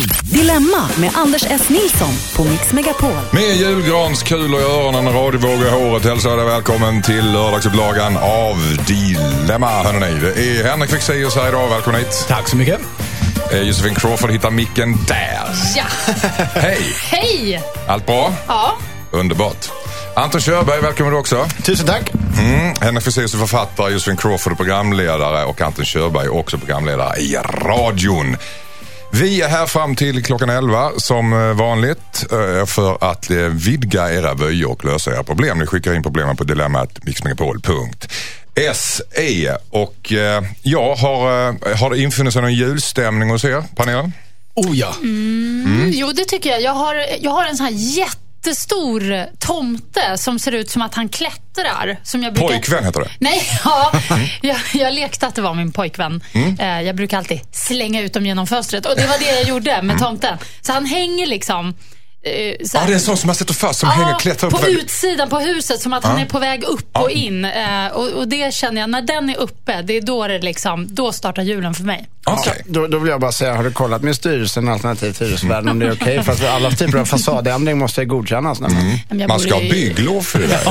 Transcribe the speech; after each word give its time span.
Dilemma 0.00 0.88
med 0.96 1.10
Anders 1.14 1.44
S. 1.50 1.68
Nilsson 1.68 2.14
på 2.36 2.44
Mix 2.44 2.72
Megapol. 2.72 3.10
Med 3.30 3.56
julgranskulor 3.56 4.60
i 4.60 4.64
öronen 4.64 5.06
och 5.06 5.14
radiovågor 5.14 5.66
i 5.66 5.70
håret 5.70 6.04
hälsar 6.04 6.30
jag 6.38 6.44
välkommen 6.44 7.02
till 7.02 7.32
lördagsupplagan 7.32 8.16
av 8.16 8.56
Dilemma. 8.86 9.82
Hörrni, 9.82 10.20
det 10.20 10.58
är 10.60 10.64
Henrik 10.64 10.90
Fexeus 10.90 11.36
här 11.36 11.48
idag. 11.48 11.68
Välkommen 11.68 12.00
hit. 12.00 12.24
Tack 12.28 12.48
så 12.48 12.56
mycket. 12.56 12.80
Eh, 13.52 13.60
Josefin 13.60 13.94
Crawford 13.94 14.30
hittar 14.30 14.50
micken 14.50 14.96
där. 15.08 15.42
Ja, 15.76 15.84
Hej! 16.54 16.80
hej! 17.10 17.62
Allt 17.88 18.06
bra? 18.06 18.32
Ja, 18.46 18.72
Underbart. 19.10 19.68
Anton 20.16 20.40
Körberg, 20.40 20.80
välkommen 20.80 21.12
du 21.12 21.18
också. 21.18 21.46
Tusen 21.62 21.86
tack. 21.86 22.10
Mm. 22.38 22.74
Henrik 22.80 23.04
Fexeus 23.04 23.34
är 23.34 23.38
författare, 23.38 23.92
Josefin 23.92 24.16
Crawford 24.16 24.52
är 24.52 24.56
programledare 24.56 25.44
och 25.44 25.60
Anton 25.60 25.84
Körberg 25.84 26.24
är 26.24 26.34
också 26.34 26.58
programledare 26.58 27.18
i 27.18 27.36
radion. 27.64 28.36
Vi 29.20 29.42
är 29.42 29.48
här 29.48 29.66
fram 29.66 29.96
till 29.96 30.24
klockan 30.24 30.50
11 30.50 30.90
som 30.96 31.32
eh, 31.32 31.52
vanligt 31.52 32.26
eh, 32.32 32.66
för 32.66 33.10
att 33.10 33.30
eh, 33.30 33.36
vidga 33.36 34.12
era 34.12 34.34
vyer 34.34 34.70
och 34.70 34.84
lösa 34.84 35.14
era 35.14 35.24
problem. 35.24 35.58
Ni 35.58 35.66
skickar 35.66 35.94
in 35.94 36.02
problemen 36.02 36.36
på 36.36 36.44
dilemmat 36.44 37.04
mixmegapol.se 37.04 39.52
och 39.70 40.12
jag 40.62 40.94
har, 40.94 41.76
har 41.76 41.90
det 41.90 41.98
infunnit 41.98 42.32
sig 42.32 42.42
någon 42.42 42.54
julstämning 42.54 43.30
hos 43.30 43.44
er, 43.44 43.64
panelen? 43.76 44.12
Oh 44.54 44.78
ja. 44.78 44.94
Mm. 45.02 45.90
jo 45.94 46.12
det 46.12 46.24
tycker 46.24 46.50
jag. 46.50 46.62
Jag 46.62 46.74
har, 46.74 47.06
jag 47.20 47.30
har 47.30 47.44
en 47.44 47.56
sån 47.56 47.66
här 47.66 47.72
jättestor 48.46 49.26
tomte 49.38 50.18
som 50.18 50.38
ser 50.38 50.52
ut 50.52 50.70
som 50.70 50.82
att 50.82 50.94
han 50.94 51.08
klättrar. 51.08 51.96
Som 52.02 52.22
jag 52.22 52.32
brukar... 52.34 52.48
Pojkvän 52.48 52.84
heter 52.84 53.00
det. 53.00 53.10
Nej, 53.18 53.42
ja. 53.64 53.92
Jag, 54.42 54.56
jag 54.74 54.94
lekte 54.94 55.26
att 55.26 55.34
det 55.34 55.42
var 55.42 55.54
min 55.54 55.72
pojkvän. 55.72 56.22
Eh, 56.58 56.80
Jag 56.82 56.96
brukar 56.96 57.18
alltid 57.18 57.40
slänga 57.52 58.00
ut 58.02 58.12
dem 58.12 58.26
genom 58.26 58.46
fönstret. 58.46 58.86
Och 58.86 58.96
det 58.96 59.06
var 59.06 59.18
det 59.18 59.24
jag 59.38 59.48
gjorde 59.48 59.82
med 59.82 59.98
tomten. 59.98 60.38
Så 60.60 60.72
han 60.72 60.86
hänger 60.86 61.26
liksom... 61.26 61.74
eh, 62.26 62.56
så 62.66 62.76
Ja, 62.76 62.80
här- 62.80 62.86
det 62.86 62.92
är 62.92 62.94
en 62.94 63.00
sån 63.00 63.16
som 63.16 63.26
man 63.26 63.34
sätter 63.36 63.54
fast 63.54 63.80
som 63.80 63.88
hänger 63.88 64.14
och 64.14 64.20
klättrar 64.20 64.48
upp. 64.54 64.60
på 64.60 64.68
utsidan 64.68 65.28
på 65.28 65.38
huset 65.38 65.80
som 65.80 65.92
att 65.92 66.04
han 66.04 66.18
är 66.18 66.26
på 66.26 66.38
väg 66.38 66.64
upp 66.64 66.88
Ja. 66.92 67.00
och 67.02 67.10
in. 67.10 67.44
Eh, 67.44 67.86
och, 67.92 68.08
och 68.08 68.28
det 68.28 68.54
känner 68.54 68.80
jag, 68.80 68.90
när 68.90 69.02
den 69.02 69.30
är 69.30 69.36
uppe, 69.36 69.82
det 69.82 69.96
är 69.96 70.00
då 70.00 70.26
det 70.28 70.38
liksom, 70.38 70.86
då 70.94 71.12
startar 71.12 71.42
julen 71.42 71.74
för 71.74 71.84
mig. 71.84 72.08
Okej. 72.28 72.62
Då, 72.66 72.86
då 72.86 72.98
vill 72.98 73.10
jag 73.10 73.20
bara 73.20 73.32
säga, 73.32 73.54
har 73.54 73.64
du 73.64 73.72
kollat 73.72 74.02
med 74.02 74.16
styrelsen 74.16 74.68
alternativt 74.68 75.22
hyresvärden 75.22 75.68
om 75.68 75.78
det 75.78 75.86
är 75.86 75.92
okej? 75.92 76.22
För 76.24 76.32
att 76.32 76.44
alla 76.44 76.70
typer 76.70 76.98
av 76.98 77.04
fasadändring 77.04 77.78
måste 77.78 78.04
godkännas. 78.04 78.58
jag 79.10 79.28
Man 79.28 79.40
ska 79.40 79.54
ha 79.54 79.60
bygglov 79.60 80.20
för 80.22 80.38
det 80.38 80.46
där. 80.46 80.62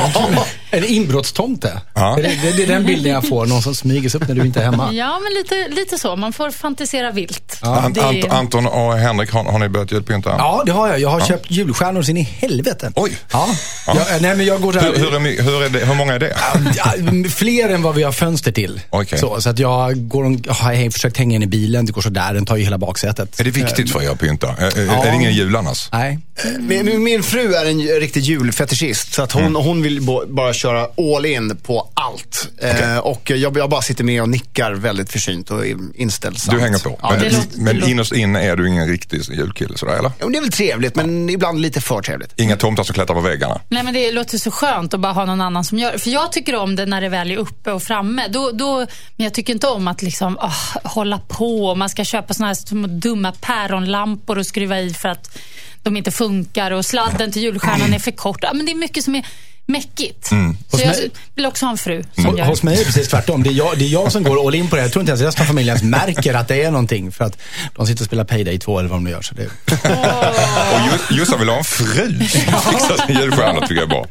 En 0.71 0.83
inbrottstomte. 0.85 1.81
Ja. 1.93 2.13
Det, 2.15 2.21
det, 2.21 2.51
det 2.57 2.63
är 2.63 2.67
den 2.67 2.85
bilden 2.85 3.11
jag 3.11 3.27
får. 3.27 3.45
Någon 3.45 3.61
som 3.61 3.75
smyger 3.75 4.09
sig 4.09 4.21
upp 4.21 4.27
när 4.27 4.35
du 4.35 4.41
inte 4.45 4.59
är 4.59 4.63
hemma. 4.65 4.93
Ja, 4.93 5.19
men 5.23 5.33
lite, 5.33 5.75
lite 5.81 5.97
så. 5.97 6.15
Man 6.15 6.33
får 6.33 6.51
fantasera 6.51 7.11
vilt. 7.11 7.44
Det 7.61 7.99
är- 8.01 8.05
Ant, 8.05 8.25
Anton 8.31 8.67
och 8.67 8.93
Henrik, 8.97 9.31
har, 9.31 9.43
har 9.43 9.59
ni 9.59 9.69
börjat 9.69 9.91
julpynta? 9.91 10.35
Ja, 10.37 10.63
det 10.65 10.71
har 10.71 10.87
jag. 10.87 10.99
Jag 10.99 11.09
har 11.09 11.21
köpt 11.21 11.51
julstjärnor 11.51 12.01
sin 12.03 12.17
i 12.17 12.21
helvete. 12.21 12.91
Oj. 12.95 13.11
Ja. 13.31 13.47
Jag, 13.87 14.21
nej, 14.21 14.35
men 14.35 14.45
jag 14.45 14.61
går 14.61 14.73
där. 14.73 14.81
Hur, 14.81 14.95
hur, 14.97 15.15
är, 15.15 15.19
my- 15.19 15.41
hur, 15.41 15.63
är 15.63 15.69
det, 15.69 15.79
hur 15.79 15.95
många 15.95 16.13
är 16.13 16.19
det? 16.19 16.37
Ja, 16.75 16.93
fler 17.29 17.69
än 17.69 17.81
vad 17.81 17.95
vi 17.95 18.03
har 18.03 18.11
fönster 18.11 18.51
till. 18.51 18.81
Okej. 18.89 19.19
Så, 19.19 19.41
så 19.41 19.49
att 19.49 19.59
jag 19.59 20.07
går, 20.07 20.23
och- 20.23 20.55
har 20.55 20.89
försökt 20.91 21.17
hänga 21.17 21.35
in 21.35 21.43
i 21.43 21.47
bilen. 21.47 21.85
Det 21.85 21.91
går 21.91 22.01
sådär. 22.01 22.33
Den 22.33 22.45
tar 22.45 22.55
ju 22.55 22.63
hela 22.63 22.77
baksätet. 22.77 23.39
Är 23.39 23.43
det 23.43 23.51
viktigt 23.51 23.91
för 23.91 24.03
er 24.03 24.09
att 24.09 24.19
pynta? 24.19 24.47
Är, 24.57 24.77
är, 24.79 24.85
Ja. 24.85 25.03
är 25.05 25.09
det 25.11 25.15
ingen 25.15 25.33
jul 25.33 25.55
annars? 25.55 25.89
Nej. 25.91 26.19
Min, 26.59 26.85
min- 26.85 27.03
min 27.03 27.23
fru 27.23 27.53
är 27.53 27.65
en 27.65 27.81
riktig 27.81 28.21
julfetischist. 28.23 29.13
Så 29.13 29.21
att 29.21 29.31
hon, 29.31 29.41
Mm. 29.45 29.55
hon 29.55 29.81
vill 29.81 30.01
bara 30.27 30.53
köra 30.53 30.87
all 31.15 31.25
in 31.25 31.57
på 31.57 31.89
allt. 31.93 32.47
Eh, 32.61 32.97
och 32.97 33.31
jag, 33.35 33.57
jag 33.57 33.69
bara 33.69 33.81
sitter 33.81 34.03
med 34.03 34.21
och 34.21 34.29
nickar 34.29 34.71
väldigt 34.71 35.11
försynt 35.11 35.51
och 35.51 35.61
inställsamt. 35.95 36.57
Du 36.57 36.63
hänger 36.63 36.79
på. 36.79 36.99
Ja, 37.01 37.11
det, 37.11 37.17
det 37.19 37.29
låter- 37.29 37.44
men 37.55 37.89
innerst 37.89 38.13
inne 38.13 38.41
är 38.41 38.55
du 38.55 38.69
ingen 38.69 38.87
riktig 38.87 39.21
julkille 39.31 39.77
sådär 39.77 39.93
eller? 39.93 40.11
men 40.19 40.31
det 40.31 40.37
är 40.37 40.41
väl 40.41 40.51
trevligt, 40.51 40.95
men 40.95 41.29
ibland 41.29 41.61
lite 41.61 41.81
för 41.81 42.01
trevligt. 42.01 42.39
Inga 42.39 42.55
tomtar 42.55 42.83
som 42.83 42.93
klättrar 42.93 43.15
på 43.15 43.21
väggarna? 43.21 43.61
Nej, 43.69 43.83
men 43.83 43.93
det 43.93 44.11
låter 44.11 44.37
så 44.37 44.51
skönt 44.51 44.93
att 44.93 44.99
bara 44.99 45.13
ha 45.13 45.25
någon 45.25 45.41
annan 45.41 45.63
som 45.63 45.79
gör 45.79 45.91
det. 45.91 45.99
För 45.99 46.09
jag 46.09 46.31
tycker 46.31 46.55
om 46.55 46.75
det 46.75 46.85
när 46.85 47.01
det 47.01 47.09
väl 47.09 47.31
är 47.31 47.37
uppe 47.37 47.71
och 47.71 47.83
framme. 47.83 48.27
Då, 48.27 48.51
då, 48.51 48.77
men 49.15 49.23
jag 49.23 49.33
tycker 49.33 49.53
inte 49.53 49.67
om 49.67 49.87
att 49.87 50.01
liksom, 50.01 50.37
ah, 50.39 50.79
hålla 50.83 51.19
på. 51.19 51.75
Man 51.75 51.89
ska 51.89 52.03
köpa 52.03 52.33
såna 52.33 52.47
här 52.47 52.53
små 52.53 52.87
dumma 52.87 53.31
päronlampor 53.31 54.37
och 54.37 54.45
skruva 54.45 54.79
i 54.79 54.93
för 54.93 55.09
att 55.09 55.37
de 55.83 55.97
inte 55.97 56.11
funkar. 56.11 56.71
Och 56.71 56.85
sladden 56.85 57.31
till 57.31 57.41
julstjärnan 57.41 57.93
är 57.93 57.99
för 57.99 58.11
kort. 58.11 58.39
Ja, 58.41 58.53
men 58.53 58.65
det 58.65 58.71
är 58.71 58.75
mycket 58.75 59.03
som 59.03 59.15
är 59.15 59.25
mäckigt. 59.67 60.25
Så 60.27 60.35
Hos 60.71 60.81
jag 60.81 60.87
mig- 60.87 61.09
vill 61.35 61.45
också 61.45 61.65
ha 61.65 61.71
en 61.71 61.77
fru 61.77 62.03
som 62.15 62.25
Hos- 62.25 62.37
gör 62.37 62.45
Hos 62.45 62.63
mig 62.63 62.73
är 62.73 62.79
det 62.79 62.85
precis 62.85 63.07
tvärtom. 63.07 63.43
Det 63.43 63.49
är, 63.49 63.53
jag, 63.53 63.77
det 63.79 63.85
är 63.85 63.89
jag 63.89 64.11
som 64.11 64.23
går 64.23 64.47
all 64.47 64.55
in 64.55 64.67
på 64.69 64.75
det. 64.75 64.81
Jag 64.81 64.91
tror 64.91 65.01
inte 65.01 65.11
ens 65.11 65.21
resten 65.21 65.43
av 65.43 65.47
familjen 65.47 65.89
märker 65.89 66.33
att 66.33 66.47
det 66.47 66.63
är 66.63 66.71
någonting. 66.71 67.11
För 67.11 67.25
att 67.25 67.37
de 67.75 67.87
sitter 67.87 68.01
och 68.01 68.05
spelar 68.05 68.23
Payday 68.23 68.59
2 68.59 68.79
eller 68.79 68.89
vad 68.89 68.97
de 68.97 69.03
nu 69.03 69.09
gör. 69.09 69.21
Så 69.21 69.35
det, 69.35 69.45
Och 69.45 71.09
Ju- 71.11 71.17
Jossan 71.17 71.39
vill 71.39 71.49
ha 71.49 71.57
en 71.57 71.63
fru 71.63 71.85
som 72.19 72.39
fixar 72.71 73.07
sin 73.07 73.15
julstjärna 73.19 73.61
tycker 73.61 73.75
jag 73.75 73.83
är 73.83 73.87
bra. 73.87 74.05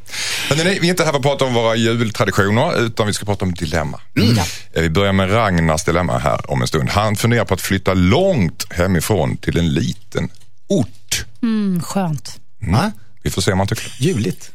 Men 0.49 0.59
nej, 0.59 0.79
vi 0.81 0.87
är 0.87 0.91
inte 0.91 1.05
här 1.05 1.11
för 1.11 1.17
att 1.19 1.23
prata 1.23 1.45
om 1.45 1.55
våra 1.55 1.77
jultraditioner 1.77 2.81
utan 2.87 3.07
vi 3.07 3.13
ska 3.13 3.25
prata 3.27 3.45
om 3.45 3.55
dilemma. 3.55 4.01
Eh, 4.75 4.83
Vi 4.83 4.91
börjar 4.91 5.13
med 5.13 5.33
Ragnars 5.33 5.85
dilemma 5.85 6.19
här 6.19 6.51
om 6.51 6.63
en 6.63 6.69
stund. 6.69 6.89
Han 6.91 7.17
funderar 7.17 7.45
på 7.45 7.55
att 7.55 7.61
flytta 7.61 7.95
långt 7.95 8.67
hemifrån 8.73 9.37
till 9.37 9.59
en 9.59 9.75
liten 9.75 10.29
ort. 10.69 11.25
Mm, 11.43 11.83
skönt. 11.83 12.41
Va? 12.73 12.93
Vi 13.25 13.31
får 13.31 13.43
se 13.43 13.53
om 13.53 13.59
han 13.59 13.69
tycker 13.69 13.85
det. 13.85 14.05
Ljuvligt. 14.05 14.51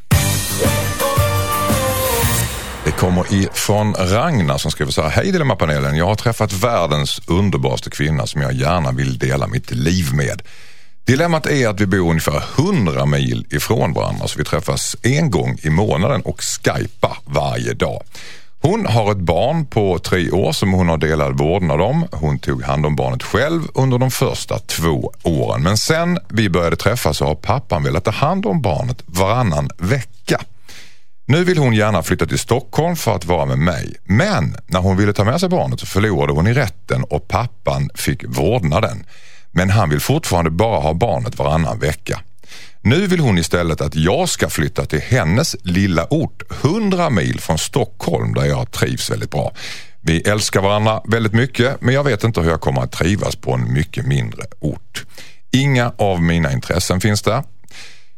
Det 2.84 2.90
kommer 2.90 3.34
ifrån 3.34 3.94
Ragnar 3.94 4.58
som 4.58 4.70
skriver 4.70 4.92
så 4.92 5.02
här. 5.02 5.10
Hej 5.10 5.32
Dilemmapanelen, 5.32 5.96
jag 5.96 6.06
har 6.06 6.14
träffat 6.14 6.52
världens 6.52 7.20
underbaraste 7.26 7.90
kvinna 7.90 8.26
som 8.26 8.42
jag 8.42 8.52
gärna 8.52 8.92
vill 8.92 9.18
dela 9.18 9.46
mitt 9.46 9.70
liv 9.70 10.14
med. 10.14 10.42
Dilemmat 11.04 11.46
är 11.46 11.68
att 11.68 11.80
vi 11.80 11.86
bor 11.86 12.10
ungefär 12.10 12.42
100 12.58 13.06
mil 13.06 13.46
ifrån 13.50 13.92
varandra 13.92 14.28
så 14.28 14.38
vi 14.38 14.44
träffas 14.44 14.96
en 15.02 15.30
gång 15.30 15.58
i 15.62 15.70
månaden 15.70 16.22
och 16.22 16.40
skypar 16.40 17.18
varje 17.24 17.74
dag. 17.74 18.02
Hon 18.62 18.86
har 18.86 19.12
ett 19.12 19.18
barn 19.18 19.66
på 19.66 19.98
tre 19.98 20.30
år 20.30 20.52
som 20.52 20.72
hon 20.72 20.88
har 20.88 20.96
delad 20.96 21.38
vårdnad 21.38 21.80
om. 21.80 22.06
Hon 22.12 22.38
tog 22.38 22.62
hand 22.62 22.86
om 22.86 22.96
barnet 22.96 23.22
själv 23.22 23.62
under 23.74 23.98
de 23.98 24.10
första 24.10 24.58
två 24.58 25.12
åren. 25.22 25.62
Men 25.62 25.76
sen 25.76 26.18
vi 26.28 26.50
började 26.50 26.76
träffas 26.76 27.16
så 27.16 27.24
har 27.24 27.34
pappan 27.34 27.82
velat 27.82 28.04
ta 28.04 28.10
hand 28.10 28.46
om 28.46 28.62
barnet 28.62 29.02
varannan 29.06 29.70
vecka. 29.78 30.40
Nu 31.26 31.44
vill 31.44 31.58
hon 31.58 31.74
gärna 31.74 32.02
flytta 32.02 32.26
till 32.26 32.38
Stockholm 32.38 32.96
för 32.96 33.14
att 33.14 33.24
vara 33.24 33.46
med 33.46 33.58
mig. 33.58 33.96
Men 34.04 34.56
när 34.66 34.80
hon 34.80 34.96
ville 34.96 35.12
ta 35.12 35.24
med 35.24 35.40
sig 35.40 35.48
barnet 35.48 35.80
så 35.80 35.86
förlorade 35.86 36.32
hon 36.32 36.46
i 36.46 36.54
rätten 36.54 37.04
och 37.04 37.28
pappan 37.28 37.90
fick 37.94 38.24
vårdnaden. 38.24 39.04
Men 39.50 39.70
han 39.70 39.90
vill 39.90 40.00
fortfarande 40.00 40.50
bara 40.50 40.80
ha 40.80 40.94
barnet 40.94 41.38
varannan 41.38 41.78
vecka. 41.78 42.20
Nu 42.82 43.06
vill 43.06 43.20
hon 43.20 43.38
istället 43.38 43.80
att 43.80 43.94
jag 43.94 44.28
ska 44.28 44.50
flytta 44.50 44.84
till 44.84 45.00
hennes 45.00 45.56
lilla 45.62 46.06
ort 46.10 46.42
100 46.64 47.10
mil 47.10 47.40
från 47.40 47.58
Stockholm 47.58 48.34
där 48.34 48.44
jag 48.44 48.70
trivs 48.70 49.10
väldigt 49.10 49.30
bra. 49.30 49.52
Vi 50.00 50.20
älskar 50.20 50.60
varandra 50.60 51.02
väldigt 51.08 51.32
mycket 51.32 51.80
men 51.80 51.94
jag 51.94 52.04
vet 52.04 52.24
inte 52.24 52.40
hur 52.40 52.50
jag 52.50 52.60
kommer 52.60 52.82
att 52.82 52.92
trivas 52.92 53.36
på 53.36 53.52
en 53.52 53.72
mycket 53.72 54.06
mindre 54.06 54.42
ort. 54.60 55.04
Inga 55.52 55.92
av 55.98 56.22
mina 56.22 56.52
intressen 56.52 57.00
finns 57.00 57.22
där. 57.22 57.42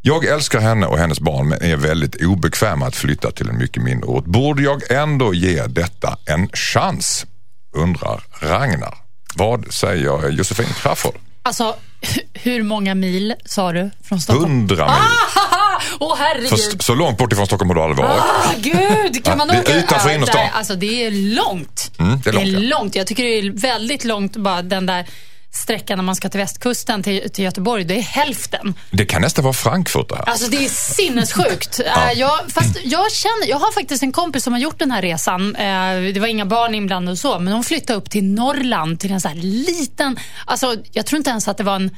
Jag 0.00 0.24
älskar 0.24 0.60
henne 0.60 0.86
och 0.86 0.98
hennes 0.98 1.20
barn 1.20 1.48
men 1.48 1.62
är 1.62 1.76
väldigt 1.76 2.22
obekväm 2.24 2.78
med 2.78 2.88
att 2.88 2.96
flytta 2.96 3.30
till 3.30 3.48
en 3.48 3.58
mycket 3.58 3.82
mindre 3.82 4.06
ort. 4.06 4.24
Borde 4.24 4.62
jag 4.62 4.90
ändå 4.90 5.34
ge 5.34 5.66
detta 5.66 6.18
en 6.26 6.48
chans? 6.48 7.26
Undrar 7.72 8.22
Ragnar. 8.40 8.94
Vad 9.34 9.72
säger 9.72 10.30
Josefin 10.30 10.66
Crafoord? 10.66 11.31
Alltså, 11.42 11.76
hur 12.34 12.62
många 12.62 12.94
mil 12.94 13.34
sa 13.44 13.72
du 13.72 13.90
från 14.04 14.20
Stockholm? 14.20 14.52
100 14.52 14.84
mil. 14.84 14.94
Åh 16.00 16.16
herregud. 16.18 16.48
För 16.48 16.82
så 16.82 16.94
långt 16.94 17.18
bort 17.18 17.32
ifrån 17.32 17.46
Stockholm 17.46 17.70
har 17.70 17.74
du 17.74 17.82
aldrig 17.82 18.06
varit. 18.06 18.20
Ah, 18.20 18.52
gud, 18.58 19.24
kan 19.24 19.32
Ja, 19.32 19.36
man 19.36 19.48
det 19.48 19.54
är 19.54 19.60
åka 19.60 19.76
utanför 19.76 20.14
innerstan. 20.14 20.46
Alltså 20.52 20.74
det 20.74 21.06
är 21.06 21.10
långt. 21.10 21.90
Mm, 21.98 22.20
det 22.24 22.30
är 22.30 22.34
långt, 22.34 22.48
ja. 22.48 22.58
långt. 22.78 22.94
Jag 22.94 23.06
tycker 23.06 23.22
det 23.22 23.38
är 23.38 23.50
väldigt 23.60 24.04
långt 24.04 24.36
bara 24.36 24.62
den 24.62 24.86
där 24.86 25.06
sträckan 25.54 25.98
när 25.98 26.02
man 26.02 26.16
ska 26.16 26.28
till 26.28 26.40
västkusten 26.40 27.02
till, 27.02 27.30
till 27.30 27.44
Göteborg. 27.44 27.84
Det 27.84 27.94
är 27.98 28.02
hälften. 28.02 28.74
Det 28.90 29.04
kan 29.06 29.22
nästan 29.22 29.44
vara 29.44 29.52
Frankfurt 29.54 30.08
det 30.08 30.16
här. 30.16 30.28
Alltså 30.28 30.50
det 30.50 30.64
är 30.64 30.68
sinnessjukt. 30.68 31.80
Eh, 31.80 32.12
jag, 32.14 32.40
fast 32.48 32.76
jag 32.84 33.12
känner, 33.12 33.48
jag 33.48 33.58
har 33.58 33.72
faktiskt 33.72 34.02
en 34.02 34.12
kompis 34.12 34.44
som 34.44 34.52
har 34.52 34.60
gjort 34.60 34.78
den 34.78 34.90
här 34.90 35.02
resan. 35.02 35.56
Eh, 35.56 36.12
det 36.14 36.20
var 36.20 36.26
inga 36.26 36.46
barn 36.46 36.74
inblandade 36.74 37.12
och 37.12 37.18
så, 37.18 37.38
men 37.38 37.52
hon 37.52 37.64
flyttade 37.64 37.96
upp 37.98 38.10
till 38.10 38.24
Norrland 38.24 39.00
till 39.00 39.12
en 39.12 39.20
så 39.20 39.28
här 39.28 39.34
liten, 39.34 40.16
alltså 40.46 40.76
jag 40.92 41.06
tror 41.06 41.16
inte 41.18 41.30
ens 41.30 41.48
att 41.48 41.56
det 41.56 41.64
var 41.64 41.76
en 41.76 41.90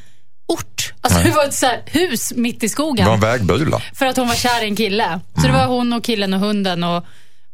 ort. 0.46 0.92
Alltså 1.00 1.18
det 1.22 1.30
var 1.30 1.44
ett 1.44 1.54
så 1.54 1.70
hus 1.86 2.32
mitt 2.36 2.56
i 2.56 2.58
Det 2.58 2.68
skogen. 2.68 3.06
var 3.06 3.14
en 3.14 3.20
vägbula. 3.20 3.82
För 3.94 4.06
att 4.06 4.16
hon 4.16 4.28
var 4.28 4.34
kär 4.34 4.62
i 4.64 4.68
en 4.68 4.76
kille. 4.76 5.20
Så 5.34 5.40
det 5.40 5.48
Mm. 5.48 5.60
var 5.60 5.76
hon 5.76 5.92
och 5.92 6.04
killen 6.04 6.34
och 6.34 6.40
hunden. 6.40 6.84
Och, 6.84 7.04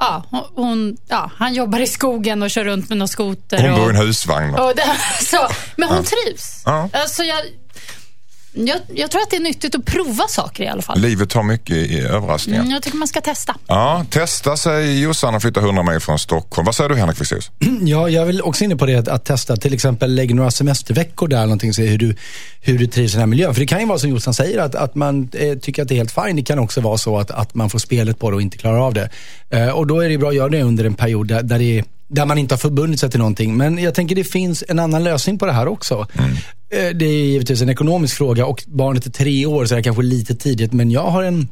ja, 0.01 0.25
hon, 0.55 0.97
ja, 1.09 1.31
han 1.37 1.55
jobbar 1.55 1.81
i 1.81 1.87
skogen 1.87 2.43
och 2.43 2.51
kör 2.51 2.65
runt 2.65 2.89
med 2.89 2.99
någon 2.99 3.09
skoter. 3.09 3.63
Hon 3.63 3.71
och, 3.71 3.79
bor 3.79 3.93
i 3.93 3.97
en 3.97 4.03
husvagn. 4.07 4.55
och 4.55 4.73
det, 4.77 4.97
så, 5.25 5.49
Men 5.77 5.89
hon 5.89 6.05
trivs. 6.05 6.63
Ja. 6.67 6.89
Alltså 6.93 7.23
jag, 7.23 7.39
Jag, 8.53 8.79
jag 8.95 9.11
tror 9.11 9.23
att 9.23 9.31
det 9.31 9.37
är 9.37 9.41
nyttigt 9.41 9.75
att 9.75 9.85
prova 9.85 10.29
saker 10.29 10.65
i 10.65 10.69
alla 10.69 10.83
fall. 10.83 11.01
Livet 11.01 11.33
har 11.33 11.43
mycket 11.43 11.77
i 11.77 12.01
överraskningar. 12.01 12.61
Mm, 12.61 12.73
jag 12.73 12.83
tycker 12.83 12.99
man 12.99 13.09
ska 13.09 13.21
testa. 13.21 13.57
Ja, 13.67 14.05
testa 14.11 14.57
sig 14.57 15.03
Jossan 15.03 15.35
och 15.35 15.43
flytta 15.43 15.61
100 15.61 15.83
mil 15.83 16.01
från 16.01 16.19
Stockholm. 16.19 16.67
Vad 16.67 16.75
säger 16.75 16.91
du 16.91 16.97
Henrik 16.97 17.17
Fexeus? 17.17 17.51
Ja, 17.83 18.09
jag 18.09 18.27
vill 18.27 18.43
också 18.43 18.65
inne 18.65 18.77
på 18.77 18.87
det 18.87 19.09
att, 19.09 19.25
testa, 19.25 19.57
till 19.57 19.75
exempel 19.75 20.15
lägg 20.15 20.35
några 20.35 20.51
semesterveckor 20.51 21.29
där 21.29 21.41
någonting, 21.41 21.75
se 21.75 21.87
hur 21.87 21.99
du, 21.99 22.17
hur 22.61 22.79
du 22.79 22.87
trivs 22.87 23.13
i 23.13 23.15
den 23.15 23.21
här 23.21 23.27
miljön. 23.27 23.55
För 23.55 23.61
det 23.61 23.67
kan 23.67 23.81
ju 23.81 23.87
vara 23.87 23.99
som 23.99 24.11
Jossan 24.11 24.35
säger, 24.35 24.59
att, 24.59 24.75
att 24.75 24.95
man 24.95 25.31
eh, 25.33 25.59
tycker 25.59 25.83
att 25.83 25.89
det 25.89 25.95
är 25.95 25.97
helt 25.97 26.15
fine. 26.15 26.37
Det 26.37 26.43
kan 26.43 26.59
också 26.59 26.81
vara 26.81 26.99
så 26.99 27.19
att, 27.19 27.31
att 27.31 27.55
man 27.55 27.71
får 27.71 27.79
spelet 27.79 28.19
på 28.19 28.31
det 28.31 28.37
och 28.37 28.43
inte 28.43 28.59
klarar 28.59 28.87
av 28.87 28.95
det. 28.95 29.11
Eh, 29.51 29.69
och 29.69 29.87
då 29.87 30.01
är 30.01 30.09
det 30.09 30.19
bra 30.19 30.29
att 30.29 30.35
göra 30.35 30.49
det 30.49 30.63
under 30.63 30.85
en 30.85 30.95
period 30.95 31.29
där, 31.29 31.43
där 31.43 31.59
det 31.59 31.79
är 31.79 31.85
där 32.11 32.27
man 32.27 32.39
inte 32.39 32.55
har 32.55 32.59
förbundit 32.59 33.01
sig 33.01 33.11
till 33.11 33.19
någonting. 33.19 33.57
Men 33.57 33.79
jag 33.79 33.95
tänker 33.95 34.15
det 34.15 34.25
finns 34.25 34.65
en 34.69 34.79
annan 34.79 35.05
lösning 35.05 35.39
på 35.39 35.47
det 35.47 35.53
här 35.53 35.69
också. 35.69 36.07
Mm. 36.19 36.31
Det 36.99 37.05
är 37.05 37.25
givetvis 37.25 37.63
en 37.63 37.69
ekonomisk 37.69 38.17
fråga 38.17 38.47
och 38.47 38.65
barnet 38.67 39.07
är 39.07 39.11
tre 39.11 39.47
år 39.47 39.65
så 39.65 39.75
det 39.75 39.81
är 39.81 39.83
kanske 39.83 40.03
lite 40.03 40.35
tidigt. 40.35 40.73
Men 40.73 40.91
jag 40.91 41.07
har 41.11 41.23
en 41.23 41.49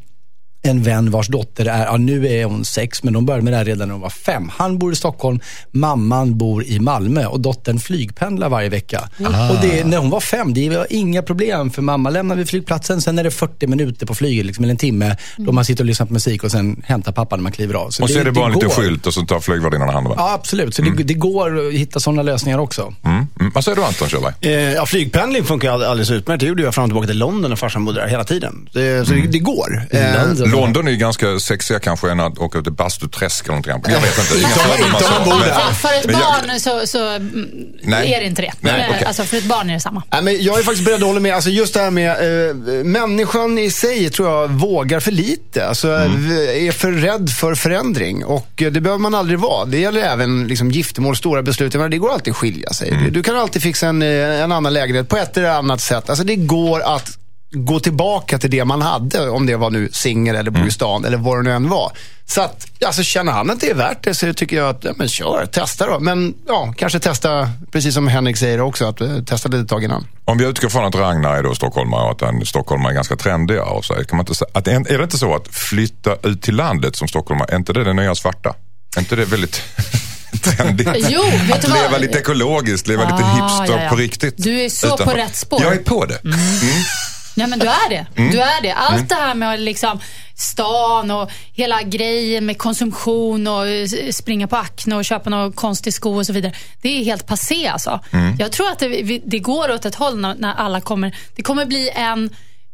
en 0.63 0.83
vän 0.83 1.11
vars 1.11 1.29
dotter 1.29 1.67
är, 1.67 1.85
ja, 1.85 1.97
nu 1.97 2.29
är 2.29 2.45
hon 2.45 2.65
sex, 2.65 3.03
men 3.03 3.13
de 3.13 3.27
började 3.27 3.45
med 3.45 3.53
det 3.53 3.57
här 3.57 3.65
redan 3.65 3.89
när 3.89 3.93
hon 3.93 4.03
var 4.03 4.11
fem. 4.11 4.51
Han 4.57 4.79
bor 4.79 4.93
i 4.93 4.97
Stockholm, 4.97 5.41
mamman 5.71 6.39
bor 6.39 6.65
i 6.65 6.79
Malmö 6.79 7.27
och 7.27 7.41
dottern 7.41 7.79
flygpendlar 7.79 8.49
varje 8.49 8.69
vecka. 8.69 9.09
Ah. 9.25 9.51
Och 9.51 9.57
det, 9.63 9.85
när 9.85 9.99
hon 9.99 10.11
var 10.11 10.21
fem, 10.21 10.55
det 10.55 10.69
var 10.69 10.87
inga 10.91 11.23
problem 11.23 11.71
för 11.71 11.83
mamma 11.83 12.11
lämnar 12.11 12.37
vid 12.37 12.49
flygplatsen, 12.49 13.01
sen 13.01 13.19
är 13.19 13.25
det 13.25 13.31
40 13.31 13.67
minuter 13.67 14.07
på 14.07 14.15
flyget, 14.15 14.47
liksom, 14.47 14.65
eller 14.65 14.73
en 14.73 14.79
timme, 14.79 15.05
mm. 15.05 15.47
då 15.47 15.53
man 15.53 15.65
sitter 15.65 15.83
och 15.83 15.87
lyssnar 15.87 16.07
på 16.07 16.13
musik 16.13 16.45
och 16.45 16.51
sen 16.51 16.83
hämtar 16.85 17.13
pappa 17.13 17.37
när 17.37 17.43
man 17.43 17.53
kliver 17.53 17.75
av. 17.75 17.91
Så 17.91 18.03
och 18.03 18.11
så 18.11 18.19
är 18.19 18.25
det 18.25 18.33
bara 18.33 18.47
en 18.47 18.53
liten 18.53 18.71
skylt 18.71 19.07
och 19.07 19.15
så 19.15 19.23
tar 19.23 19.41
flygvärdinnan 19.41 19.89
hand 19.89 20.07
om 20.07 20.15
Ja, 20.17 20.33
absolut. 20.33 20.75
Så 20.75 20.83
mm. 20.83 20.97
det, 20.97 21.03
det, 21.03 21.15
går 21.15 21.69
att 21.69 21.75
hitta 21.75 22.01
sådana 22.01 22.23
lösningar 22.23 22.59
också. 22.59 22.95
Mm. 23.05 23.27
Mm. 23.41 23.53
Vad 23.55 23.65
säger 23.65 23.77
du 23.77 23.85
Anton 23.85 24.09
Körberg? 24.09 24.35
Eh, 24.41 24.53
ja, 24.53 24.87
flygpendling 24.87 25.45
funkar 25.45 25.71
alldeles 25.71 26.11
utmärkt. 26.11 26.41
Det 26.41 26.47
gjorde 26.47 26.63
jag 26.63 26.75
fram 26.75 26.85
och 26.85 26.89
tillbaka 26.89 27.07
till 27.07 27.19
London 27.19 27.51
när 27.51 27.57
farsan 27.57 27.85
bodde 27.85 28.01
där 28.01 28.09
hela 28.09 28.25
tiden. 28.25 28.69
Det, 28.73 29.07
så 29.07 29.13
det, 29.13 29.21
det 29.21 29.39
går. 29.39 29.87
Eh, 29.91 30.01
London 30.51 30.87
är 30.87 30.91
ju 30.91 30.97
ganska 30.97 31.41
sexiga 31.41 31.79
kanske 31.79 32.11
än 32.11 32.21
att 32.21 32.39
åka 32.39 32.63
till 32.63 32.73
Bastuträsk 32.73 33.45
eller 33.45 33.53
någonting. 33.53 33.93
Jag 33.93 34.01
vet 34.01 34.19
inte. 34.19 34.39
Inga 34.39 34.49
för, 34.49 35.73
för 35.75 35.89
ett 35.99 36.13
barn 36.13 36.61
så, 36.61 36.87
så 36.87 37.19
Nej. 37.83 38.13
är 38.13 38.21
det 38.21 38.27
inte 38.27 38.43
det. 38.43 38.53
Nej, 38.61 38.91
okay. 38.91 39.05
Alltså 39.05 39.23
för 39.25 39.37
ett 39.37 39.45
barn 39.45 39.71
är 39.71 39.75
det 39.75 39.81
samma. 39.81 40.03
Nej, 40.11 40.23
men 40.23 40.43
jag 40.43 40.59
är 40.59 40.63
faktiskt 40.63 40.85
beredd 40.85 41.03
att 41.03 41.09
hålla 41.09 41.21
med. 41.21 41.35
Alltså 41.35 41.51
just 41.51 41.75
det 41.75 41.81
här 41.81 41.91
med 41.91 42.11
eh, 42.11 42.85
människan 42.85 43.59
i 43.59 43.71
sig 43.71 44.11
tror 44.11 44.29
jag 44.29 44.49
vågar 44.49 45.01
för 45.01 45.13
lite. 45.13 45.67
Alltså 45.67 45.89
mm. 45.89 46.31
är 46.69 46.73
för 46.73 46.93
rädd 46.93 47.31
för 47.31 47.55
förändring. 47.55 48.25
Och 48.25 48.51
det 48.57 48.71
behöver 48.71 48.99
man 48.99 49.15
aldrig 49.15 49.39
vara. 49.39 49.65
Det 49.65 49.79
gäller 49.79 50.01
även 50.01 50.47
liksom, 50.47 50.71
giftermål, 50.71 51.17
stora 51.17 51.43
beslut. 51.43 51.75
Men 51.75 51.91
det 51.91 51.99
går 51.99 52.13
alltid 52.13 52.31
att 52.31 52.37
skilja 52.37 52.71
sig. 52.71 52.91
Mm. 52.91 53.13
Du 53.13 53.23
kan 53.23 53.37
alltid 53.37 53.63
fixa 53.63 53.87
en, 53.87 54.03
eh, 54.03 54.43
en 54.43 54.53
annan 54.53 54.73
lägenhet 54.73 55.09
på 55.09 55.17
ett 55.17 55.37
eller 55.37 55.51
annat 55.51 55.81
sätt. 55.81 56.09
Alltså 56.09 56.25
det 56.25 56.37
går 56.37 56.81
att 56.81 57.19
gå 57.51 57.81
tillbaka 57.81 58.39
till 58.39 58.51
det 58.51 58.65
man 58.65 58.83
hade, 58.83 59.29
om 59.29 59.47
det 59.47 59.57
var 59.57 59.71
nu 59.71 59.89
singel 59.93 60.37
eller 60.37 60.51
mm. 60.51 60.71
stan 60.71 61.05
eller 61.05 61.17
vad 61.17 61.39
det 61.39 61.43
nu 61.43 61.53
än 61.53 61.69
var. 61.69 61.93
Så 62.27 62.41
att, 62.41 62.67
alltså 62.87 63.03
känner 63.03 63.33
han 63.33 63.51
att 63.51 63.61
det 63.61 63.71
är 63.71 63.75
värt 63.75 64.05
det 64.05 64.15
så 64.15 64.35
tycker 64.35 64.57
jag 64.57 64.69
att, 64.69 64.85
ja, 64.85 64.93
men 64.97 65.09
kör, 65.09 65.47
testa 65.47 65.87
då. 65.87 66.01
Men 66.01 66.35
ja, 66.47 66.75
kanske 66.77 66.99
testa, 66.99 67.51
precis 67.73 67.95
som 67.95 68.09
Henrik 68.09 68.37
säger 68.37 68.61
också, 68.61 68.85
att 68.85 69.01
uh, 69.01 69.25
testa 69.25 69.49
lite 69.49 69.69
tag 69.69 69.85
innan. 69.85 70.07
Om 70.25 70.39
vi 70.39 70.45
utgår 70.45 70.69
från 70.69 70.85
att 70.85 70.95
Ragnar 70.95 71.35
är 71.37 71.43
då 71.43 71.55
stockholmare 71.55 72.05
och 72.05 72.11
att 72.11 72.23
en 72.23 72.47
stockholmare 72.47 72.93
är 72.93 72.95
ganska 72.95 73.17
trendig 73.17 73.59
av 73.59 73.83
sig. 73.83 74.05
Kan 74.07 74.17
man 74.17 74.25
inte 74.25 74.35
säga, 74.35 74.49
att, 74.53 74.69
är 74.69 74.99
det 74.99 75.05
inte 75.05 75.19
så 75.19 75.35
att 75.35 75.49
flytta 75.49 76.17
ut 76.23 76.43
till 76.43 76.57
landet 76.57 76.97
som 76.97 77.09
stockholmare, 77.09 77.49
är 77.53 77.57
inte 77.57 77.73
det 77.73 77.85
det 77.85 77.93
nya 77.93 78.15
svarta? 78.15 78.55
Är 78.97 79.01
inte 79.01 79.17
det 79.17 79.25
väldigt 79.25 79.63
trendigt? 80.43 80.89
Jo, 81.09 81.23
att 81.53 81.69
leva 81.69 81.89
vad? 81.91 82.01
lite 82.01 82.19
ekologiskt, 82.19 82.87
leva 82.87 83.03
ah, 83.05 83.17
lite 83.17 83.29
hipster 83.29 83.79
ja, 83.79 83.85
ja. 83.85 83.91
på 83.91 83.97
riktigt. 83.97 84.35
Du 84.37 84.61
är 84.61 84.69
så 84.69 84.87
utanför. 84.87 85.05
på 85.05 85.11
rätt 85.11 85.37
spår. 85.37 85.63
Jag 85.63 85.73
är 85.73 85.79
på 85.79 86.05
det. 86.05 86.25
Mm. 86.25 86.39
Mm. 86.39 86.83
Nej 87.39 87.47
men 87.47 87.59
du 87.59 87.67
är 87.67 87.91
det. 87.91 88.07
Mm. 88.17 88.31
Du 88.31 88.41
är 88.41 88.63
det. 88.63 88.73
Allt 88.73 88.95
mm. 88.95 89.07
det 89.09 89.15
här 89.15 89.35
med 89.35 89.61
liksom 89.61 90.01
stan 90.37 91.11
och 91.11 91.31
hela 91.53 91.83
grejen 91.83 92.47
med 92.47 92.59
konsumtion 92.59 93.47
och 93.47 93.65
springa 94.11 94.47
på 94.47 94.57
Acne 94.57 94.97
och 94.97 95.05
köpa 95.05 95.31
någon 95.31 95.53
konstig 95.53 95.95
sko 95.95 96.17
och 96.17 96.27
så 96.27 96.33
vidare. 96.33 96.53
Det 96.83 96.89
är 96.89 97.05
helt 97.05 97.27
passé 97.27 97.67
alltså. 97.67 98.01
Mm. 98.11 98.37
Jag 98.39 98.53
tror 98.53 98.69
att 98.69 98.79
det, 98.79 99.21
det, 99.25 99.39
går 99.39 99.73
åt 99.73 99.85
ett 99.85 99.95
håll 99.95 100.21
när, 100.21 100.35
när 100.35 100.55
alla 100.55 100.81
kommer. 100.81 101.17
Det 101.37 101.43
kommer 101.43 101.67
bli 101.67 101.91
en 101.95 102.31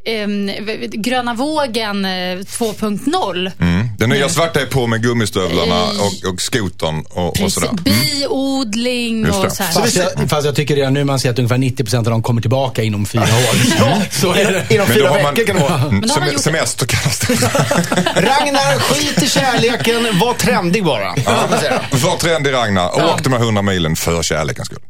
um, 0.07 0.51
gröna 0.93 1.35
vågen 1.35 2.07
2.0. 2.07 3.47
Eh, 3.47 3.69
mm. 3.69 3.89
Den 3.99 4.11
nya 4.11 4.29
svarta 4.29 4.61
är 4.61 4.67
på 4.67 4.87
med 4.87 5.03
gummistövlarna 5.03 5.83
och, 5.85 6.33
och 6.33 6.41
skotern 6.41 7.05
och, 7.11 7.41
och 7.41 7.53
sådär. 7.53 7.69
Mm. 7.69 7.85
Biodling 7.85 9.31
och 9.31 9.53
så 9.53 9.63
här. 9.63 9.73
Fast 9.73 9.97
jag, 9.97 10.31
fast 10.31 10.47
jag 10.47 10.57
tycker 10.57 10.77
redan 10.77 10.95
nu 10.95 11.05
man 11.05 11.21
ser 11.21 11.31
att 11.31 11.39
ungefär 11.39 11.57
90% 11.57 11.97
av 11.97 12.05
dem 12.05 12.23
kommer 12.23 12.41
tillbaka 12.41 12.83
inom 12.83 13.07
fyra 13.07 13.23
år. 13.23 13.57
ja, 13.79 14.03
så 14.11 14.33
är 14.33 14.53
det. 14.53 14.75
Inom 14.75 14.87
fyra 14.87 15.13
veckor 15.13 15.47
kan 15.47 15.57
det 15.57 15.63
vara. 15.63 15.91
Men 15.91 16.09
Sem 16.09 16.39
semester 16.39 16.87
kallas 16.87 17.19
det. 17.19 17.35
Ragnar, 18.15 18.79
skit 18.79 19.23
i 19.23 19.29
kärleken. 19.29 20.19
Var 20.19 20.35
trendig 20.35 20.85
bara. 20.85 21.15
Ja. 21.27 21.49
Var 21.91 22.17
trendig 22.17 22.53
Ragnar. 22.53 22.95
Och 22.95 23.01
ja. 23.01 23.15
åk 23.15 23.23
de 23.25 23.33
här 23.33 23.41
100 23.41 23.63
milen 23.63 23.97
för 23.97 24.23
kärlekens 24.23 24.67
skull. 24.67 24.83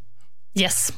Yes. 0.54 0.92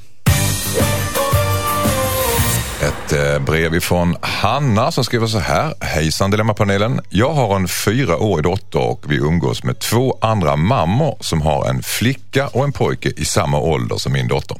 Ett 2.86 3.12
eh, 3.12 3.38
brev 3.38 3.74
ifrån 3.74 4.16
Hanna 4.20 4.92
som 4.92 5.04
skriver 5.04 5.26
så 5.26 5.38
här. 5.38 5.74
Hejsan 5.80 6.30
Dilemmapanelen. 6.30 7.00
Jag 7.10 7.32
har 7.32 7.56
en 7.56 7.68
fyraårig 7.68 8.44
dotter 8.44 8.78
och 8.78 9.04
vi 9.08 9.16
umgås 9.16 9.64
med 9.64 9.78
två 9.78 10.18
andra 10.20 10.56
mammor 10.56 11.16
som 11.20 11.42
har 11.42 11.68
en 11.68 11.82
flicka 11.82 12.48
och 12.48 12.64
en 12.64 12.72
pojke 12.72 13.12
i 13.16 13.24
samma 13.24 13.58
ålder 13.58 13.96
som 13.96 14.12
min 14.12 14.28
dotter. 14.28 14.56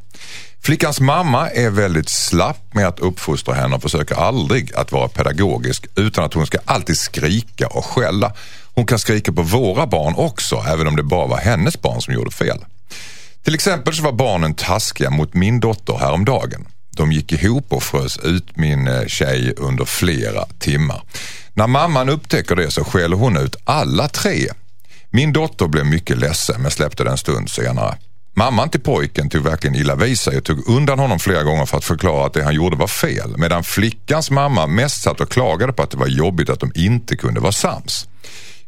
Flickans 0.62 1.00
mamma 1.00 1.50
är 1.50 1.70
väldigt 1.70 2.08
slapp 2.08 2.75
med 2.75 2.87
att 2.87 3.00
uppfostra 3.00 3.55
henne 3.55 3.76
och 3.76 3.82
försöker 3.82 4.14
aldrig 4.14 4.75
att 4.75 4.93
vara 4.93 5.08
pedagogisk 5.08 5.87
utan 5.96 6.25
att 6.25 6.34
hon 6.34 6.46
ska 6.46 6.58
alltid 6.64 6.99
skrika 6.99 7.67
och 7.67 7.84
skälla. 7.84 8.32
Hon 8.75 8.87
kan 8.87 8.99
skrika 8.99 9.32
på 9.32 9.43
våra 9.43 9.87
barn 9.87 10.14
också 10.17 10.64
även 10.69 10.87
om 10.87 10.96
det 10.96 11.02
bara 11.02 11.26
var 11.26 11.38
hennes 11.38 11.82
barn 11.82 12.02
som 12.02 12.14
gjorde 12.14 12.31
fel. 12.31 12.64
Till 13.44 13.55
exempel 13.55 13.94
så 13.94 14.02
var 14.02 14.12
barnen 14.12 14.55
taskiga 14.55 15.11
mot 15.11 15.34
min 15.34 15.61
dotter 15.61 15.94
häromdagen. 15.94 16.67
De 16.96 17.12
gick 17.12 17.32
ihop 17.32 17.72
och 17.72 17.82
frös 17.82 18.19
ut 18.19 18.56
min 18.56 18.88
eh, 18.88 19.06
tjej 19.06 19.54
under 19.56 19.84
flera 19.84 20.46
timmar. 20.58 21.02
När 21.54 21.66
mamman 21.66 22.08
upptäcker 22.08 22.56
det 22.56 22.70
så 22.70 22.84
skäller 22.84 23.16
hon 23.16 23.37
ut 23.37 23.56
alla 23.64 24.08
tre. 24.08 24.48
Min 25.10 25.32
dotter 25.32 25.66
blev 25.66 25.87
mycket 25.87 26.19
ledsen 26.19 26.62
men 26.62 26.70
släppte 26.70 27.04
det 27.04 27.10
en 27.10 27.19
stund 27.19 27.50
senare. 27.50 27.96
Mamman 28.34 28.69
till 28.69 28.81
pojken 28.81 29.28
tog 29.28 29.43
verkligen 29.43 29.76
illa 29.76 29.94
vid 29.94 30.19
sig 30.19 30.38
och 30.38 30.44
tog 30.44 30.69
undan 30.69 30.98
honom 30.98 31.19
flera 31.19 31.43
gånger 31.43 31.66
för 31.66 31.76
att 31.76 31.84
förklara 31.84 32.26
att 32.26 32.34
det 32.34 32.44
han 32.44 32.54
gjorde 32.54 32.76
var 32.76 32.87
fel. 32.87 33.34
Medan 33.37 33.64
flickans 33.64 34.31
mamma 34.31 34.66
mest 34.66 35.02
satt 35.02 35.20
och 35.20 35.31
klagade 35.31 35.72
på 35.72 35.82
att 35.82 35.90
det 35.90 35.96
var 35.96 36.06
jobbigt 36.06 36.50
att 36.50 36.60
de 36.60 36.72
inte 36.75 37.16
kunde 37.16 37.40
vara 37.40 37.52
sams. 37.52 38.08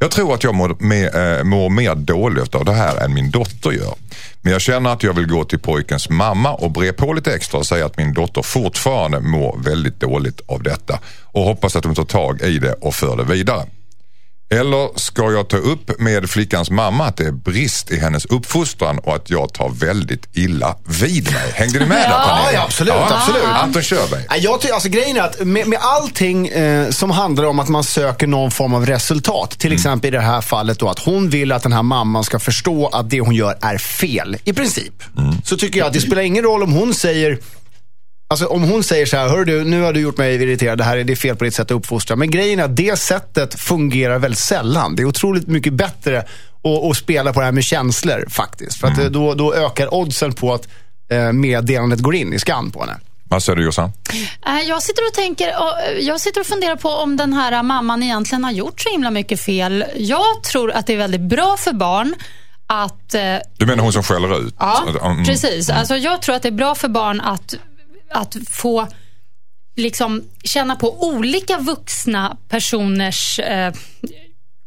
Jag 0.01 0.11
tror 0.11 0.35
att 0.35 0.45
jag 0.45 0.55
mår, 0.55 0.77
med, 0.79 1.39
eh, 1.39 1.45
mår 1.45 1.71
mer 1.71 1.95
dåligt 1.95 2.55
av 2.55 2.65
det 2.65 2.73
här 2.73 3.05
än 3.05 3.15
min 3.15 3.31
dotter 3.31 3.71
gör. 3.71 3.95
Men 4.41 4.53
jag 4.53 4.61
känner 4.63 4.91
att 4.91 5.03
jag 5.03 5.13
vill 5.13 5.27
gå 5.27 5.45
till 5.45 5.59
pojkens 5.59 6.11
mamma 6.11 6.55
och 6.55 6.71
bre 6.71 6.93
på 6.93 7.13
lite 7.13 7.35
extra 7.35 7.59
och 7.59 7.67
säga 7.67 7.87
att 7.87 7.97
min 7.97 8.13
dotter 8.13 8.43
fortfarande 8.43 9.21
mår 9.21 9.59
väldigt 9.65 10.01
dåligt 10.01 10.41
av 10.47 10.63
detta 10.63 10.99
och 11.25 11.43
hoppas 11.43 11.77
att 11.77 11.83
de 11.83 11.95
tar 11.95 12.05
tag 12.05 12.43
i 12.43 12.59
det 12.59 12.73
och 12.73 12.95
för 12.95 13.17
det 13.17 13.25
vidare. 13.25 13.67
Eller 14.51 14.99
ska 14.99 15.33
jag 15.33 15.49
ta 15.49 15.57
upp 15.57 16.01
med 16.01 16.31
flickans 16.31 16.71
mamma 16.71 17.07
att 17.07 17.17
det 17.17 17.25
är 17.25 17.33
brist 17.33 17.91
i 17.91 17.99
hennes 17.99 18.25
uppfostran 18.25 18.99
och 18.99 19.15
att 19.15 19.31
jag 19.31 19.53
tar 19.53 19.69
väldigt 19.69 20.37
illa 20.37 20.77
vid 21.03 21.33
mig? 21.33 21.53
Hängde 21.55 21.79
ni 21.79 21.87
med 21.87 21.97
där 22.11 22.25
panelen? 22.27 22.55
Ja, 22.55 22.65
absolut. 22.65 22.95
Ja. 22.95 23.17
absolut. 23.17 23.45
Anton 23.45 23.83
Körberg. 23.83 24.25
Jag 24.39 24.61
tycker, 24.61 24.75
alltså, 24.75 24.89
grejen 24.89 25.17
är 25.17 25.21
att 25.21 25.47
med, 25.47 25.69
med 25.69 25.79
allting 25.83 26.49
eh, 26.49 26.91
som 26.91 27.11
handlar 27.11 27.45
om 27.45 27.59
att 27.59 27.69
man 27.69 27.85
söker 27.85 28.27
någon 28.27 28.51
form 28.51 28.75
av 28.75 28.87
resultat. 28.87 29.51
Till 29.51 29.71
mm. 29.71 29.77
exempel 29.77 30.09
i 30.09 30.17
det 30.17 30.23
här 30.23 30.41
fallet 30.41 30.79
då 30.79 30.89
att 30.89 30.99
hon 30.99 31.31
vill 31.31 31.53
att 31.53 31.63
den 31.63 31.73
här 31.73 31.83
mamman 31.83 32.25
ska 32.25 32.39
förstå 32.39 32.87
att 32.87 33.11
det 33.11 33.21
hon 33.21 33.35
gör 33.35 33.59
är 33.61 33.79
fel. 33.79 34.37
I 34.45 34.53
princip. 34.53 35.03
Mm. 35.19 35.35
Så 35.45 35.57
tycker 35.57 35.79
jag 35.79 35.87
att 35.87 35.93
det 35.93 36.01
spelar 36.01 36.23
ingen 36.23 36.45
roll 36.45 36.63
om 36.63 36.73
hon 36.73 36.95
säger 36.95 37.39
Alltså 38.31 38.47
om 38.47 38.63
hon 38.63 38.85
säger 38.85 39.07
så 39.07 39.17
här, 39.17 39.29
hör 39.29 39.45
du, 39.45 39.65
nu 39.65 39.83
har 39.83 39.93
du 39.93 40.01
gjort 40.01 40.19
mig 40.19 40.35
irriterad, 40.35 40.79
det 40.79 40.85
här 40.85 40.97
är, 40.97 41.05
det 41.05 41.17
fel 41.17 41.37
på 41.37 41.45
ditt 41.45 41.55
sätt 41.55 41.71
att 41.71 41.77
uppfostra. 41.77 42.17
Men 42.17 42.31
grejen 42.31 42.59
är 42.59 42.65
att 42.65 42.77
det 42.77 42.99
sättet 42.99 43.61
fungerar 43.61 44.19
väldigt 44.19 44.39
sällan. 44.39 44.97
Det 44.97 45.03
är 45.03 45.05
otroligt 45.05 45.47
mycket 45.47 45.73
bättre 45.73 46.19
att, 46.19 46.91
att 46.91 46.97
spela 46.97 47.33
på 47.33 47.41
det 47.41 47.47
här 47.47 47.53
med 47.53 47.65
känslor 47.65 48.27
faktiskt. 48.31 48.81
För 48.81 48.89
att 48.89 48.99
mm. 48.99 49.13
då, 49.13 49.35
då 49.35 49.55
ökar 49.55 49.95
oddsen 49.95 50.33
på 50.33 50.55
att 50.55 50.69
eh, 51.11 51.33
meddelandet 51.33 52.01
går 52.01 52.15
in 52.15 52.33
i 52.33 52.39
skan 52.39 52.71
på 52.71 52.81
henne. 52.81 52.97
Vad 53.25 53.43
säger 53.43 53.57
du 53.57 53.65
Jossan? 53.65 53.93
Eh, 54.47 54.61
jag 54.69 54.83
sitter 54.83 55.07
och 55.07 55.15
tänker, 55.15 55.53
jag 56.01 56.21
sitter 56.21 56.41
och 56.41 56.47
funderar 56.47 56.77
på 56.77 56.89
om 56.89 57.17
den 57.17 57.33
här 57.33 57.63
mamman 57.63 58.03
egentligen 58.03 58.45
har 58.45 58.53
gjort 58.53 58.81
så 58.81 58.91
himla 58.91 59.11
mycket 59.11 59.41
fel. 59.41 59.85
Jag 59.97 60.43
tror 60.43 60.73
att 60.73 60.87
det 60.87 60.93
är 60.93 60.99
väldigt 60.99 61.21
bra 61.21 61.57
för 61.57 61.73
barn 61.73 62.15
att... 62.67 63.15
Eh, 63.15 63.37
du 63.57 63.67
menar 63.67 63.83
hon 63.83 63.93
som 63.93 64.03
skäller 64.03 64.41
ut? 64.41 64.55
Ja, 64.59 64.85
mm. 65.03 65.25
precis. 65.25 65.71
Alltså, 65.71 65.97
jag 65.97 66.23
tror 66.23 66.35
att 66.35 66.43
det 66.43 66.49
är 66.49 66.53
bra 66.53 66.75
för 66.75 66.89
barn 66.89 67.21
att 67.21 67.55
att 68.11 68.37
få 68.51 68.89
liksom 69.77 70.25
känna 70.45 70.77
på 70.77 71.09
olika 71.09 71.59
vuxna 71.59 72.37
personers 72.49 73.39
eh, 73.39 73.73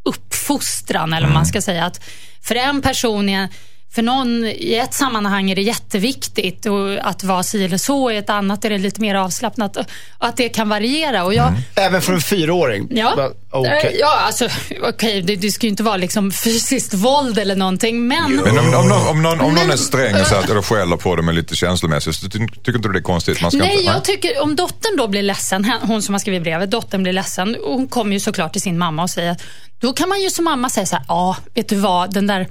uppfostran, 0.05 1.13
eller 1.13 1.27
vad 1.27 1.33
man 1.33 1.43
mm. 1.43 1.45
ska 1.45 1.62
säga. 1.62 1.86
Att 1.86 2.03
för 2.41 2.55
en 2.55 2.81
person 2.81 3.29
är 3.29 3.50
för 3.93 4.01
någon 4.01 4.45
i 4.45 4.74
ett 4.83 4.93
sammanhang 4.93 5.51
är 5.51 5.55
det 5.55 5.62
jätteviktigt 5.62 6.65
och 6.65 7.10
att 7.10 7.24
vara 7.24 7.43
si 7.43 7.65
eller 7.65 7.77
så, 7.77 8.12
i 8.12 8.17
ett 8.17 8.29
annat 8.29 8.65
är 8.65 8.69
det 8.69 8.77
lite 8.77 9.01
mer 9.01 9.15
avslappnat. 9.15 9.77
Och 9.77 9.86
att 10.19 10.38
det 10.38 10.50
kan 10.50 10.69
variera. 10.69 11.24
Och 11.24 11.33
jag, 11.33 11.53
Även 11.75 12.01
för 12.01 12.13
en 12.13 12.21
fyraåring? 12.21 12.88
Ja, 12.91 13.31
okej. 13.50 13.89
Eh, 13.93 14.00
ja 14.00 14.19
alltså, 14.19 14.48
okej, 14.81 15.21
det, 15.21 15.36
det 15.36 15.51
ska 15.51 15.65
ju 15.65 15.69
inte 15.69 15.83
vara 15.83 15.98
liksom 15.98 16.31
fysiskt 16.31 16.93
våld 16.93 17.38
eller 17.38 17.55
någonting, 17.55 18.07
men... 18.07 18.36
Men 18.36 18.60
om, 18.60 18.65
om, 18.65 18.71
någon, 18.71 19.07
om, 19.07 19.21
någon, 19.21 19.31
om 19.31 19.38
någon 19.38 19.53
Men- 19.53 19.71
är 19.71 19.75
sträng 19.75 20.15
och 20.21 20.27
säger 20.27 20.41
att, 20.43 20.50
eller 20.50 20.62
skäller 20.62 20.98
på 20.98 21.15
det 21.15 21.21
med 21.21 21.36
lite 21.36 21.55
känslomässigt, 21.55 22.15
så 22.15 22.29
ty, 22.29 22.48
tycker 22.48 22.75
inte 22.75 22.89
du 22.89 22.93
det 22.93 23.00
är 23.00 23.03
konstigt? 23.03 23.41
Man 23.41 23.51
ska 23.51 23.57
Nej, 23.57 23.71
inte, 23.71 23.83
jag 23.83 24.03
tycker 24.03 24.41
om 24.41 24.55
dottern 24.55 24.98
då 24.98 25.07
blir 25.07 25.21
ledsen, 25.21 25.71
hon 25.81 26.01
som 26.01 26.13
har 26.13 26.19
skrivit 26.19 26.43
brevet, 26.43 26.71
dottern 26.71 27.03
blir 27.03 27.13
ledsen, 27.13 27.55
och 27.55 27.74
hon 27.74 27.88
kommer 27.88 28.13
ju 28.13 28.19
såklart 28.19 28.51
till 28.53 28.62
sin 28.62 28.77
mamma 28.77 29.03
och 29.03 29.10
säger, 29.10 29.36
då 29.79 29.93
kan 29.93 30.10
man 30.10 30.21
ju 30.21 30.29
som 30.29 30.45
mamma 30.45 30.69
säga 30.69 30.86
så 30.86 30.95
här, 30.95 31.05
ja, 31.07 31.38
vet 31.53 31.69
du 31.69 31.75
vad, 31.75 32.13
den 32.13 32.27
där 32.27 32.48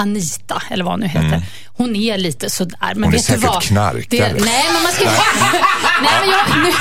Anita, 0.00 0.62
eller 0.70 0.84
vad 0.84 0.92
hon 0.92 1.00
nu 1.00 1.06
heter, 1.06 1.42
hon 1.76 1.96
är 1.96 2.18
lite 2.18 2.50
sådär. 2.50 2.76
Men 2.80 2.90
Mm. 2.90 3.04
Hon 3.04 3.14
är 3.14 3.16
vet 3.18 3.26
du 3.26 3.32
säkert 3.32 3.44
vad? 3.54 3.62
knarkare. 3.62 4.04
Det, 4.08 4.44
nej, 4.44 4.64
men 4.72 4.82
man 4.82 4.92
ska 4.92 5.04
Nej, 6.02 6.12
men 6.20 6.30
jag, 6.30 6.58
nu, 6.64 6.72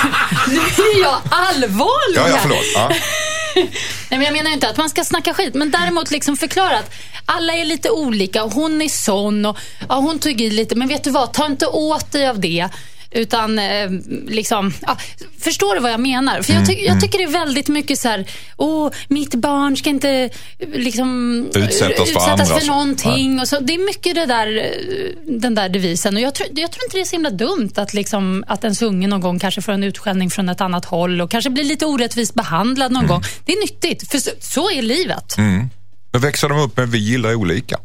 nu 0.54 0.60
är 1.00 1.02
jag 1.02 1.16
allvarlig 1.30 2.16
Ja, 2.18 2.30
ja, 2.30 2.38
förlåt. 2.42 2.66
Ja. 2.76 2.90
Nej, 3.56 3.70
men 4.10 4.22
jag 4.22 4.34
menar 4.34 4.52
inte 4.52 4.70
att 4.70 4.78
man 4.78 4.90
ska 4.90 5.04
snacka 5.04 5.34
skit, 5.34 5.54
men 5.54 5.72
däremot 5.72 6.12
liksom 6.12 6.38
förklara 6.38 6.78
att 6.80 6.92
alla 7.26 7.54
är 7.54 7.66
lite 7.66 7.90
olika. 7.90 8.44
och 8.44 8.52
Hon 8.54 8.82
är 8.82 8.90
sån 8.90 9.46
och 9.46 9.58
ja, 9.90 9.96
hon 9.96 10.20
tog 10.20 10.42
i 10.42 10.50
lite, 10.50 10.76
men 10.76 10.88
vet 10.88 11.04
du 11.04 11.10
vad, 11.10 11.34
ta 11.34 11.46
inte 11.46 11.66
åt 11.68 12.12
dig 12.12 12.28
av 12.28 12.40
det. 12.40 12.70
Utan 13.12 13.60
eh, 13.60 13.90
liksom, 14.28 14.74
ja, 14.82 14.98
förstår 15.40 15.76
du 15.76 15.82
vad 15.82 15.92
jag 15.92 16.00
menar? 16.00 16.42
För 16.42 16.54
jag, 16.54 16.66
ty- 16.68 16.86
jag 16.86 17.02
tycker 17.02 17.18
det 17.18 17.24
är 17.24 17.28
väldigt 17.32 17.68
mycket 17.68 18.00
så 18.00 18.08
här, 18.10 18.26
åh, 18.58 18.92
mitt 19.08 19.36
barn 19.36 19.78
ska 19.78 19.90
inte 19.90 20.30
liksom, 20.74 21.38
Utsättas 21.56 22.12
för 22.12 22.20
andra, 22.30 22.46
för 22.46 22.68
någonting. 22.68 23.40
Och 23.40 23.48
så, 23.48 23.60
det 23.60 23.74
är 23.74 23.86
mycket 23.86 24.16
det 24.16 24.26
där, 24.26 24.58
eh, 24.58 25.32
den 25.42 25.56
där 25.56 25.70
devisen. 25.70 26.16
Och 26.16 26.22
jag, 26.22 26.36
tror, 26.36 26.50
jag 26.56 26.72
tror 26.72 26.84
inte 26.86 26.98
det 26.98 27.02
är 27.02 27.06
så 27.06 27.12
himla 27.16 27.30
dumt 27.30 27.72
att, 27.76 27.94
liksom, 27.94 28.44
att 28.48 28.64
ens 28.64 28.82
unge 28.82 29.08
någon 29.08 29.22
gång 29.22 29.40
kanske 29.40 29.62
får 29.62 29.72
en 29.72 29.84
utskällning 29.84 30.30
från 30.30 30.50
ett 30.50 30.62
annat 30.62 30.86
håll 30.86 31.22
och 31.22 31.32
kanske 31.32 31.50
blir 31.50 31.64
lite 31.64 31.86
orättvist 31.86 32.34
behandlad 32.34 32.92
någon 32.92 33.08
gång. 33.08 33.24
Det 33.46 33.52
är 33.54 33.60
nyttigt, 33.62 34.12
för 34.12 34.18
så, 34.18 34.30
så 34.40 34.72
är 34.72 34.82
livet. 34.82 35.36
Men 36.12 36.22
växer 36.22 36.50
de 36.50 36.60
upp 36.60 36.78
med 36.78 36.90
vi 36.90 36.98
gillar 36.98 37.34
olika? 37.36 37.78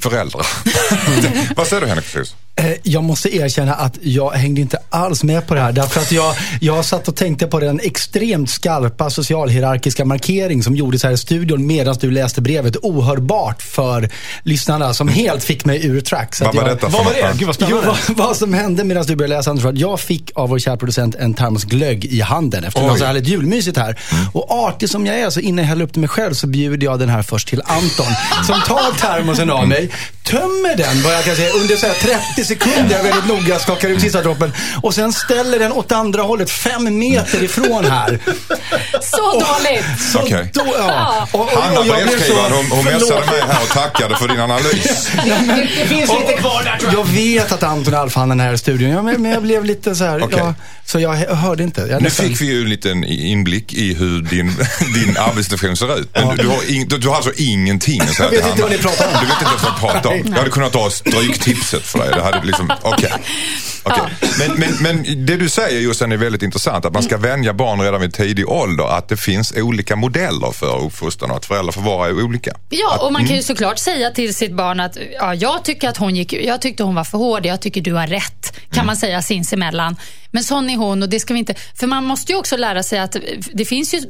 Föräldrar. 0.00 0.46
Vad 1.56 1.66
säger 1.66 1.80
du 1.80 1.86
Henrik 1.86 2.12
precis? 2.12 2.34
Eh, 2.56 2.72
Jag 2.82 3.04
måste 3.04 3.36
erkänna 3.36 3.74
att 3.74 3.98
jag 4.02 4.30
hängde 4.30 4.60
inte 4.60 4.78
alls 4.90 5.22
med 5.24 5.46
på 5.46 5.54
det 5.54 5.60
här. 5.60 5.72
Därför 5.72 6.00
att 6.00 6.12
jag, 6.12 6.34
jag 6.60 6.84
satt 6.84 7.08
och 7.08 7.16
tänkte 7.16 7.46
på 7.46 7.60
den 7.60 7.80
extremt 7.80 8.50
skarpa 8.50 9.10
socialhierarkiska 9.10 10.04
markering 10.04 10.62
som 10.62 10.76
gjordes 10.76 11.02
här 11.04 11.10
i 11.10 11.16
studion 11.18 11.66
medan 11.66 11.96
du 12.00 12.10
läste 12.10 12.40
brevet. 12.40 12.76
Ohörbart 12.82 13.62
för 13.62 14.08
lyssnarna 14.42 14.94
som 14.94 15.08
helt 15.08 15.44
fick 15.44 15.64
mig 15.64 15.86
ur 15.86 16.00
track. 16.00 16.34
Så 16.34 16.44
Vad 16.44 16.48
att 16.50 16.62
var 16.62 16.68
jag, 16.68 16.76
detta 16.76 16.88
Vad 16.88 17.04
var 17.04 17.12
det? 17.12 17.28
något? 17.28 17.38
Gud 17.38 17.46
vad 17.48 17.56
Jo, 17.70 17.80
vad, 17.86 18.16
vad 18.16 18.36
som 18.36 18.54
hände 18.54 18.84
medan 18.84 19.04
du 19.06 19.16
började 19.16 19.36
läsa 19.36 19.50
Anders 19.50 19.64
att 19.64 19.78
jag 19.78 20.00
fick 20.00 20.30
av 20.34 20.48
vår 20.48 20.58
kära 20.58 20.76
producent 20.76 21.14
en 21.14 21.34
termos 21.34 21.64
glögg 21.64 22.04
i 22.04 22.20
handen 22.20 22.64
efter 22.64 22.92
Oj. 22.92 22.98
så 22.98 23.04
härligt 23.04 23.26
julmysigt 23.28 23.76
här. 23.78 23.98
Och 24.32 24.50
artig 24.50 24.88
som 24.90 25.06
jag 25.06 25.20
är 25.20 25.30
så 25.30 25.40
innan 25.40 25.58
jag 25.64 25.68
häller 25.68 25.84
upp 25.84 25.94
det 25.94 26.00
mig 26.00 26.08
själv 26.08 26.34
så 26.34 26.46
bjuder 26.46 26.84
jag 26.84 26.98
den 26.98 27.08
här 27.08 27.22
först 27.22 27.48
till 27.48 27.62
Anton. 27.64 28.06
Som 28.46 28.60
tar 28.66 28.98
termosen 28.98 29.50
av 29.50 29.68
mig, 29.68 29.90
tömmer 30.24 30.76
den 30.76 31.02
vad 31.02 31.14
jag 31.14 31.24
kan 31.24 31.36
säga 31.36 31.50
under 31.50 31.76
så 31.76 31.86
här 31.86 31.94
30 32.44 32.64
sekunder. 32.64 32.96
Jag 32.96 33.02
väldigt 33.02 33.26
noga 33.28 33.58
skakar 33.58 33.88
ut 33.88 34.00
sista 34.00 34.22
droppen. 34.22 34.52
Och 34.82 34.94
sen 34.94 35.12
ställer 35.12 35.58
den 35.58 35.72
åt 35.72 35.92
andra 35.92 36.22
hållet 36.22 36.50
fem 36.50 36.98
meter 36.98 37.42
ifrån 37.42 37.84
här. 37.84 38.18
Så 39.02 39.32
dåligt! 39.32 39.84
Så 40.12 40.18
Okej. 40.18 40.50
då, 40.54 40.74
ja. 40.78 41.28
Och, 41.32 41.40
och, 41.40 41.50
Hanna 41.62 41.80
och 41.80 41.86
jag 41.86 41.96
brevskrivaren, 42.08 42.52
hon, 42.52 42.70
hon 42.70 42.84
messade 42.84 43.26
mig 43.26 43.40
här 43.48 43.62
och 43.62 43.68
tackade 43.68 44.16
för 44.16 44.28
din 44.28 44.40
analys. 44.40 45.08
Det 45.78 45.86
finns 45.86 46.10
lite 46.20 46.32
kvar 46.32 46.62
där 46.64 46.78
tror 46.78 46.92
jag. 46.92 47.00
Jag 47.00 47.06
vet 47.06 47.52
att 47.52 47.62
Anton 47.62 47.94
är 47.94 47.98
alfahannen 47.98 48.40
här 48.40 48.52
i 48.52 48.58
studion, 48.58 48.90
ja, 48.90 49.02
men, 49.02 49.22
men 49.22 49.30
jag 49.32 49.42
blev 49.42 49.64
lite 49.64 49.94
så 49.94 50.04
här, 50.04 50.22
Okej. 50.24 50.38
ja, 50.38 50.54
så 50.86 51.00
jag 51.00 51.12
hö- 51.12 51.34
hörde 51.34 51.62
inte. 51.62 51.80
Jag 51.80 51.90
Nu 51.90 51.98
nästan- 52.08 52.26
fick 52.26 52.40
vi 52.40 52.46
ju 52.46 52.62
en 52.62 52.68
liten 52.70 53.04
inblick 53.04 53.72
i 53.72 53.94
hur 53.94 54.22
din, 54.22 54.46
din 54.94 55.16
arbetssituation 55.16 55.76
ser 55.76 55.98
ut. 56.00 56.08
Men 56.14 56.36
du, 56.36 56.42
du, 56.42 56.48
har 56.48 56.70
ing, 56.70 56.88
du, 56.88 56.98
du 56.98 57.08
har 57.08 57.16
alltså 57.16 57.32
ingenting 57.36 58.00
att 58.00 58.14
säga 58.14 58.24
Jag 58.24 58.30
vet 58.30 58.40
till 58.42 58.50
inte 58.50 58.62
Hanna. 58.62 58.62
vad 58.62 58.70
ni 58.70 58.78
pratar 58.78 59.06
om. 59.06 59.12
Du 59.20 59.26
vet 59.26 59.42
inte 59.42 59.52
vad 59.62 59.72
jag 59.72 59.80
pratar 59.92 60.10
om. 60.10 60.22
Jag 60.32 60.38
hade 60.38 60.50
kunnat 60.50 60.72
ta 60.72 60.90
stryktipset 60.90 61.82
för 61.82 61.98
dig. 61.98 62.31
Hade 62.32 62.46
liksom, 62.46 62.70
okej. 62.82 63.12
Okej. 63.84 64.02
Men, 64.38 64.60
men, 64.60 64.82
men 64.82 65.26
det 65.26 65.36
du 65.36 65.48
säger 65.48 65.80
Jossan 65.80 66.12
är 66.12 66.16
väldigt 66.16 66.42
intressant. 66.42 66.84
Att 66.84 66.92
man 66.92 67.02
ska 67.02 67.16
vänja 67.16 67.52
barn 67.52 67.80
redan 67.80 68.00
vid 68.00 68.14
tidig 68.14 68.48
ålder. 68.48 68.84
Att 68.84 69.08
det 69.08 69.16
finns 69.16 69.52
olika 69.56 69.96
modeller 69.96 70.52
för 70.52 70.84
uppfostran 70.84 71.30
och 71.30 71.36
att 71.36 71.46
föräldrar 71.46 71.72
får 71.72 71.82
vara 71.82 72.10
olika. 72.10 72.56
Ja, 72.70 72.98
och 73.06 73.12
man 73.12 73.26
kan 73.26 73.36
ju 73.36 73.42
såklart 73.42 73.78
säga 73.78 74.10
till 74.10 74.34
sitt 74.34 74.52
barn 74.52 74.80
att 74.80 74.96
ja, 75.18 75.34
jag 75.34 75.64
tycker 75.64 75.88
att 75.88 75.96
hon 75.96 76.16
gick, 76.16 76.32
jag 76.32 76.60
tyckte 76.60 76.82
hon 76.82 76.94
var 76.94 77.04
för 77.04 77.18
hård, 77.18 77.46
jag 77.46 77.60
tycker 77.60 77.80
du 77.80 77.92
har 77.92 78.06
rätt. 78.06 78.58
Kan 78.70 78.86
man 78.86 78.96
säga 78.96 79.22
sinsemellan. 79.22 79.96
Men 80.30 80.42
sån 80.42 80.70
är 80.70 80.76
hon 80.76 81.02
och 81.02 81.08
det 81.08 81.20
ska 81.20 81.34
vi 81.34 81.38
inte... 81.38 81.54
För 81.74 81.86
man 81.86 82.04
måste 82.04 82.32
ju 82.32 82.38
också 82.38 82.56
lära 82.56 82.82
sig 82.82 82.98
att 82.98 83.16
det 83.52 83.64
finns 83.64 83.94
ju 83.94 84.00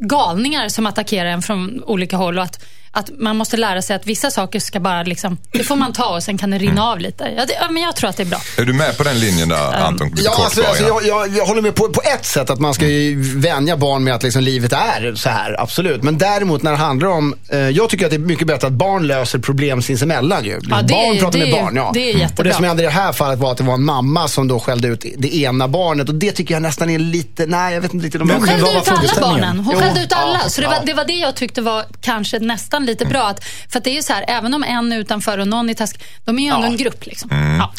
galningar 0.00 0.68
som 0.68 0.86
attackerar 0.86 1.30
en 1.30 1.42
från 1.42 1.84
olika 1.84 2.16
håll 2.16 2.38
och 2.38 2.44
att, 2.44 2.64
att 2.96 3.10
man 3.18 3.36
måste 3.36 3.56
lära 3.56 3.82
sig 3.82 3.96
att 3.96 4.06
vissa 4.06 4.30
saker 4.30 4.60
ska 4.60 4.80
bara 4.80 5.02
liksom, 5.02 5.38
det 5.52 5.64
får 5.64 5.76
man 5.76 5.92
ta 5.92 6.04
och 6.16 6.22
sen 6.22 6.38
kan 6.38 6.50
det 6.50 6.58
rinna 6.58 6.82
av 6.84 6.98
lite. 7.00 7.24
Ja, 7.36 7.46
det, 7.46 7.52
ja, 7.60 7.70
men 7.70 7.82
jag 7.82 7.96
tror 7.96 8.10
att 8.10 8.16
det 8.16 8.22
är 8.22 8.24
bra. 8.24 8.40
Är 8.58 8.64
du 8.64 8.72
med 8.72 8.96
på 8.96 9.04
den 9.04 9.18
linjen 9.20 9.48
där 9.48 9.74
Anton? 9.74 10.08
Lite 10.08 10.22
Ja, 10.22 10.30
kort 10.30 10.44
alltså, 10.44 10.62
alltså, 10.62 10.82
ja. 10.82 11.00
jag, 11.04 11.26
jag, 11.26 11.36
jag 11.36 11.46
håller 11.46 11.62
med 11.62 11.74
på, 11.74 11.88
på 11.88 12.02
ett 12.14 12.26
sätt 12.26 12.50
att 12.50 12.60
man 12.60 12.74
ska 12.74 12.86
ju 12.86 13.22
vänja 13.40 13.76
barn 13.76 14.04
med 14.04 14.14
att 14.14 14.22
liksom 14.22 14.42
livet 14.42 14.72
är 14.72 15.14
så 15.14 15.28
här, 15.28 15.60
absolut. 15.60 16.02
Men 16.02 16.18
däremot 16.18 16.62
när 16.62 16.70
det 16.70 16.76
handlar 16.76 17.08
om, 17.08 17.34
eh, 17.48 17.58
jag 17.58 17.88
tycker 17.90 18.04
att 18.04 18.10
det 18.10 18.16
är 18.16 18.18
mycket 18.18 18.46
bättre 18.46 18.66
att 18.66 18.72
barn 18.72 19.06
löser 19.06 19.38
problem 19.38 19.82
sinsemellan 19.82 20.44
ju. 20.44 20.60
Ja, 20.70 20.82
det 20.82 20.94
barn 20.94 21.18
pratar 21.18 21.38
det 21.38 21.44
med 21.44 21.54
barn, 21.54 21.76
ja. 21.76 21.90
det 21.94 22.10
är 22.10 22.14
Och 22.14 22.20
jättebra. 22.20 22.44
det 22.50 22.54
som 22.56 22.64
hände 22.64 22.82
i 22.82 22.86
det 22.86 22.92
här 22.92 23.12
fallet 23.12 23.38
var 23.38 23.52
att 23.52 23.58
det 23.58 23.64
var 23.64 23.74
en 23.74 23.84
mamma 23.84 24.28
som 24.28 24.48
då 24.48 24.60
skällde 24.60 24.88
ut 24.88 25.04
det 25.18 25.36
ena 25.36 25.68
barnet 25.68 26.08
och 26.08 26.14
det 26.14 26.32
tycker 26.32 26.54
jag 26.54 26.62
nästan 26.62 26.90
är 26.90 26.98
lite, 26.98 27.46
nej 27.46 27.74
jag 27.74 27.80
vet 27.80 27.94
inte 27.94 28.06
riktigt 28.06 28.22
om 28.22 28.28
vad 28.28 28.42
skällde 28.48 28.70
ut 28.78 28.88
alla 28.88 29.20
barnen. 29.20 29.58
Hon 29.58 29.76
skällde 29.76 30.00
ut 30.02 30.12
alla. 30.12 30.40
så 30.48 30.60
det 30.60 30.66
var, 30.66 30.76
det 30.86 30.94
var 30.94 31.04
det 31.04 31.12
jag 31.12 31.34
tyckte 31.34 31.60
var 31.60 31.84
kanske 32.00 32.38
nästan 32.38 32.85
lite 32.86 33.04
bra. 33.04 33.28
Att, 33.28 33.44
för 33.68 33.78
att 33.78 33.84
det 33.84 33.90
är 33.90 33.94
ju 33.94 34.02
så 34.02 34.12
här, 34.12 34.24
även 34.28 34.54
om 34.54 34.64
en 34.64 34.92
är 34.92 34.98
utanför 34.98 35.38
och 35.38 35.48
någon 35.48 35.70
är 35.70 35.74
taskig, 35.74 36.02
de 36.24 36.38
är 36.38 36.42
ju 36.42 36.48
ändå 36.48 36.66
en 36.66 36.76
grupp. 36.76 37.06
Liksom. 37.06 37.56
Ja. 37.58 37.72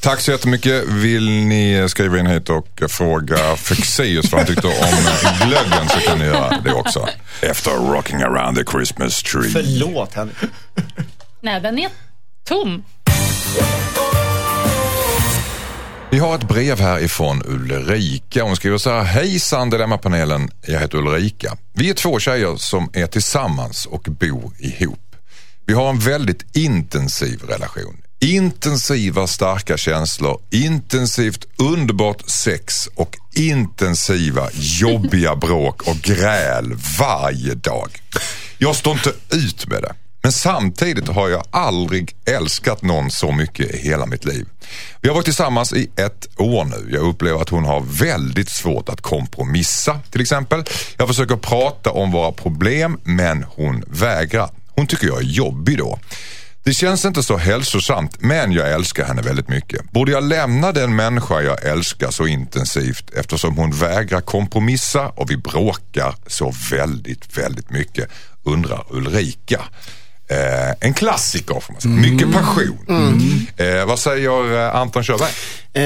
Tack 0.00 0.20
så 0.20 0.30
jättemycket. 0.30 0.84
Vill 0.88 1.30
ni 1.30 1.86
skriva 1.88 2.18
in 2.18 2.26
hit 2.26 2.48
och 2.50 2.82
fråga 2.90 3.56
Fexeus 3.56 4.32
vad 4.32 4.40
han 4.40 4.46
tyckte 4.46 4.66
om 4.66 4.74
glöggen 5.48 5.88
så 5.88 6.00
kan 6.00 6.18
ni 6.18 6.24
göra 6.24 6.60
det 6.64 6.72
också. 6.72 7.08
Efter 7.40 7.70
rocking 7.70 8.22
around 8.22 8.56
the 8.58 8.64
Christmas 8.72 9.22
tree. 9.22 9.50
Förlåt 9.52 10.14
Henrik. 10.14 10.36
Nej, 11.40 11.60
den 11.60 11.78
är 11.78 11.88
tom. 12.48 12.84
Vi 16.12 16.18
har 16.18 16.34
ett 16.34 16.48
brev 16.48 16.80
här 16.80 17.00
ifrån 17.00 17.42
Ulrika. 17.46 18.42
Hon 18.42 18.56
skriver 18.56 18.78
så 18.78 18.90
här. 18.90 19.02
Hejsan 19.02 19.70
Dilemmapanelen. 19.70 20.50
Jag 20.66 20.80
heter 20.80 20.98
Ulrika. 20.98 21.56
Vi 21.72 21.90
är 21.90 21.94
två 21.94 22.18
tjejer 22.18 22.56
som 22.56 22.90
är 22.92 23.06
tillsammans 23.06 23.86
och 23.86 24.02
bor 24.02 24.52
ihop. 24.58 25.16
Vi 25.66 25.74
har 25.74 25.90
en 25.90 25.98
väldigt 25.98 26.56
intensiv 26.56 27.42
relation. 27.42 27.96
Intensiva 28.20 29.26
starka 29.26 29.76
känslor, 29.76 30.40
intensivt 30.50 31.46
underbart 31.58 32.30
sex 32.30 32.86
och 32.94 33.16
intensiva 33.34 34.48
jobbiga 34.52 35.36
bråk 35.36 35.82
och 35.82 35.96
gräl 35.96 36.74
varje 36.98 37.54
dag. 37.54 37.90
Jag 38.58 38.76
står 38.76 38.92
inte 38.92 39.12
ut 39.30 39.66
med 39.66 39.82
det. 39.82 39.94
Men 40.22 40.32
samtidigt 40.32 41.08
har 41.08 41.28
jag 41.28 41.44
aldrig 41.50 42.16
älskat 42.24 42.82
någon 42.82 43.10
så 43.10 43.32
mycket 43.32 43.74
i 43.74 43.78
hela 43.78 44.06
mitt 44.06 44.24
liv. 44.24 44.46
Vi 45.00 45.08
har 45.08 45.14
varit 45.14 45.24
tillsammans 45.24 45.72
i 45.72 45.90
ett 45.96 46.28
år 46.36 46.64
nu. 46.64 46.88
Jag 46.92 47.02
upplever 47.02 47.42
att 47.42 47.48
hon 47.48 47.64
har 47.64 47.80
väldigt 47.80 48.48
svårt 48.48 48.88
att 48.88 49.00
kompromissa 49.00 50.00
till 50.10 50.20
exempel. 50.20 50.64
Jag 50.96 51.08
försöker 51.08 51.36
prata 51.36 51.90
om 51.90 52.12
våra 52.12 52.32
problem 52.32 53.00
men 53.04 53.42
hon 53.42 53.84
vägrar. 53.86 54.50
Hon 54.74 54.86
tycker 54.86 55.06
jag 55.06 55.18
är 55.18 55.24
jobbig 55.24 55.78
då. 55.78 55.98
Det 56.62 56.74
känns 56.74 57.04
inte 57.04 57.22
så 57.22 57.36
hälsosamt 57.36 58.16
men 58.20 58.52
jag 58.52 58.70
älskar 58.70 59.04
henne 59.04 59.22
väldigt 59.22 59.48
mycket. 59.48 59.92
Borde 59.92 60.12
jag 60.12 60.24
lämna 60.24 60.72
den 60.72 60.96
människa 60.96 61.42
jag 61.42 61.64
älskar 61.64 62.10
så 62.10 62.26
intensivt 62.26 63.10
eftersom 63.16 63.56
hon 63.56 63.70
vägrar 63.70 64.20
kompromissa 64.20 65.08
och 65.08 65.30
vi 65.30 65.36
bråkar 65.36 66.14
så 66.26 66.54
väldigt, 66.70 67.38
väldigt 67.38 67.70
mycket? 67.70 68.08
Undrar 68.42 68.86
Ulrika. 68.90 69.60
Eh, 70.30 70.74
en 70.80 70.94
klassiker 70.94 71.60
får 71.60 71.72
man 71.72 71.80
säga. 71.80 71.94
Mycket 71.94 72.32
passion. 72.32 72.78
Eh, 73.56 73.86
vad 73.86 73.98
säger 73.98 74.66
eh, 74.66 74.76
Anton 74.76 75.02
Körberg? 75.02 75.30
Eh, 75.72 75.82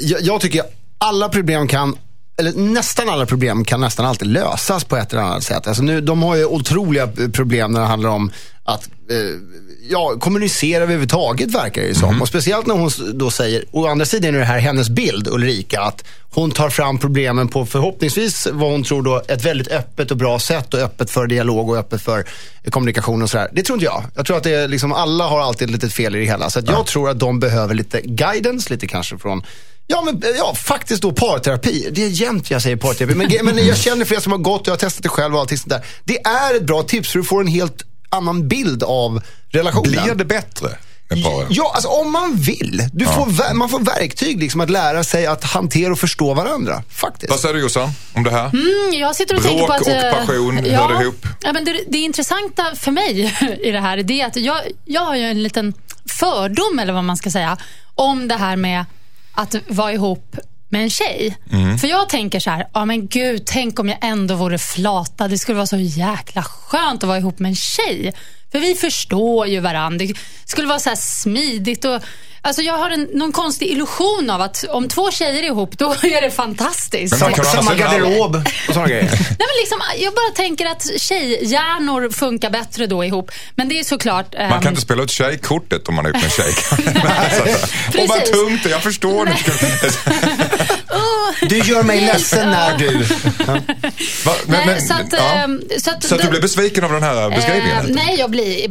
jag, 0.00 0.20
jag 0.20 0.40
tycker 0.40 0.62
alla 0.98 1.28
problem 1.28 1.68
kan 1.68 1.96
eller 2.38 2.52
nästan 2.52 3.08
alla 3.08 3.26
problem 3.26 3.64
kan 3.64 3.80
nästan 3.80 4.06
alltid 4.06 4.28
lösas 4.28 4.84
på 4.84 4.96
ett 4.96 5.12
eller 5.12 5.22
annat 5.22 5.44
sätt. 5.44 5.66
Alltså 5.66 5.82
nu, 5.82 6.00
de 6.00 6.22
har 6.22 6.36
ju 6.36 6.44
otroliga 6.44 7.08
problem 7.32 7.72
när 7.72 7.80
det 7.80 7.86
handlar 7.86 8.10
om 8.10 8.32
att 8.64 8.88
eh, 9.10 9.16
ja, 9.88 10.16
kommunicera 10.20 10.82
överhuvudtaget 10.82 11.54
verkar 11.54 11.82
det 11.82 11.88
ju 11.88 11.94
som. 11.94 12.22
Och 12.22 12.28
speciellt 12.28 12.66
när 12.66 12.74
hon 12.74 12.90
då 13.14 13.30
säger, 13.30 13.64
å 13.70 13.86
andra 13.86 14.06
sidan 14.06 14.34
är 14.34 14.38
det 14.38 14.44
här 14.44 14.58
hennes 14.58 14.88
bild, 14.88 15.28
Ulrika, 15.28 15.80
att 15.80 16.04
hon 16.30 16.50
tar 16.50 16.70
fram 16.70 16.98
problemen 16.98 17.48
på 17.48 17.66
förhoppningsvis 17.66 18.48
vad 18.52 18.70
hon 18.70 18.84
tror 18.84 19.02
då 19.02 19.22
ett 19.28 19.44
väldigt 19.44 19.68
öppet 19.68 20.10
och 20.10 20.16
bra 20.16 20.38
sätt 20.38 20.74
och 20.74 20.80
öppet 20.80 21.10
för 21.10 21.26
dialog 21.26 21.70
och 21.70 21.76
öppet 21.76 22.02
för 22.02 22.24
kommunikation 22.70 23.22
och 23.22 23.30
sådär. 23.30 23.48
Det 23.52 23.62
tror 23.62 23.76
inte 23.76 23.84
jag. 23.84 24.04
Jag 24.14 24.26
tror 24.26 24.36
att 24.36 24.42
det 24.42 24.54
är 24.54 24.68
liksom, 24.68 24.92
alla 24.92 25.24
har 25.24 25.40
alltid 25.40 25.68
ett 25.68 25.72
litet 25.72 25.92
fel 25.92 26.16
i 26.16 26.18
det 26.18 26.24
hela. 26.24 26.50
Så 26.50 26.60
jag 26.66 26.86
tror 26.86 27.10
att 27.10 27.18
de 27.18 27.40
behöver 27.40 27.74
lite 27.74 28.00
guidance, 28.00 28.72
lite 28.72 28.86
kanske 28.86 29.18
från 29.18 29.42
Ja, 29.86 30.02
men 30.02 30.22
ja, 30.38 30.54
faktiskt 30.54 31.02
då 31.02 31.12
parterapi. 31.12 31.88
Det 31.92 32.04
är 32.04 32.08
jämt 32.08 32.50
jag 32.50 32.62
säger 32.62 32.76
parterapi. 32.76 33.14
Men, 33.14 33.54
men 33.54 33.66
jag 33.66 33.76
känner 33.76 34.04
flera 34.04 34.20
som 34.20 34.32
har 34.32 34.38
gått 34.38 34.60
och 34.60 34.66
jag 34.66 34.72
har 34.72 34.78
testat 34.78 35.02
det 35.02 35.08
själv 35.08 35.34
och 35.34 35.40
allting 35.40 35.58
sånt 35.58 35.70
där. 35.70 35.84
Det 36.04 36.18
är 36.26 36.56
ett 36.56 36.66
bra 36.66 36.82
tips 36.82 37.10
för 37.12 37.18
du 37.18 37.24
får 37.24 37.40
en 37.40 37.46
helt 37.46 37.84
annan 38.12 38.48
bild 38.48 38.82
av 38.82 39.22
relationen. 39.50 39.90
Blir 40.04 40.14
det 40.14 40.24
bättre? 40.24 40.68
Ja, 41.48 41.72
alltså 41.74 41.88
om 41.88 42.12
man 42.12 42.36
vill. 42.36 42.88
Du 42.92 43.06
får, 43.06 43.26
ver- 43.26 43.54
man 43.54 43.68
får 43.68 43.80
verktyg 43.80 44.40
liksom 44.40 44.60
att 44.60 44.70
lära 44.70 45.04
sig 45.04 45.26
att 45.26 45.44
hantera 45.44 45.92
och 45.92 45.98
förstå 45.98 46.34
varandra. 46.34 46.82
Faktiskt. 46.88 47.30
Vad 47.30 47.40
säger 47.40 47.54
du 47.54 47.60
Jossan 47.60 47.88
om 48.14 48.22
det 48.22 48.30
här? 48.30 48.50
Mm, 48.52 49.00
Jag 49.00 49.16
sitter 49.16 49.34
och 49.36 49.42
Bråk 49.42 49.50
tänker 49.52 49.66
på 49.66 49.72
att... 49.72 49.80
och 49.80 49.88
eh, 49.88 50.14
passion 50.14 50.56
hör 50.56 50.66
ja, 50.66 51.02
ihop. 51.02 51.26
Ja, 51.40 51.52
men 51.52 51.64
det, 51.64 51.84
det 51.88 51.98
intressanta 51.98 52.64
för 52.74 52.90
mig 52.90 53.34
i 53.62 53.70
det 53.70 53.80
här 53.80 53.96
det 53.96 54.20
är 54.20 54.26
att 54.26 54.36
jag, 54.36 54.60
jag 54.84 55.00
har 55.00 55.16
ju 55.16 55.22
en 55.22 55.42
liten 55.42 55.74
fördom, 56.18 56.78
eller 56.78 56.92
vad 56.92 57.04
man 57.04 57.16
ska 57.16 57.30
säga, 57.30 57.56
om 57.94 58.28
det 58.28 58.36
här 58.36 58.56
med 58.56 58.84
att 59.32 59.54
vara 59.68 59.92
ihop 59.92 60.36
med 60.72 60.82
en 60.82 60.90
tjej. 60.90 61.36
Mm. 61.52 61.78
För 61.78 61.88
jag 61.88 62.08
tänker 62.08 62.40
så 62.40 62.50
här, 62.50 62.66
ja 62.74 62.84
men 62.84 63.06
gud, 63.06 63.42
tänk 63.46 63.78
om 63.78 63.88
jag 63.88 63.98
ändå 64.00 64.34
vore 64.34 64.58
flata. 64.58 65.28
Det 65.28 65.38
skulle 65.38 65.56
vara 65.56 65.66
så 65.66 65.76
jäkla 65.76 66.42
skönt 66.42 67.02
att 67.02 67.08
vara 67.08 67.18
ihop 67.18 67.38
med 67.38 67.48
en 67.48 67.56
tjej. 67.56 68.12
För 68.52 68.60
vi 68.60 68.74
förstår 68.74 69.46
ju 69.46 69.60
varandra. 69.60 70.06
Det 70.06 70.14
skulle 70.44 70.68
vara 70.68 70.78
så 70.78 70.88
här 70.88 70.96
smidigt 70.96 71.84
och 71.84 72.02
Alltså 72.44 72.62
jag 72.62 72.74
har 72.74 72.90
en, 72.90 73.08
någon 73.12 73.32
konstig 73.32 73.66
illusion 73.66 74.30
av 74.30 74.40
att 74.40 74.64
om 74.68 74.88
två 74.88 75.10
tjejer 75.10 75.42
är 75.42 75.46
ihop, 75.46 75.78
då 75.78 75.90
är 76.02 76.20
det 76.20 76.30
fantastiskt. 76.30 77.18
Samma 77.18 77.36
Alltså, 77.36 77.74
garderob 77.74 78.36
och 78.68 78.74
sådana 78.74 78.88
grejer. 78.88 79.04
Nej, 79.12 79.36
men 79.38 79.56
liksom, 79.60 79.80
jag 79.98 80.14
bara 80.14 80.30
tänker 80.34 80.66
att 80.66 81.00
tjejhjärnor 81.00 82.10
funkar 82.10 82.50
bättre 82.50 82.86
då 82.86 83.04
ihop. 83.04 83.30
Men 83.54 83.68
det 83.68 83.78
är 83.78 83.84
såklart... 83.84 84.34
Man 84.38 84.48
kan 84.48 84.62
ehm, 84.62 84.68
inte 84.68 84.80
spela 84.80 85.02
ut 85.02 85.10
tjejkortet 85.10 85.88
om 85.88 85.94
man 85.94 86.06
är 86.06 86.10
ihop 86.10 86.22
med 86.22 86.24
en 86.24 86.30
tjej. 86.30 88.02
Och 88.02 88.08
vad 88.08 88.24
tungt 88.24 88.64
det 88.64 88.70
jag 88.70 88.82
förstår. 88.82 89.26
Du 91.48 91.58
gör 91.58 91.82
mig 91.82 92.00
ledsen 92.00 92.50
när 92.50 92.78
du... 92.78 92.88
Va? 94.24 94.34
Men, 94.46 94.56
Nej, 94.56 94.66
men, 94.66 94.80
så 94.82 94.94
att, 94.94 95.12
ja. 95.12 95.48
så 95.80 95.90
att, 95.90 96.04
Så 96.04 96.14
att 96.14 96.22
du 96.22 96.28
blev 96.28 96.42
besviken 96.42 96.84
av 96.84 96.92
den 96.92 97.02
här 97.02 97.30
beskrivningen? 97.30 97.76
Eh, 97.78 97.94
nej, 97.94 98.16
jag 98.18 98.30
blir, 98.30 98.68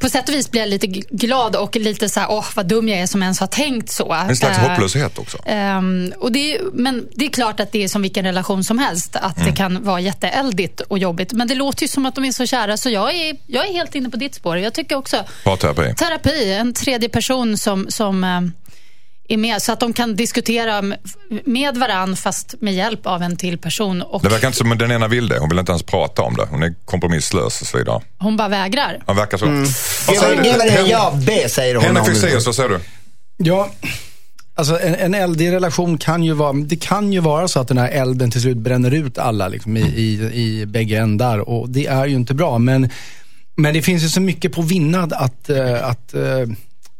på 0.00 0.08
sätt 0.08 0.28
och 0.28 0.34
vis 0.34 0.50
blir 0.50 0.60
jag 0.60 0.68
lite 0.70 0.86
glad 1.10 1.56
och 1.56 1.76
lite 1.76 2.08
så 2.08 2.20
här, 2.20 2.30
åh 2.30 2.44
vad 2.54 2.66
dum 2.66 2.88
jag 2.88 2.98
är 3.00 3.06
som 3.06 3.22
ens 3.22 3.40
har 3.40 3.46
tänkt 3.46 3.90
så. 3.90 4.12
En 4.12 4.36
slags 4.36 4.58
Eh, 4.58 4.68
hopplöshet 4.68 5.18
också. 5.18 5.38
ehm, 5.46 6.12
och 6.18 6.32
det 6.32 6.58
men 6.72 7.06
det 7.14 7.24
är 7.24 7.30
klart 7.30 7.60
att 7.60 7.72
det 7.72 7.84
är 7.84 7.88
som 7.88 8.02
vilken 8.02 8.24
relation 8.24 8.64
som 8.64 8.78
helst, 8.78 9.16
att 9.16 9.36
Mm. 9.36 9.50
det 9.50 9.56
kan 9.56 9.84
vara 9.84 10.00
jätteeldigt 10.00 10.80
och 10.80 10.98
jobbigt. 10.98 11.32
Men 11.32 11.48
det 11.48 11.54
låter 11.54 11.82
ju 11.82 11.88
som 11.88 12.06
att 12.06 12.14
de 12.14 12.24
är 12.24 12.32
så 12.32 12.46
kära, 12.46 12.76
så 12.76 12.90
jag 12.90 13.14
är, 13.14 13.36
jag 13.46 13.68
är 13.68 13.72
helt 13.72 13.94
inne 13.94 14.10
på 14.10 14.16
ditt 14.16 14.34
spår. 14.34 14.58
Jag 14.58 14.74
tycker 14.74 14.96
också 14.96 15.24
Parterapi. 15.44 15.94
terapi, 15.94 16.52
en 16.52 16.72
tredje 16.74 17.08
person 17.08 17.58
som, 17.58 17.86
som 17.88 18.24
eh, 18.24 18.40
är 19.32 19.36
med, 19.36 19.62
så 19.62 19.72
att 19.72 19.80
de 19.80 19.92
kan 19.92 20.16
diskutera 20.16 20.82
med 21.44 21.76
varann 21.76 22.16
fast 22.16 22.54
med 22.60 22.74
hjälp 22.74 23.06
av 23.06 23.22
en 23.22 23.36
till 23.36 23.58
person. 23.58 24.02
Och 24.02 24.22
Det 24.22 24.28
verkar 24.28 24.46
inte 24.46 24.58
som 24.58 24.72
att 24.72 24.78
den 24.78 24.90
ena 24.92 25.08
vill 25.08 25.28
det. 25.28 25.38
Hon 25.38 25.48
vill 25.48 25.58
inte 25.58 25.72
ens 25.72 25.82
prata 25.82 26.22
om 26.22 26.36
det. 26.36 26.46
Hon 26.50 26.62
är 26.62 26.74
kompromisslös 26.84 27.60
och 27.60 27.66
så 27.66 27.78
vidare. 27.78 28.00
hon 28.18 28.36
bara 28.36 28.48
vägrar. 28.48 29.02
Han 29.06 29.16
verkar 29.16 29.38
så. 29.38 29.46
Vad 29.46 30.14
Ge 30.14 30.20
säger 30.20 30.58
mig 30.58 30.68
det? 30.70 30.70
Hen- 30.70 30.86
jobbet, 30.86 31.52
säger 31.52 31.74
hon. 31.74 31.84
Henrik 31.84 32.04
Fexeus, 32.04 32.46
vad 32.46 32.54
säger 32.54 32.68
du? 32.68 32.80
Ja, 33.36 33.70
alltså 34.54 34.80
en, 34.80 34.94
en 34.94 35.14
eldig 35.14 35.52
relation 35.52 35.98
kan 35.98 36.22
ju 36.24 36.32
vara, 36.32 36.52
det 36.52 36.76
kan 36.76 37.12
ju 37.12 37.20
vara 37.20 37.48
så 37.48 37.60
att 37.60 37.68
den 37.68 37.78
här 37.78 37.88
elden 37.88 38.30
till 38.30 38.40
slut 38.40 38.56
bränner 38.56 38.90
ut 38.94 39.18
alla 39.18 39.48
liksom, 39.48 39.76
i, 39.76 39.80
i, 39.80 40.30
i 40.42 40.66
bägge 40.66 40.98
ändar 40.98 41.38
och 41.38 41.68
det 41.70 41.86
är 41.86 42.06
ju 42.06 42.14
inte 42.14 42.34
bra. 42.34 42.58
Men, 42.58 42.90
men 43.56 43.74
det 43.74 43.82
finns 43.82 44.02
ju 44.02 44.08
så 44.08 44.20
mycket 44.20 44.52
på 44.52 44.62
vinnad 44.62 45.12
att, 45.12 45.50
eh, 45.50 45.88
att 45.88 46.14
eh, 46.14 46.22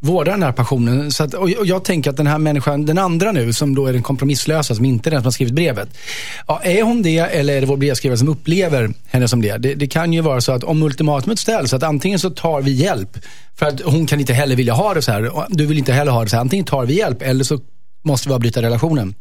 vårda 0.01 0.31
den 0.31 0.43
här 0.43 0.53
passionen. 0.53 1.11
Så 1.11 1.25
att, 1.25 1.35
och 1.35 1.51
jag 1.51 1.85
tänker 1.85 2.11
att 2.11 2.17
den 2.17 2.27
här 2.27 2.39
människan, 2.39 2.87
den 2.87 2.99
andra 2.99 3.33
nu, 3.33 3.53
som 3.53 3.75
då 3.75 3.87
är 3.87 3.93
den 3.93 4.03
kompromisslösa, 4.03 4.75
som 4.75 4.85
inte 4.85 5.09
är 5.09 5.11
den 5.11 5.21
som 5.21 5.27
har 5.27 5.33
skrivit 5.33 5.55
brevet. 5.55 5.89
Ja, 6.47 6.61
är 6.65 6.83
hon 6.83 7.03
det 7.03 7.19
eller 7.19 7.57
är 7.57 7.61
det 7.61 7.67
vår 7.67 7.77
brevskrivare 7.77 8.19
som 8.19 8.29
upplever 8.29 8.91
henne 9.07 9.29
som 9.29 9.43
det? 9.43 9.59
det? 9.59 9.75
Det 9.75 9.87
kan 9.87 10.13
ju 10.13 10.21
vara 10.21 10.41
så 10.41 10.53
att 10.53 10.65
om 10.65 10.83
ultimatumet 10.83 11.39
ställs, 11.39 11.75
att 11.75 11.83
antingen 11.83 12.19
så 12.19 12.31
tar 12.31 12.63
vi 12.63 12.71
hjälp, 12.71 13.19
för 13.59 13.67
att 13.67 13.81
hon 13.81 14.07
kan 14.07 14.21
inte 14.21 14.33
heller 14.33 14.57
vilja 14.57 14.73
ha 14.73 14.95
det 14.95 15.03
så 15.03 15.13
här. 15.13 15.37
och 15.37 15.45
Du 15.49 15.67
vill 15.67 15.79
inte 15.79 15.93
heller 15.93 16.13
ha 16.13 16.25
det 16.25 16.31
så 16.31 16.37
här. 16.37 16.41
Antingen 16.41 16.67
tar 16.67 16.87
vi 16.87 16.99
hjälp 16.99 17.23
eller 17.23 17.45
så 17.45 17.61
måste 18.03 18.29
vi 18.29 18.35
avbryta 18.35 18.63
relationen. 18.63 19.15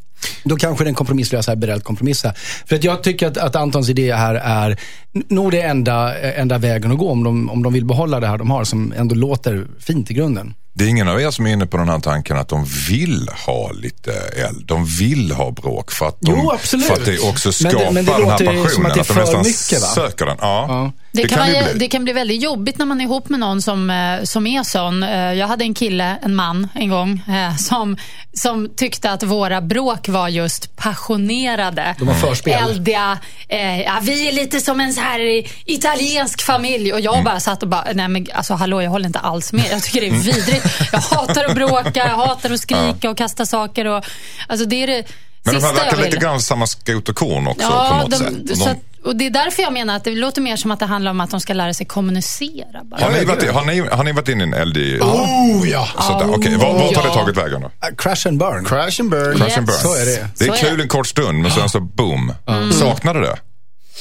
Då 0.43 0.55
kanske 0.55 0.83
den 0.83 0.93
kompromisslösa 0.93 1.51
är 1.51 1.55
beredd 1.55 1.75
att 1.75 1.83
kompromissa. 1.83 2.33
För 2.65 2.75
att 2.75 2.83
jag 2.83 3.03
tycker 3.03 3.27
att, 3.27 3.37
att 3.37 3.55
Antons 3.55 3.89
idé 3.89 4.13
här 4.13 4.35
är 4.35 4.79
nog 5.27 5.51
det 5.51 5.61
enda, 5.61 6.19
enda 6.19 6.57
vägen 6.57 6.91
att 6.91 6.97
gå 6.97 7.09
om 7.09 7.23
de, 7.23 7.49
om 7.49 7.63
de 7.63 7.73
vill 7.73 7.85
behålla 7.85 8.19
det 8.19 8.27
här 8.27 8.37
de 8.37 8.51
har 8.51 8.63
som 8.63 8.93
ändå 8.97 9.15
låter 9.15 9.67
fint 9.79 10.11
i 10.11 10.13
grunden. 10.13 10.53
Det 10.73 10.83
är 10.85 10.87
ingen 10.87 11.07
av 11.07 11.21
er 11.21 11.31
som 11.31 11.47
är 11.47 11.51
inne 11.53 11.65
på 11.65 11.77
den 11.77 11.89
här 11.89 11.99
tanken 11.99 12.37
att 12.37 12.49
de 12.49 12.65
vill 12.89 13.29
ha 13.45 13.71
lite 13.71 14.11
eld. 14.47 14.65
De 14.65 14.85
vill 14.85 15.31
ha 15.31 15.51
bråk 15.51 15.91
för 15.91 16.07
att, 16.07 16.21
de, 16.21 16.31
Jo, 16.31 16.51
för 16.79 16.93
att 16.93 17.05
det 17.05 17.19
också 17.19 17.51
Men 17.63 17.71
det- 17.73 17.77
skapar 17.79 17.91
men 17.91 18.05
det 18.05 18.11
den 18.11 18.29
här 18.29 18.63
passionen. 18.63 18.91
att 18.91 18.97
är 18.97 19.13
de 19.13 19.19
nästan 19.19 19.41
mycket, 19.41 19.81
söker 19.81 20.25
den. 20.25 20.37
Ja, 20.41 20.65
Ja. 20.67 20.91
Det, 21.21 21.27
kan, 21.27 21.37
kan 21.37 21.53
vara, 21.53 21.63
bli. 21.63 21.79
det 21.79 21.87
kan 21.87 22.03
bli 22.03 22.13
väldigt 22.13 22.41
jobbigt 22.43 22.77
när 22.77 22.85
man 22.85 23.01
är 23.01 23.05
ihop 23.05 23.29
med 23.29 23.39
någon 23.39 23.61
som, 23.61 23.89
eh, 23.89 24.23
som 24.23 24.47
är 24.47 24.63
sån. 24.63 25.03
Eh, 25.03 25.33
Jag 25.33 25.47
hade 25.47 25.63
en 25.63 25.73
kille, 25.73 26.17
en 26.21 26.35
man, 26.35 26.67
en 26.75 26.89
gång 26.89 27.21
eh, 27.29 27.55
som, 27.55 27.97
som 28.33 28.69
tyckte 28.75 29.11
att 29.11 29.23
våra 29.23 29.61
bråk 29.61 30.09
var 30.09 30.27
just 30.27 30.75
passionerade. 30.77 31.95
De 31.99 32.07
var 32.07 32.13
förspel. 32.13 32.53
Eldiga. 32.63 33.17
Eh, 33.47 33.81
ja, 33.81 33.99
vi 34.01 34.27
är 34.27 34.31
lite 34.31 34.59
som 34.61 34.79
en 34.79 34.93
så 34.93 35.01
här 35.01 35.43
italiensk 35.65 36.41
familj. 36.41 36.93
Och 36.93 36.99
jag 36.99 37.13
Mm. 37.13 37.25
bara 37.25 37.39
satt 37.39 37.63
och 37.63 37.69
bara, 37.69 37.83
nej 37.93 38.07
men 38.07 38.27
alltså 38.33 38.53
hallå, 38.53 38.81
jag 38.81 38.89
håller 38.89 39.07
inte 39.07 39.19
alls 39.19 39.53
med. 39.53 39.65
Jag 39.71 39.83
tycker 39.83 40.01
det 40.01 40.07
är 40.07 40.11
vidrigt. 40.11 40.65
Jag 40.91 40.99
hatar 40.99 41.43
att 41.45 41.55
bråka, 41.55 41.91
jag 41.93 42.05
hatar 42.17 42.51
att 42.51 42.59
skrika 42.59 43.09
och 43.09 43.17
kasta 43.17 43.45
saker. 43.45 43.85
Och, 43.85 44.05
alltså 44.47 44.65
det 44.65 44.83
är 44.83 44.87
det 44.87 45.03
Men 45.43 45.55
de 45.55 45.63
här 45.63 45.73
verkar 45.73 45.97
lite 45.97 46.17
grann 46.17 46.41
samma 46.41 46.67
skrot 46.67 47.09
och 47.09 47.15
korn 47.15 47.47
också 47.47 47.67
på 47.67 47.95
något 47.97 48.11
de, 48.11 48.17
sätt. 48.17 48.57
så 48.57 48.65
De, 48.65 48.71
att, 48.71 48.77
och 49.05 49.15
det 49.15 49.25
är 49.25 49.29
därför 49.29 49.61
jag 49.63 49.73
menar 49.73 49.95
att 49.95 50.03
det 50.03 50.15
låter 50.15 50.41
mer 50.41 50.55
som 50.55 50.71
att 50.71 50.79
det 50.79 50.85
handlar 50.85 51.11
om 51.11 51.21
att 51.21 51.31
de 51.31 51.39
ska 51.41 51.53
lära 51.53 51.73
sig 51.73 51.85
kommunicera. 51.85 52.83
Bara. 52.83 53.01
har, 53.03 53.11
ni 53.11 53.25
varit, 53.25 53.51
har, 53.51 53.65
ni, 53.65 53.79
har 53.79 54.03
ni 54.03 54.11
varit 54.11 54.27
inne 54.29 54.43
i 54.43 54.47
en 54.47 54.53
eldig... 54.53 55.01
Oh 55.03 55.69
ja! 55.69 55.87
Okej, 56.25 56.57
var, 56.57 56.73
vart 56.73 56.95
har 56.95 57.03
det 57.03 57.09
Ja. 57.09 57.13
tagit 57.13 57.37
vägen 57.37 57.61
då? 57.61 57.67
Uh, 57.67 57.95
Crash 57.97 58.27
and 58.27 58.37
burn. 58.39 58.65
Crash 58.65 59.01
and 59.01 59.09
burn. 59.09 59.37
Crash 59.37 59.57
and 59.57 59.67
burn. 59.67 59.77
Så 59.77 59.95
är 59.95 60.05
det. 60.05 60.27
Det 60.37 60.43
är 60.43 60.47
Så 60.47 60.53
är 60.53 60.57
kul 60.69 60.77
det. 60.77 60.83
en 60.83 60.89
kort 60.89 61.07
stund 61.07 61.41
men 61.41 61.51
sen 61.51 61.69
så 61.69 61.79
boom. 61.79 62.33
Saknar 62.79 63.13
du 63.13 63.21
det? 63.21 63.37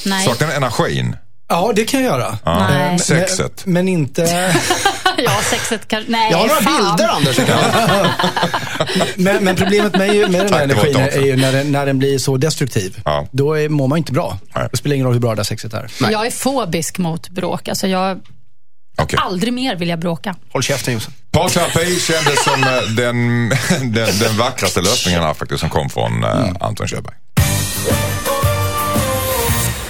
Nej. 0.07 0.27
Saknar 0.27 0.49
du 0.49 0.55
energin? 0.55 1.17
Ja, 1.49 1.73
det 1.77 1.85
kan 1.85 2.03
jag 2.03 2.09
göra. 2.13 2.39
Ja. 2.45 2.67
Nej. 2.69 2.89
Men- 2.89 2.99
Sexet? 2.99 3.67
Men, 3.67 3.75
men 3.75 3.89
inte... 3.89 4.23
ja, 5.19 5.31
sexet 5.51 5.89
kanske... 5.89 6.11
Nej, 6.13 6.31
Jag 6.31 6.39
har 6.39 6.47
några 6.49 6.61
fan. 6.61 6.97
bilder, 6.97 7.09
Anders. 7.09 7.39
Men, 9.17 9.45
men 9.45 9.57
problemet 9.57 9.93
med, 9.97 10.31
med 10.31 10.41
den 10.47 10.53
här 10.53 10.63
energin 10.65 10.97
är 10.97 11.21
ju 11.27 11.37
när 11.37 11.53
den, 11.53 11.73
när 11.73 11.87
den 11.87 11.99
blir 11.99 12.19
så 12.19 12.37
destruktiv. 12.37 13.01
Ja. 13.05 13.27
Då 13.31 13.55
är, 13.59 13.69
mår 13.69 13.89
man 13.89 13.99
inte 13.99 14.13
bra. 14.13 14.39
Nej. 14.55 14.69
Det 14.71 14.77
spelar 14.77 14.95
ingen 14.95 15.07
roll 15.07 15.15
hur 15.15 15.21
bra 15.21 15.31
det 15.31 15.37
där 15.37 15.43
sexet 15.45 15.75
är. 15.75 15.91
Jag 16.11 16.27
är 16.27 16.31
fobisk 16.31 16.99
mot 16.99 17.29
bråk. 17.29 17.69
Alltså 17.69 17.87
jag, 17.87 18.21
Okej. 18.99 19.19
aldrig 19.23 19.53
mer 19.53 19.77
vill 19.77 19.89
jag 19.89 19.99
bråka. 19.99 20.35
Håll 20.53 20.63
käften, 20.63 20.95
Jossan. 20.95 21.13
Parterapi 21.31 22.01
kändes 22.01 22.45
som 22.45 22.63
eh, 22.63 22.83
den, 22.97 23.49
den, 23.93 24.19
den 24.19 24.37
vackraste 24.39 24.81
lösningen 24.81 25.23
här 25.23 25.35
faktiskt 25.35 25.61
som 25.61 25.71
kom 25.71 25.91
från 25.91 26.25
eh, 26.25 26.51
Anton 26.61 26.89
Kjellberg. 26.89 27.15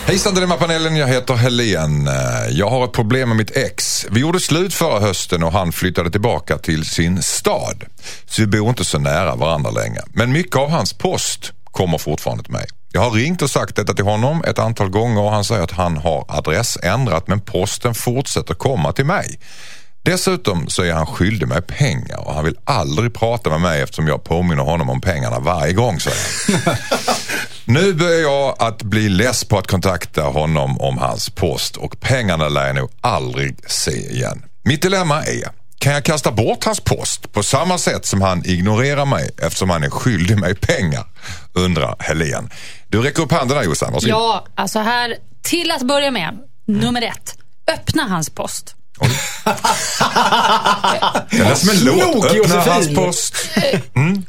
Hejsan 0.08 0.34
Dilemmapanelen, 0.34 0.96
jag 0.96 1.08
heter 1.08 1.34
Helen. 1.34 2.08
Eh, 2.08 2.14
jag 2.50 2.70
har 2.70 2.84
ett 2.84 2.92
problem 2.92 3.28
med 3.28 3.36
mitt 3.36 3.56
ex. 3.56 4.06
Vi 4.10 4.20
gjorde 4.20 4.40
slut 4.40 4.74
förra 4.74 5.00
hösten 5.00 5.42
och 5.42 5.52
han 5.52 5.72
flyttade 5.72 6.10
tillbaka 6.10 6.58
till 6.58 6.84
sin 6.84 7.22
stad. 7.22 7.84
Så 8.26 8.42
vi 8.42 8.46
bor 8.46 8.68
inte 8.68 8.84
så 8.84 8.98
nära 8.98 9.34
varandra 9.36 9.70
längre. 9.70 10.00
Men 10.12 10.32
mycket 10.32 10.56
av 10.56 10.70
hans 10.70 10.92
post 10.92 11.52
kommer 11.64 11.98
fortfarande 11.98 12.44
till 12.44 12.52
mig. 12.52 12.66
Jag 12.92 13.00
har 13.00 13.10
ringt 13.10 13.42
och 13.42 13.50
sagt 13.50 13.76
detta 13.76 13.94
till 13.94 14.04
honom 14.04 14.44
ett 14.44 14.58
antal 14.58 14.88
gånger 14.88 15.20
och 15.20 15.30
han 15.30 15.44
säger 15.44 15.62
att 15.62 15.70
han 15.70 15.96
har 15.96 16.24
adressändrat 16.28 17.28
men 17.28 17.40
posten 17.40 17.94
fortsätter 17.94 18.54
komma 18.54 18.92
till 18.92 19.06
mig. 19.06 19.38
Dessutom 20.02 20.68
så 20.68 20.82
är 20.82 20.92
han 20.92 21.06
skyldig 21.06 21.48
mig 21.48 21.62
pengar 21.62 22.18
och 22.26 22.34
han 22.34 22.44
vill 22.44 22.56
aldrig 22.64 23.14
prata 23.14 23.50
med 23.50 23.60
mig 23.60 23.82
eftersom 23.82 24.08
jag 24.08 24.24
påminner 24.24 24.62
honom 24.62 24.90
om 24.90 25.00
pengarna 25.00 25.38
varje 25.38 25.72
gång, 25.72 26.00
säger 26.00 26.18
han. 26.64 26.76
Nu 27.70 27.94
börjar 27.94 28.20
jag 28.20 28.56
att 28.58 28.82
bli 28.82 29.08
less 29.08 29.44
på 29.44 29.58
att 29.58 29.66
kontakta 29.66 30.22
honom 30.22 30.80
om 30.80 30.98
hans 30.98 31.30
post 31.30 31.76
och 31.76 32.00
pengarna 32.00 32.48
lär 32.48 32.66
jag 32.66 32.76
nog 32.76 32.90
aldrig 33.00 33.70
se 33.70 33.90
igen. 33.90 34.42
Mitt 34.64 34.82
dilemma 34.82 35.22
är, 35.22 35.48
kan 35.78 35.92
jag 35.92 36.04
kasta 36.04 36.30
bort 36.30 36.64
hans 36.64 36.80
post 36.80 37.32
på 37.32 37.42
samma 37.42 37.78
sätt 37.78 38.06
som 38.06 38.22
han 38.22 38.42
ignorerar 38.46 39.04
mig 39.04 39.30
eftersom 39.42 39.70
han 39.70 39.84
är 39.84 39.90
skyldig 39.90 40.38
mig 40.38 40.54
pengar? 40.54 41.04
Undrar 41.52 41.96
Helen. 41.98 42.50
Du 42.88 43.02
räcker 43.02 43.22
upp 43.22 43.32
handen 43.32 43.56
där 43.56 43.64
Jossan, 43.64 43.92
varsågod. 43.92 44.10
Ja, 44.10 44.44
alltså 44.54 44.78
här, 44.78 45.16
till 45.42 45.70
att 45.70 45.82
börja 45.82 46.10
med, 46.10 46.38
nummer 46.66 47.02
ett. 47.02 47.34
Öppna 47.72 48.02
hans 48.02 48.30
post. 48.30 48.74
Det 51.30 51.38
lät 51.38 51.58
som 51.58 51.70
en 51.70 51.84
låt. 51.84 52.24
Öppna 52.24 52.60
hans 52.60 52.94
post. 52.94 53.34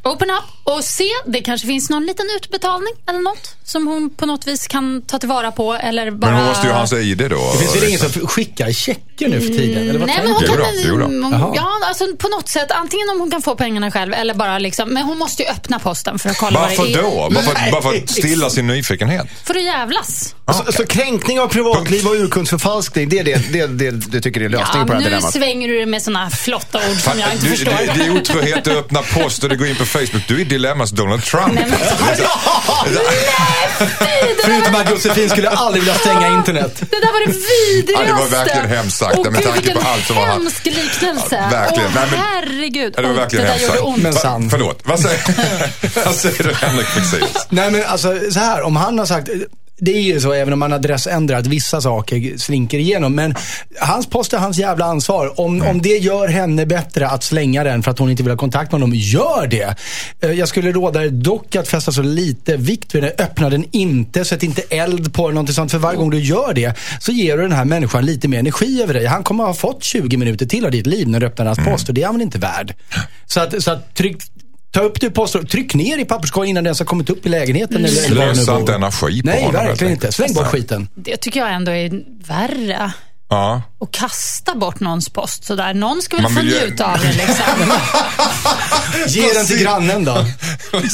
Open 0.03 0.29
up 0.29 0.58
och 0.69 0.83
se, 0.83 1.09
det 1.25 1.41
kanske 1.41 1.67
finns 1.67 1.89
någon 1.89 2.05
liten 2.05 2.25
utbetalning 2.35 2.93
eller 3.09 3.19
något 3.19 3.55
som 3.63 3.87
hon 3.87 4.09
på 4.09 4.25
något 4.25 4.47
vis 4.47 4.67
kan 4.67 5.01
ta 5.01 5.19
tillvara 5.19 5.51
på 5.51 5.73
eller 5.73 6.11
bara... 6.11 6.31
Men 6.31 6.39
hon 6.39 6.49
måste 6.49 6.67
ju 6.67 6.71
ha 6.73 6.77
hans 6.79 6.93
ID 6.93 7.17
då. 7.17 7.51
Det 7.53 7.57
finns 7.59 7.75
väl 7.75 7.83
ingen 7.83 7.99
som 7.99 8.27
skickar 8.27 8.71
checker 8.71 9.27
nu 9.29 9.41
för 9.41 9.47
tiden? 9.47 9.89
Eller 9.89 9.99
vad 9.99 10.07
Nej, 10.07 10.17
men 10.23 10.31
hon 10.31 10.43
Jo 10.47 10.53
kan, 10.53 10.57
då, 10.57 10.65
jo 10.87 10.97
då. 10.97 11.05
hon- 11.05 11.31
Jaha. 11.31 11.53
ja, 11.55 11.79
alltså 11.87 12.05
på 12.17 12.27
något 12.27 12.49
sätt, 12.49 12.71
antingen 12.71 13.09
om 13.09 13.19
hon 13.19 13.31
kan 13.31 13.41
få 13.41 13.55
pengarna 13.55 13.91
själv 13.91 14.13
eller 14.13 14.33
bara 14.33 14.59
liksom, 14.59 14.89
men 14.89 15.03
hon 15.03 15.17
måste 15.17 15.43
ju 15.43 15.49
öppna 15.49 15.79
posten 15.79 16.19
för 16.19 16.29
att 16.29 16.37
kolla 16.37 16.59
Varför 16.59 16.77
vad 16.77 16.87
det 16.87 16.93
är. 16.93 17.01
då? 17.01 17.29
Bara 17.33 17.43
för, 17.43 17.71
bara 17.71 17.81
för 17.81 17.97
att 17.97 18.09
stilla 18.09 18.49
sin 18.49 18.67
nyfikenhet? 18.67 19.27
För 19.45 19.55
att 19.55 19.63
jävlas. 19.63 20.35
Så, 20.65 20.71
så 20.71 20.85
kränkning 20.85 21.39
av 21.39 21.47
privatliv 21.47 22.07
och 22.07 22.13
urkundsförfalskning, 22.15 23.09
det 23.09 23.19
är 23.19 23.23
det, 23.23 23.53
det, 23.53 23.67
det 23.67 23.91
du 23.91 24.21
tycker 24.21 24.41
är 24.41 24.49
Ja, 24.49 24.59
lösningen 24.59 24.87
på 24.87 24.93
det 24.93 24.99
här 24.99 25.03
nu 25.03 25.09
dilemmat? 25.09 25.33
svänger 25.33 25.67
du 25.67 25.85
med 25.85 26.01
såna 26.01 26.29
flotta 26.29 26.77
ord 26.91 26.97
som 26.97 27.19
jag 27.19 27.33
inte 27.33 27.45
du, 27.45 27.51
förstår. 27.51 27.71
det, 27.71 27.93
det 27.95 28.05
är 28.05 28.17
otrohet 28.17 28.67
att 28.67 28.73
öppna 28.73 29.01
post 29.01 29.43
och 29.43 29.49
det 29.49 29.55
går 29.55 29.67
in 29.67 29.75
på 29.75 29.85
Facebook. 29.85 30.23
Du 30.27 30.41
är 30.41 30.45
dilemmas 30.59 30.91
Donald 30.91 31.23
Trump. 31.23 31.53
Nej, 31.53 31.65
men- 31.69 31.79
Förutom 34.45 34.75
att 34.75 34.89
Josefin 34.89 35.29
skulle 35.29 35.49
aldrig 35.49 35.83
vilja 35.83 35.99
stänga 35.99 36.27
internet. 36.27 36.75
Det 36.79 36.85
där 36.99 37.11
var 37.13 37.27
det 37.27 37.33
vidrigaste. 37.33 38.07
Ja, 38.07 38.15
det 38.15 38.21
var 38.21 38.27
verkligen 38.45 38.69
hemskt 38.69 38.97
sagt, 38.97 39.15
Åh, 39.17 39.31
med 39.31 39.43
tanke 39.43 39.73
på 39.73 39.79
allt 39.87 40.05
som 40.07 40.15
var 40.15 40.25
hemsk 40.25 40.65
liknelse. 40.65 41.35
Ja, 41.51 41.57
verkligen. 41.57 41.89
Åh, 41.89 41.95
Nej, 41.95 42.07
men- 42.11 42.19
herregud. 42.19 42.93
Ja, 42.97 43.01
det 43.01 43.07
var 43.07 43.15
verkligen 43.15 43.45
det 43.45 43.51
där 43.51 43.59
hemskt 43.59 43.75
gjorde 43.75 43.87
ont. 43.87 44.03
Men 44.03 44.11
Va- 44.13 44.19
sann. 44.19 44.49
Förlåt, 44.49 44.79
vad 44.83 44.99
säger, 44.99 45.19
vad 46.05 46.15
säger 46.15 46.43
du 46.43 46.53
Henrik 46.53 46.87
Fexeus? 46.87 47.47
Nej 47.49 47.71
men 47.71 47.83
alltså 47.85 48.19
så 48.31 48.39
här, 48.39 48.61
om 48.61 48.75
han 48.75 48.99
har 48.99 49.05
sagt, 49.05 49.29
det 49.79 49.97
är 49.97 50.01
ju 50.01 50.19
så 50.19 50.33
även 50.33 50.53
om 50.53 50.59
man 50.59 50.73
adressändrar 50.73 51.37
att 51.37 51.47
vissa 51.47 51.81
saker 51.81 52.37
slinker 52.37 52.77
igenom. 52.79 53.15
Men 53.15 53.35
hans 53.79 54.07
post 54.07 54.33
är 54.33 54.37
hans 54.37 54.57
jävla 54.57 54.85
ansvar. 54.85 55.39
Om, 55.39 55.61
om 55.61 55.81
det 55.81 55.97
gör 55.97 56.27
henne 56.27 56.65
bättre 56.65 57.07
att 57.07 57.23
slänga 57.23 57.63
den 57.63 57.83
för 57.83 57.91
att 57.91 57.99
hon 57.99 58.09
inte 58.11 58.23
vill 58.23 58.31
ha 58.31 58.37
kontakt 58.37 58.71
med 58.71 58.81
honom, 58.81 58.95
gör 58.95 59.47
det. 59.47 59.75
Eh, 60.21 60.31
Jag 60.31 60.47
skulle 60.47 60.71
råda 60.71 61.03
er 61.05 61.09
dock 61.09 61.55
att 61.55 61.67
fästa 61.67 61.91
så 61.91 62.01
lite 62.01 62.57
vikt 62.57 62.95
vid 62.95 63.03
den. 63.03 63.11
Öppna 63.19 63.49
den 63.49 63.65
inte, 63.71 64.25
sätt 64.25 64.43
inte 64.43 64.61
eld 64.69 65.13
på 65.13 65.27
den, 65.27 65.33
någonting 65.35 65.55
sånt. 65.55 65.71
För 65.71 65.77
varje 65.77 65.97
gång 65.97 66.09
du 66.09 66.19
gör 66.19 66.53
det 66.53 66.73
så 66.99 67.11
ger 67.11 67.37
du 67.37 67.43
den 67.43 67.51
här 67.51 67.65
människan 67.65 68.05
lite 68.05 68.27
mer 68.27 68.39
energi 68.39 68.83
över 68.83 68.93
dig. 68.93 69.05
Han 69.05 69.23
kommer 69.23 69.43
ha 69.43 69.53
fått 69.53 69.83
20 69.83 70.17
minuter 70.17 70.45
till 70.45 70.65
av 70.65 70.71
ditt 70.71 70.87
liv 70.87 71.07
när 71.07 71.19
du 71.19 71.25
öppnar 71.25 71.45
hans 71.45 71.59
post 71.59 71.87
och 71.89 71.93
det 71.95 72.01
är 72.01 72.05
han 72.05 72.15
väl 72.15 72.21
inte 72.21 72.37
värd. 72.37 72.73
Så 73.25 73.39
att, 73.39 73.63
så 73.63 73.71
att 73.71 73.95
tryck, 73.95 74.17
Ta 74.71 74.79
upp 74.79 75.01
det 75.01 75.07
i 75.07 75.09
post 75.09 75.35
och 75.35 75.49
tryck 75.49 75.73
ner 75.73 75.97
i 75.97 76.05
papperskorgen 76.05 76.49
innan 76.49 76.63
den 76.63 76.67
ens 76.67 76.79
har 76.79 76.85
kommit 76.85 77.09
upp 77.09 77.25
i 77.25 77.29
lägenheten. 77.29 77.81
Det 77.81 77.87
Slösa 77.87 78.59
inte 78.59 78.73
energi 78.73 79.21
på 79.21 79.27
Nej, 79.27 79.43
honom, 79.43 79.55
helt 79.55 79.69
verkligen 79.69 79.93
inte. 79.93 80.11
Släng 80.11 80.33
bort 80.33 80.43
Nej. 80.43 80.51
skiten. 80.51 80.87
Det 80.95 81.17
tycker 81.17 81.39
jag 81.39 81.53
ändå 81.53 81.71
är 81.71 82.03
värre. 82.27 82.93
Ja. 83.31 83.61
Att 83.81 83.91
kasta 83.91 84.55
bort 84.55 84.79
någons 84.79 85.09
post 85.09 85.45
sådär. 85.45 85.73
Någon 85.73 86.01
ska 86.01 86.15
väl 86.15 86.23
Man 86.23 86.33
få 86.35 86.39
vill 86.41 86.49
ju- 86.53 86.59
njuta 86.59 86.85
av 86.93 86.99
det 86.99 87.13
liksom. 87.13 87.73
Ge 89.21 89.33
den 89.33 89.45
till 89.45 89.57
grannen 89.57 90.05
då. 90.05 90.25
Med, 90.73 90.91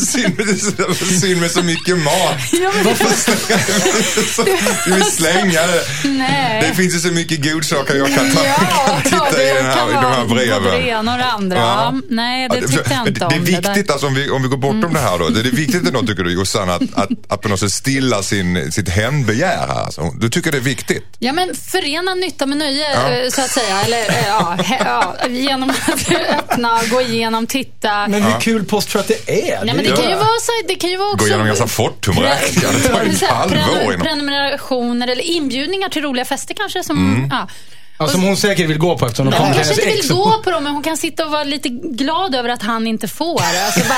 synd 1.21 1.41
med 1.41 1.51
så 1.51 1.63
mycket 1.63 1.97
mat. 1.97 2.35
Ja, 2.51 2.71
men 2.75 2.83
det, 2.83 2.95
Du 4.85 4.93
vill 4.93 5.03
slänga 5.03 5.61
det. 5.67 5.83
nej. 6.03 6.61
Det 6.69 6.75
finns 6.75 6.95
ju 6.95 6.99
så 6.99 7.07
mycket 7.07 7.43
godsaker 7.53 7.95
jag 7.95 8.07
kan 8.15 8.31
ta. 8.31 8.45
Ja, 8.45 8.99
titta 9.03 9.31
det 9.31 9.51
i, 9.51 9.53
den 9.53 9.65
här, 9.65 9.75
kan 9.75 9.89
i 9.89 9.93
de 9.93 9.99
här 10.05 10.25
Både 10.25 10.45
det 10.45 10.61
breven. 10.61 10.81
ena 10.87 11.11
och 11.13 11.17
det 11.17 11.25
andra. 11.25 11.57
Ja. 11.57 11.93
Nej, 12.09 12.49
det 12.49 12.55
Ja, 12.59 12.67
tyckte 12.67 12.93
jag 12.93 13.07
inte 13.07 13.19
det, 13.19 13.25
om. 13.25 13.31
det 13.31 13.35
är 13.57 13.61
viktigt, 13.61 13.91
alltså, 13.91 14.07
om, 14.07 14.13
vi, 14.15 14.29
om 14.29 14.41
vi 14.43 14.47
går 14.47 14.57
bortom 14.57 14.93
det 14.93 14.99
här 14.99 15.19
då. 15.19 15.29
Det 15.29 15.39
är 15.39 15.43
viktigt 15.43 15.87
ändå 15.87 16.01
tycker 16.01 16.23
du 16.23 16.33
Jossan 16.33 16.69
att, 16.69 16.81
att, 16.93 17.09
att 17.27 17.41
på 17.41 17.47
något 17.49 17.59
sätt 17.59 17.71
stilla 17.71 18.23
sin, 18.23 18.71
sitt 18.71 18.89
hämndbegär 18.89 19.67
här. 19.67 19.83
Alltså, 19.85 20.11
du 20.19 20.29
tycker 20.29 20.51
det 20.51 20.57
är 20.57 20.61
viktigt? 20.61 21.03
Ja, 21.19 21.33
men 21.33 21.55
förena 21.55 22.15
nytta 22.25 22.45
med 22.45 22.57
nöje, 22.57 22.85
Ja. 22.93 23.09
eh, 23.11 23.29
så 23.29 23.41
att 23.41 23.49
säga. 23.49 23.81
Eller, 23.85 23.97
eh, 24.09 24.27
ja, 24.27 24.57
he, 24.63 24.77
ja, 24.85 25.15
genom 25.29 25.69
att 25.69 26.11
öppna, 26.39 26.79
gå 26.91 27.01
igenom, 27.01 27.47
titta. 27.47 28.07
Men 28.07 28.23
hur 28.23 28.39
kul 28.39 28.65
post 28.65 28.89
för 28.91 28.99
att 28.99 29.07
det 29.07 29.29
är. 29.51 29.65
Nej, 29.65 29.75
men 29.75 29.85
det 29.85 29.91
kan 29.95 30.09
ju 30.09 30.15
vara 30.15 30.39
så 30.41 30.51
det 30.67 30.75
kan 30.75 30.89
ju 30.89 30.97
vara 30.97 31.09
också... 31.09 31.17
Gå 31.25 31.27
igenom 31.27 31.47
ganska 31.47 31.67
Fortumräkningar. 31.67 32.73
Det 32.73 32.89
tar 32.89 33.03
ju 33.03 33.09
ett 33.11 33.23
halvår. 33.23 33.97
Prenumerationer 34.03 35.07
eller 35.07 35.23
inbjudningar 35.23 35.89
till 35.89 36.01
roliga 36.01 36.25
fester 36.25 36.53
kanske. 36.53 36.83
Som, 36.83 36.95
Mm. 37.15 37.31
Ja. 37.97 38.07
Som 38.07 38.23
hon 38.23 38.37
säkert 38.37 38.69
vill 38.69 38.77
gå 38.77 38.97
på 38.97 39.05
eftersom 39.05 39.25
de 39.25 39.31
kommer 39.31 39.45
hon 39.47 39.55
kanske 39.55 39.73
inte 39.73 39.85
vill 39.85 39.99
ex. 39.99 40.09
gå 40.09 40.41
på 40.43 40.51
dem, 40.51 40.63
men 40.63 40.73
hon 40.73 40.83
kan 40.83 40.97
sitta 40.97 41.25
och 41.25 41.31
vara 41.31 41.43
lite 41.43 41.69
glad 41.69 42.35
över 42.35 42.49
att 42.49 42.61
han 42.63 42.87
inte 42.87 43.07
får. 43.07 43.41
Alltså 43.41 43.79
bara, 43.79 43.97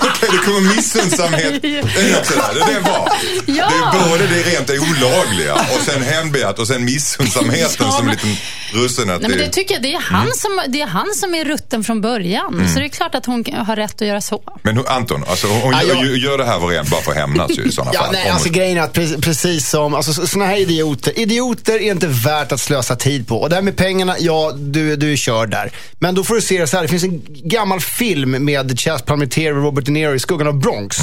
Okej, 0.10 0.28
det 0.32 0.38
kommer 0.38 0.76
missunnsamhet. 0.76 1.62
Det 1.62 1.78
är 1.78 2.18
också 2.20 2.34
där. 2.34 2.54
Det 2.66 2.72
är 2.72 2.80
bra. 2.80 3.08
Ja. 3.46 3.70
Det 3.92 3.98
är 3.98 4.10
både 4.10 4.26
det 4.26 4.42
rent 4.42 4.70
olagliga 4.70 5.54
och 5.54 5.80
sen 5.84 6.02
hämndbegäret 6.02 6.58
och 6.58 6.66
sen 6.68 6.84
missunnsamheten 6.84 7.86
Ja, 7.86 7.90
som 7.92 8.08
en 8.08 8.14
liten 8.14 8.36
russinet. 8.72 9.20
nej, 9.20 9.30
men 9.30 9.38
det 9.38 9.48
tycker 9.48 9.74
jag, 9.74 9.82
det 9.82 9.94
är, 9.94 10.00
han 10.00 10.22
Mm. 10.22 10.32
som, 10.34 10.62
det 10.68 10.80
är 10.80 10.86
han 10.86 11.14
som 11.14 11.34
är 11.34 11.44
rutten 11.44 11.84
från 11.84 12.00
början. 12.00 12.68
Så 12.74 12.78
det 12.78 12.84
är 12.84 12.88
klart 12.88 13.14
att 13.14 13.26
hon 13.26 13.44
har 13.66 13.76
rätt 13.76 14.02
att 14.02 14.08
göra 14.08 14.20
så. 14.20 14.42
Men 14.62 14.76
hon- 14.76 14.86
Anton, 14.86 15.24
alltså, 15.30 15.46
hon, 15.46 15.72
Ja, 15.72 15.82
jag- 15.82 16.06
gör, 16.06 16.14
gör 16.16 16.38
det 16.38 16.44
här 16.44 16.58
var 16.58 16.90
bara 16.90 17.00
för 17.02 17.10
att 17.10 17.16
hämnas 17.16 17.50
ju 17.58 17.62
i 17.64 17.72
sådana 17.72 17.90
Ja, 17.94 18.00
fall. 18.02 18.12
nej, 18.12 18.26
Om- 18.28 18.34
alltså 18.34 18.48
grejen 18.50 18.78
är 18.78 18.82
att 18.82 18.96
pre- 18.96 19.22
precis 19.22 19.68
som, 19.70 19.94
alltså 19.94 20.26
sådana 20.26 20.50
här 20.50 20.56
idioter, 20.56 21.18
idioter 21.18 21.72
är 21.74 21.90
inte 21.90 22.06
värt 22.06 22.52
att 22.52 22.60
slösa 22.60 22.96
tid 22.96 23.07
på. 23.28 23.40
Och 23.40 23.48
det 23.48 23.54
här 23.54 23.62
med 23.62 23.76
pengarna, 23.76 24.14
ja, 24.18 24.52
du, 24.56 24.96
du 24.96 25.12
är 25.12 25.16
körd 25.16 25.50
där. 25.50 25.72
Men 25.98 26.14
då 26.14 26.24
får 26.24 26.34
du 26.34 26.40
se 26.40 26.60
det 26.60 26.66
så 26.66 26.76
här, 26.76 26.82
det 26.82 26.88
finns 26.88 27.04
en 27.04 27.22
gammal 27.26 27.80
film 27.80 28.44
med 28.44 28.80
Chas 28.80 29.02
Palminteri 29.02 29.50
och 29.50 29.56
Robert 29.62 29.84
De 29.84 29.90
Niro 29.90 30.14
i 30.14 30.18
skuggan 30.18 30.46
av 30.46 30.58
Bronx. 30.58 30.96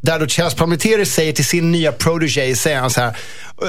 Där 0.00 0.18
då 0.18 0.26
Chas 0.26 0.54
Palminteri 0.54 1.06
säger 1.06 1.32
till 1.32 1.44
sin 1.44 1.72
nya 1.72 1.92
protege, 1.92 2.56
säger 2.56 2.80
han 2.80 2.90
så 2.90 3.00
här, 3.00 3.16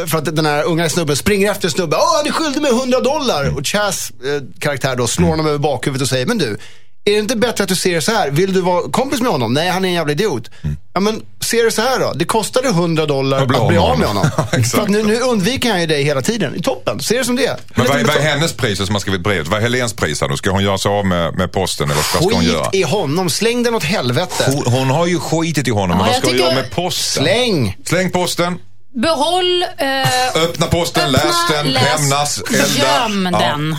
för 0.07 0.17
att 0.17 0.35
den 0.35 0.45
här 0.45 0.63
unga 0.63 0.89
snubben 0.89 1.15
springer 1.15 1.51
efter 1.51 1.69
snubben, 1.69 1.99
åh 2.01 2.17
han 2.17 2.27
är 2.27 2.31
skyldig 2.31 2.61
mig 2.61 2.71
100 2.71 2.99
dollar. 2.99 3.57
Och 3.57 3.67
Chas 3.67 4.11
eh, 4.25 4.41
karaktär 4.59 4.95
då 4.95 5.07
slår 5.07 5.27
honom 5.27 5.47
över 5.47 5.57
bakhuvudet 5.57 6.01
och 6.01 6.09
säger, 6.09 6.25
men 6.25 6.37
du, 6.37 6.57
är 7.05 7.11
det 7.11 7.19
inte 7.19 7.35
bättre 7.35 7.63
att 7.63 7.69
du 7.69 7.75
ser 7.75 7.95
det 7.95 8.01
så 8.01 8.11
här? 8.11 8.29
Vill 8.31 8.53
du 8.53 8.61
vara 8.61 8.91
kompis 8.91 9.21
med 9.21 9.31
honom? 9.31 9.53
Nej, 9.53 9.69
han 9.69 9.85
är 9.85 9.89
en 9.89 9.93
jävla 9.95 10.11
idiot. 10.11 10.49
Ja, 10.93 10.99
men 10.99 11.21
se 11.41 11.63
det 11.63 11.71
så 11.71 11.81
här 11.81 11.99
då. 11.99 12.13
Det 12.15 12.25
kostade 12.25 12.67
100 12.67 13.05
dollar 13.05 13.41
Att 13.41 13.47
bli 13.47 13.57
att 13.57 13.67
bli 13.67 13.77
av 13.77 13.99
med 13.99 14.07
honom. 14.07 14.29
honom. 14.49 14.63
För 14.71 14.81
att 14.81 14.89
nu, 14.89 15.03
nu 15.03 15.19
undviker 15.19 15.71
han 15.71 15.81
ju 15.81 15.87
dig 15.87 16.03
hela 16.03 16.21
tiden. 16.21 16.55
I 16.55 16.61
toppen. 16.61 16.99
Se 16.99 17.17
det 17.17 17.25
som 17.25 17.35
det. 17.35 17.57
Men 17.75 17.85
vad, 17.87 18.07
vad 18.07 18.15
är 18.15 18.21
hennes 18.21 18.53
pris 18.53 18.77
som 18.85 18.95
har 18.95 18.99
skrivit 18.99 19.21
brevet? 19.21 19.47
Vad 19.47 19.57
är 19.59 19.61
Helens 19.61 19.93
pris 19.93 20.21
här 20.21 20.29
då? 20.29 20.37
Ska 20.37 20.51
hon 20.51 20.63
göra 20.63 20.77
sig 20.77 20.91
av 20.91 21.05
med, 21.05 21.35
med 21.37 21.51
posten 21.51 21.85
eller 21.91 21.95
vad 22.13 22.23
ska 22.23 22.35
hon 22.35 22.43
göra? 22.45 22.63
Skit 22.65 22.75
i 22.75 22.83
honom. 22.83 23.29
Släng 23.29 23.63
den 23.63 23.75
åt 23.75 23.83
helvete. 23.83 24.43
Hon, 24.47 24.73
hon 24.73 24.89
har 24.89 25.05
ju 25.07 25.19
skitit 25.19 25.67
i 25.67 25.71
honom, 25.71 25.89
Ja, 25.89 25.95
men 26.03 26.05
vad 26.05 26.15
ska 26.15 26.27
hon 26.27 26.37
göra 26.37 26.55
med 26.55 26.71
posten? 26.71 27.23
Släng. 27.23 27.77
Släng 27.85 28.11
posten, 28.11 28.59
Behåll, 28.95 29.65
eh, 29.77 30.43
öppna 30.43 30.65
posten, 30.67 31.03
öppna, 31.15 31.17
läs 31.23 31.35
den, 31.51 31.67
läs, 31.71 31.83
hämnas, 31.83 32.41
elda. 32.41 33.03
Göm 33.03 33.29
Ja. 33.31 33.39
den. 33.39 33.75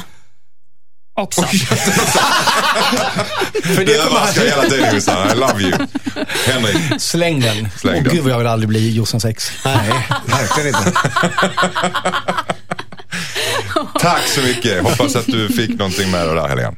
Också. 1.17 1.43
För 3.63 3.85
Det 3.85 3.95
överraskar 3.95 4.45
hela 4.45 4.63
tiden 4.63 4.95
Jossan. 4.95 5.31
I 5.31 5.35
love 5.35 5.63
you. 5.63 5.73
Henrik. 6.47 7.01
Släng 7.01 7.41
den. 7.41 7.69
Släng 7.77 7.97
Åh 7.97 8.03
den. 8.03 8.15
gud 8.15 8.23
vad 8.23 8.33
jag 8.33 8.39
vill 8.39 8.47
aldrig 8.47 8.69
bli 8.69 8.95
Jossans 8.95 9.25
ex. 9.25 9.51
Nej, 9.65 10.07
verkligen 10.27 10.69
inte. 10.69 10.93
Tack 14.01 14.23
så 14.29 14.41
mycket. 14.41 14.83
Hoppas 14.83 15.17
att 15.17 15.27
du 15.27 15.49
fick 15.49 15.71
någonting 15.79 16.11
med 16.11 16.29
det 16.29 16.35
där 16.35 16.49
Helene. 16.49 16.77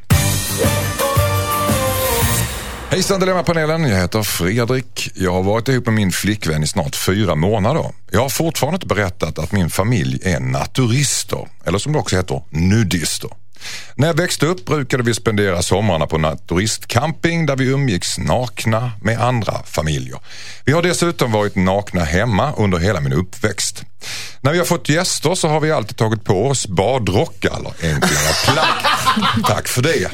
Hejsan 2.90 3.20
Dilemmapanelen, 3.20 3.84
jag 3.84 4.00
heter 4.00 4.22
Fredrik. 4.22 5.10
Jag 5.14 5.32
har 5.32 5.42
varit 5.42 5.68
ihop 5.68 5.86
med 5.86 5.94
min 5.94 6.12
flickvän 6.12 6.62
i 6.62 6.66
snart 6.66 6.96
fyra 6.96 7.34
månader. 7.34 7.84
Jag 8.10 8.20
har 8.20 8.28
fortfarande 8.28 8.76
inte 8.76 8.86
berättat 8.86 9.38
att 9.38 9.52
min 9.52 9.70
familj 9.70 10.20
är 10.24 10.40
naturister, 10.40 11.48
eller 11.64 11.78
som 11.78 11.92
det 11.92 11.98
också 11.98 12.16
heter, 12.16 12.42
nudister. 12.50 13.30
När 13.94 14.06
jag 14.06 14.14
växte 14.14 14.46
upp 14.46 14.64
brukade 14.64 15.02
vi 15.02 15.14
spendera 15.14 15.62
somrarna 15.62 16.06
på 16.06 16.18
naturistcamping 16.18 17.46
där 17.46 17.56
vi 17.56 17.64
umgicks 17.64 18.18
nakna 18.18 18.92
med 19.02 19.20
andra 19.20 19.62
familjer. 19.64 20.18
Vi 20.64 20.72
har 20.72 20.82
dessutom 20.82 21.32
varit 21.32 21.54
nakna 21.54 22.04
hemma 22.04 22.52
under 22.56 22.78
hela 22.78 23.00
min 23.00 23.12
uppväxt. 23.12 23.82
När 24.40 24.52
vi 24.52 24.58
har 24.58 24.64
fått 24.64 24.88
gäster 24.88 25.34
så 25.34 25.48
har 25.48 25.60
vi 25.60 25.72
alltid 25.72 25.96
tagit 25.96 26.24
på 26.24 26.46
oss 26.46 26.66
badrockar 26.66 27.56
eller 27.56 27.92
enklare 27.92 28.34
plagg. 28.44 29.44
Tack 29.44 29.68
för 29.68 29.82
det. 29.82 30.10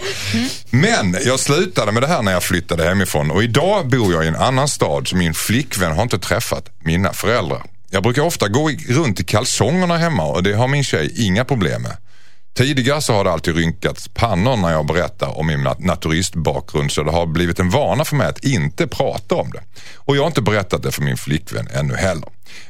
Men 0.70 1.16
jag 1.24 1.40
slutade 1.40 1.92
med 1.92 2.02
det 2.02 2.07
här 2.07 2.22
när 2.22 2.33
jag 2.33 2.42
flyttade 2.42 2.85
hemifrån 2.85 3.31
och 3.31 3.42
idag 3.42 3.88
bor 3.88 4.12
jag 4.12 4.24
i 4.24 4.28
en 4.28 4.37
annan 4.37 4.68
stad 4.68 5.09
så 5.09 5.16
min 5.16 5.35
flickvän 5.35 5.92
har 5.92 6.02
inte 6.02 6.18
träffat 6.18 6.68
mina 6.78 7.12
föräldrar. 7.12 7.62
Jag 7.90 8.02
brukar 8.02 8.22
ofta 8.22 8.48
gå 8.48 8.70
runt 8.88 9.20
i 9.20 9.24
kalsongerna 9.24 9.96
hemma 9.98 10.24
och 10.24 10.42
det 10.42 10.52
har 10.52 10.68
min 10.68 10.85
tjej 10.85 11.26
inga 11.26 11.44
problem 11.44 11.83
med. 11.83 11.96
Tidigare 12.54 13.00
så 13.02 13.12
har 13.12 13.24
det 13.24 13.30
alltid 13.32 13.56
rynkats 13.56 14.08
pannor 14.08 14.56
när 14.56 14.70
jag 14.72 14.86
berättar 14.86 15.38
om 15.38 15.46
min 15.46 15.60
nat- 15.66 15.84
naturistbakgrund 15.84 16.92
så 16.92 17.02
det 17.02 17.10
har 17.10 17.26
blivit 17.26 17.58
en 17.58 17.70
vana 17.70 18.04
för 18.04 18.16
mig 18.16 18.26
att 18.26 18.44
inte 18.44 18.86
prata 18.86 19.34
om 19.34 19.50
det. 19.50 19.60
Och 19.96 20.16
jag 20.16 20.22
har 20.22 20.26
inte 20.26 20.42
berättat 20.42 20.82
det 20.82 20.92
för 20.92 21.02
min 21.02 21.16
flickvän 21.16 21.68
ännu 21.74 21.94
heller. 21.94 22.28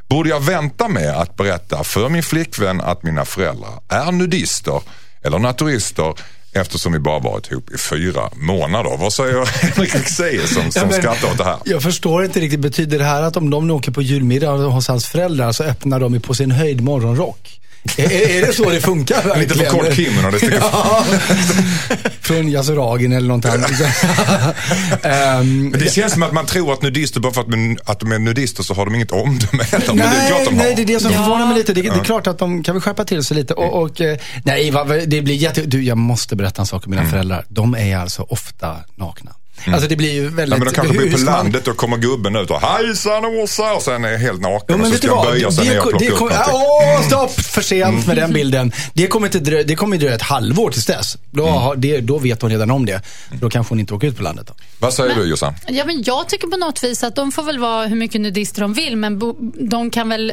Borde 0.08 0.28
jag 0.30 0.40
vänta 0.40 0.88
med 0.88 1.10
att 1.16 1.36
berätta 1.36 1.84
för 1.84 2.08
min 2.08 2.22
flickvän 2.22 2.80
att 2.80 3.02
mina 3.02 3.24
föräldrar 3.24 3.70
är 3.88 4.12
nudister 4.12 4.80
eller 5.24 5.38
naturister 5.38 6.14
eftersom 6.54 6.92
vi 6.92 6.98
bara 6.98 7.18
varit 7.18 7.50
ihop 7.50 7.70
i 7.70 7.78
fyra 7.78 8.30
månader? 8.36 8.96
Vad 8.98 9.12
säger 9.12 9.46
Henrik 9.62 9.90
Fexeus 9.90 10.54
som, 10.54 10.62
som 10.72 10.82
Ja, 10.82 10.86
men- 10.90 11.00
skrattar 11.02 11.30
åt 11.30 11.38
det 11.38 11.44
här? 11.44 11.56
Jag 11.64 11.82
förstår 11.82 12.24
inte 12.24 12.40
riktigt. 12.40 12.60
Betyder 12.60 12.98
det 12.98 13.04
här 13.04 13.22
att 13.22 13.36
om 13.36 13.50
de 13.50 13.66
nu 13.66 13.72
åker 13.72 13.92
på 13.92 14.02
julmiddag 14.02 14.50
hos 14.56 14.88
hans 14.88 15.06
föräldrar 15.06 15.52
så 15.52 15.64
öppnar 15.64 16.00
de 16.00 16.20
på 16.20 16.34
sin 16.34 16.50
höjd 16.50 16.80
morgonrock? 16.80 17.58
Är, 17.96 18.12
är 18.12 18.46
det 18.46 18.52
så 18.52 18.70
det 18.70 18.80
funkar 18.80 19.14
verkligen? 19.16 19.40
Lite 19.40 19.54
för 19.54 19.64
kort. 19.66 19.86
Det 20.32 20.38
sticker 20.38 20.54
Ja. 20.60 21.04
Från 22.20 22.48
Yasuragin 22.48 23.12
eller 23.12 23.28
något 23.28 23.44
annat. 23.44 23.70
Ehm, 25.02 25.68
Men 25.68 25.80
det 25.80 25.92
känns 25.92 26.12
som 26.12 26.22
att 26.22 26.32
man 26.32 26.46
tror 26.46 26.72
att 26.72 26.82
nudister, 26.82 27.20
bara 27.20 27.32
för 27.32 27.40
att, 27.40 27.46
att 27.90 28.00
de 28.00 28.12
är 28.12 28.18
nudister 28.18 28.62
så 28.62 28.74
har 28.74 28.84
de 28.84 28.94
inget 28.94 29.12
omdöme. 29.12 29.64
Men 29.70 29.80
det 29.80 29.88
är 29.88 29.94
Nej, 29.94 30.28
klart 30.28 30.44
de 30.44 30.54
nej, 30.54 30.68
har. 30.68 30.76
det 30.76 30.82
är 30.82 30.86
det 30.86 31.00
som 31.00 31.12
förvånar 31.12 31.46
mig 31.46 31.54
lite. 31.56 31.72
Det, 31.72 31.82
det 31.82 31.88
är 31.88 32.04
klart 32.04 32.26
att 32.26 32.38
de 32.38 32.62
kan 32.62 32.74
väl 32.74 32.82
skärpa 32.82 33.04
till 33.04 33.24
sig 33.24 33.36
lite. 33.36 33.54
Och, 33.54 33.82
och, 33.82 34.00
eh, 34.00 34.18
nej, 34.44 34.72
det 35.06 35.22
blir 35.22 35.34
jätte... 35.34 35.62
Du, 35.62 35.82
jag 35.84 35.98
måste 35.98 36.36
berätta 36.36 36.62
en 36.62 36.66
sak 36.66 36.86
om 36.86 36.92
Mm. 36.92 37.04
mina 37.04 37.10
föräldrar. 37.10 37.44
De 37.48 37.74
är 37.74 37.96
alltså 37.96 38.22
ofta 38.22 38.76
nakna. 38.96 39.30
Alltså 39.66 39.88
det 39.88 39.96
blir 39.96 40.12
ju 40.12 40.29
väldigt... 40.29 40.38
Ja, 40.59 40.64
men 40.64 40.66
de 40.68 40.75
kanske 40.75 40.94
hur- 40.94 41.11
bor 41.11 41.18
på 41.18 41.25
man- 41.25 41.35
landet 41.35 41.68
och 41.68 41.77
kommer 41.77 41.96
gubben 41.96 42.37
ut 42.37 42.51
och 42.51 42.61
hejsan 42.61 43.25
Åsa 43.25 43.75
och 43.75 43.83
sen 43.83 44.05
är 44.05 44.16
helt 44.18 44.40
naken 44.40 44.64
Ja, 44.68 44.75
och 44.75 44.81
men 44.81 44.87
så 44.87 44.92
vet 44.92 45.03
du 45.03 45.09
ska 45.09 45.16
han 45.16 45.27
böja 45.27 45.51
sig 45.53 45.68
ner 45.68 45.79
och 45.79 45.83
plocka 45.90 46.05
det 46.05 46.11
upp 46.11 46.18
kom, 46.18 46.29
någonting. 46.29 46.55
Åh, 46.55 47.03
stopp! 47.07 47.40
För 47.40 47.62
sent 47.62 48.07
med 48.07 48.16
den 48.16 48.33
bilden. 48.33 48.72
Det 48.94 49.07
kommer, 49.07 49.27
inte 49.27 49.38
drö, 49.38 49.62
det 49.62 49.75
kommer 49.77 49.96
dröja 49.96 50.14
ett 50.14 50.22
halvår 50.22 50.70
tills 50.70 50.87
dess. 50.87 51.16
Då, 51.31 51.42
Mm. 51.46 51.55
har, 51.55 51.77
det, 51.77 52.01
då 52.01 52.18
vet 52.18 52.42
hon 52.42 52.51
redan 52.51 52.70
om 52.70 52.87
det. 52.87 53.03
Då 53.40 53.51
kanske 53.51 53.72
hon 53.72 53.81
inte 53.81 53.94
åker 53.94 54.07
ut 54.09 54.16
på 54.16 54.22
landet. 54.22 54.46
Då. 54.46 54.55
Vad 54.79 54.94
säger 54.94 55.14
du 55.14 55.25
Jossan? 55.25 55.55
Ja, 55.68 55.85
men 55.85 56.03
jag 56.07 56.29
tycker 56.29 56.46
på 56.48 56.57
något 56.57 56.85
vis 56.85 57.05
att 57.05 57.16
de 57.16 57.33
får 57.33 57.42
väl 57.42 57.59
vara 57.59 57.87
hur 57.87 57.96
mycket 57.96 58.20
nudister 58.20 58.61
de 58.61 58.75
vill, 58.75 58.96
men 58.96 59.18
bo, 59.18 59.37
de 59.61 59.90
kan 59.90 60.09
väl 60.09 60.33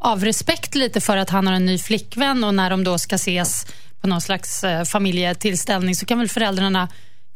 av 0.00 0.24
respekt 0.24 0.74
lite 0.74 1.00
för 1.00 1.16
att 1.16 1.30
han 1.30 1.46
har 1.46 1.54
en 1.54 1.66
ny 1.66 1.78
flickvän 1.78 2.44
och 2.44 2.54
när 2.54 2.70
de 2.70 2.84
då 2.84 2.98
ska 2.98 3.14
ses 3.14 3.66
på 4.00 4.08
någon 4.08 4.20
slags 4.20 4.64
eh, 4.64 4.84
familjetillställning 4.84 5.94
så 5.96 6.06
kan 6.06 6.18
väl 6.18 6.28
föräldrarna 6.28 6.88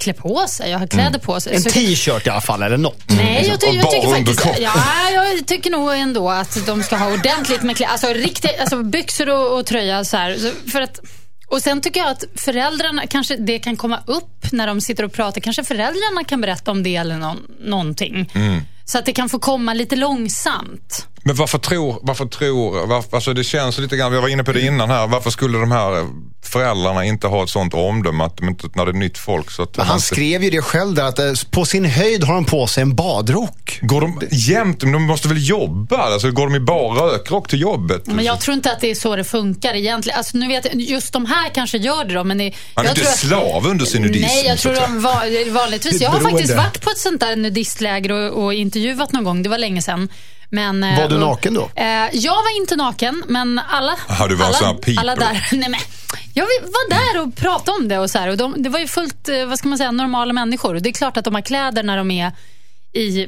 klä 0.03 0.13
på 0.13 0.47
sig 0.49 0.75
och 0.75 0.81
ha 0.81 0.87
kläder 0.87 1.19
på 1.19 1.41
sig. 1.41 1.55
En 1.57 1.63
t-shirt 1.63 2.27
i 2.27 2.31
alla 2.31 2.41
fall, 2.41 2.63
eller 2.63 2.77
något. 2.77 3.03
Nej, 3.07 3.47
jag, 3.49 3.61
ty- 3.61 3.67
Och 3.67 3.75
jag 3.75 3.91
tycker 3.91 4.09
faktiskt... 4.09 4.47
Ja, 4.61 4.73
jag 5.15 5.47
tycker 5.47 5.71
nog 5.71 5.93
ändå 5.93 6.31
att 6.31 6.67
de 6.67 6.83
ska 6.83 6.97
ha 6.97 7.13
ordentligt 7.13 7.63
med 7.63 7.77
kläder. 7.77 7.93
Alltså, 7.93 8.07
riktigt, 8.13 8.61
alltså 8.61 8.83
byxor 8.83 9.29
och, 9.29 9.59
och 9.59 9.67
tröja 9.67 10.05
så 10.05 10.17
här. 10.17 10.37
Så 10.37 10.71
För 10.71 10.81
att, 10.81 11.01
och 11.49 11.63
sen 11.63 11.81
tycker 11.81 12.01
jag 12.01 12.11
att 12.11 12.25
föräldrarna, 12.37 13.07
kanske 13.07 13.37
det 13.37 13.59
kan 13.59 13.77
komma 13.77 13.99
upp 14.07 14.53
när 14.53 14.67
de 14.67 14.81
sitter 14.81 15.05
och 15.05 15.13
pratar. 15.13 15.41
Kanske 15.41 15.65
föräldrarna 15.65 16.25
kan 16.29 16.41
berätta 16.41 16.71
om 16.71 16.83
det 16.83 16.97
eller 16.97 17.17
någon, 17.17 17.39
någonting. 17.61 18.31
Mm. 18.35 18.61
Så 18.85 18.99
att 18.99 19.07
det 19.07 19.13
kan 19.13 19.29
få 19.29 19.39
komma 19.39 19.75
lite 19.75 19.97
långsamt. 19.97 21.07
Men 21.25 21.35
varför 21.37 21.59
tror, 21.59 21.99
varför 22.03 22.27
tror, 22.27 22.87
varför, 22.87 23.17
alltså 23.17 23.33
det 23.35 23.45
känns 23.45 23.79
lite 23.79 23.97
grann, 23.97 24.13
vi 24.13 24.19
var 24.21 24.29
inne 24.29 24.45
på 24.45 24.53
det 24.53 24.61
innan 24.61 24.91
här, 24.91 25.07
varför 25.07 25.31
skulle 25.31 25.59
de 25.59 25.71
här 25.73 26.07
föräldrarna 26.45 27.05
inte 27.05 27.27
ha 27.27 27.43
ett 27.45 27.51
sånt 27.51 27.75
omdöme 27.75 28.25
att 28.25 28.37
de 28.37 28.49
inte, 28.49 28.69
när 28.75 28.85
det 28.85 28.91
är 28.91 28.93
nytt 28.93 29.19
folk 29.19 29.51
så 29.51 29.63
att 29.63 29.77
Men 29.77 29.87
de 29.87 29.89
han 29.89 29.97
inte, 29.97 30.07
skrev 30.07 30.45
ju 30.45 30.51
det 30.51 30.63
själv 30.63 30.95
där, 30.95 31.05
att 31.05 31.19
eh, 31.19 31.33
på 31.51 31.65
sin 31.65 31.85
höjd 31.85 32.25
har 32.25 32.35
han 32.35 32.45
på 32.45 32.67
sig 32.67 32.83
en 32.83 32.95
badrock. 32.95 33.79
Går 33.83 34.01
de 34.01 34.21
jämt, 34.31 34.83
men 34.83 34.93
de 34.93 35.03
måste 35.03 35.29
väl 35.29 35.49
jobba? 35.49 35.97
Alltså 35.97 36.31
går 36.31 36.47
de 36.47 36.55
i 36.55 36.61
bara 36.61 37.07
rökrock 37.07 37.49
till 37.49 37.61
jobbet? 37.61 38.07
Men 38.07 38.25
jag 38.25 38.41
tror 38.41 38.55
inte 38.55 38.73
att 38.73 38.81
det 38.81 38.91
är 38.91 38.95
så 38.95 39.17
det 39.17 39.25
funkar 39.25 39.75
egentligen. 39.75 40.19
Alltså, 40.19 40.37
nu 40.39 40.49
vet 40.49 40.65
jag, 40.65 40.75
just 40.81 41.13
de 41.13 41.27
här 41.27 41.49
kanske 41.55 41.79
gör 41.79 42.05
det 42.05 42.15
då, 42.15 42.25
men 42.25 42.39
det, 42.39 42.53
Han 42.75 42.85
är 42.85 42.89
jag 42.89 42.93
inte 42.93 43.01
tror 43.01 43.11
att- 43.13 43.19
slav 43.19 43.67
under 43.67 43.85
sin 43.85 44.03
nudism. 44.03 44.27
Nej, 44.27 44.47
jag 44.47 44.59
tror 44.59 44.75
de 44.75 45.03
va- 45.03 45.23
vanligtvis. 45.61 46.01
Jag 46.01 46.11
har 46.11 46.21
faktiskt 46.21 46.55
varit 46.57 46.81
på 46.81 46.91
ett 46.91 46.99
sånt 46.99 47.21
där 47.21 47.37
nudistläger 47.37 48.13
och, 48.13 48.45
och 48.45 48.55
intervjuat 48.55 49.13
någon 49.13 49.25
gång. 49.25 49.43
Det 49.43 49.49
var 49.49 49.59
länge 49.59 49.83
sedan. 49.83 50.09
Men, 50.55 50.85
eh, 50.85 51.01
Var 51.01 51.09
du 51.09 51.19
naken 51.19 51.55
då? 51.55 51.71
Eh, 51.75 51.87
jag 52.13 52.35
var 52.35 52.57
inte 52.61 52.77
naken, 52.77 53.25
men 53.29 53.59
alla, 53.71 53.97
Jaha, 54.09 54.29
du 54.29 54.35
var 54.35 54.53
sån 54.53 54.69
alla, 54.69 55.01
alla 55.01 55.17
där. 55.17 55.49
Nej, 55.53 55.69
men, 55.69 55.81
jag 56.35 56.45
var 56.63 56.91
där 56.91 57.23
och 57.23 57.37
pratade 57.37 57.79
om 57.79 57.89
det. 57.89 57.99
och 57.99 58.11
så 58.11 58.19
här, 58.19 58.29
och 58.29 58.37
de, 58.37 58.63
Det 58.63 58.69
var 58.69 58.79
ju 58.81 58.87
fullt 58.87 59.29
eh, 59.29 59.47
vad 59.47 59.59
ska 59.59 59.69
man 59.69 59.79
säga, 59.79 59.91
normala 59.93 60.33
människor. 60.33 60.75
Det 60.75 60.89
är 60.89 60.93
klart 60.93 61.17
att 61.17 61.25
de 61.25 61.35
har 61.35 61.43
kläder 61.43 61.83
när 61.83 61.97
de 61.97 62.11
är 62.11 62.33
i 62.93 63.27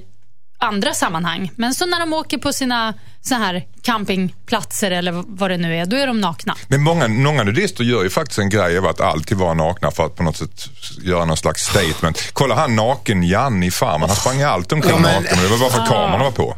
andra 0.58 0.94
sammanhang. 0.94 1.50
Men 1.56 1.74
så 1.74 1.86
när 1.86 2.00
de 2.00 2.12
åker 2.12 2.38
på 2.38 2.52
sina 2.52 2.94
så 3.22 3.34
här 3.34 3.64
campingplatser 3.82 4.90
eller 4.90 5.24
vad 5.26 5.50
det 5.50 5.56
nu 5.56 5.76
är, 5.76 5.86
då 5.86 5.96
är 5.96 6.06
de 6.06 6.20
nakna. 6.20 6.56
Men 6.68 6.82
många, 6.82 7.08
många 7.08 7.42
nudister 7.42 7.84
gör 7.84 8.02
ju 8.02 8.10
faktiskt 8.10 8.38
en 8.38 8.48
grej 8.50 8.78
av 8.78 8.86
att 8.86 9.00
alltid 9.00 9.38
vara 9.38 9.54
nakna 9.54 9.90
för 9.90 10.06
att 10.06 10.16
på 10.16 10.22
något 10.22 10.36
sätt 10.36 10.68
göra 11.02 11.24
någon 11.24 11.36
slags 11.36 11.62
statement. 11.62 12.30
Kolla 12.32 12.54
han 12.54 12.76
naken 12.76 13.22
Janne 13.22 13.66
i 13.66 13.70
Farmen, 13.70 14.08
han 14.08 14.16
sprang 14.16 14.42
alltid 14.42 14.72
omkring 14.72 14.92
Ja, 14.94 14.98
men- 15.00 15.22
naken 15.22 15.38
och 15.38 15.44
det 15.44 15.48
var 15.50 15.58
bara 15.58 15.70
för 15.70 15.80
att 15.80 15.88
kameran 15.88 16.20
var 16.20 16.30
på. 16.30 16.56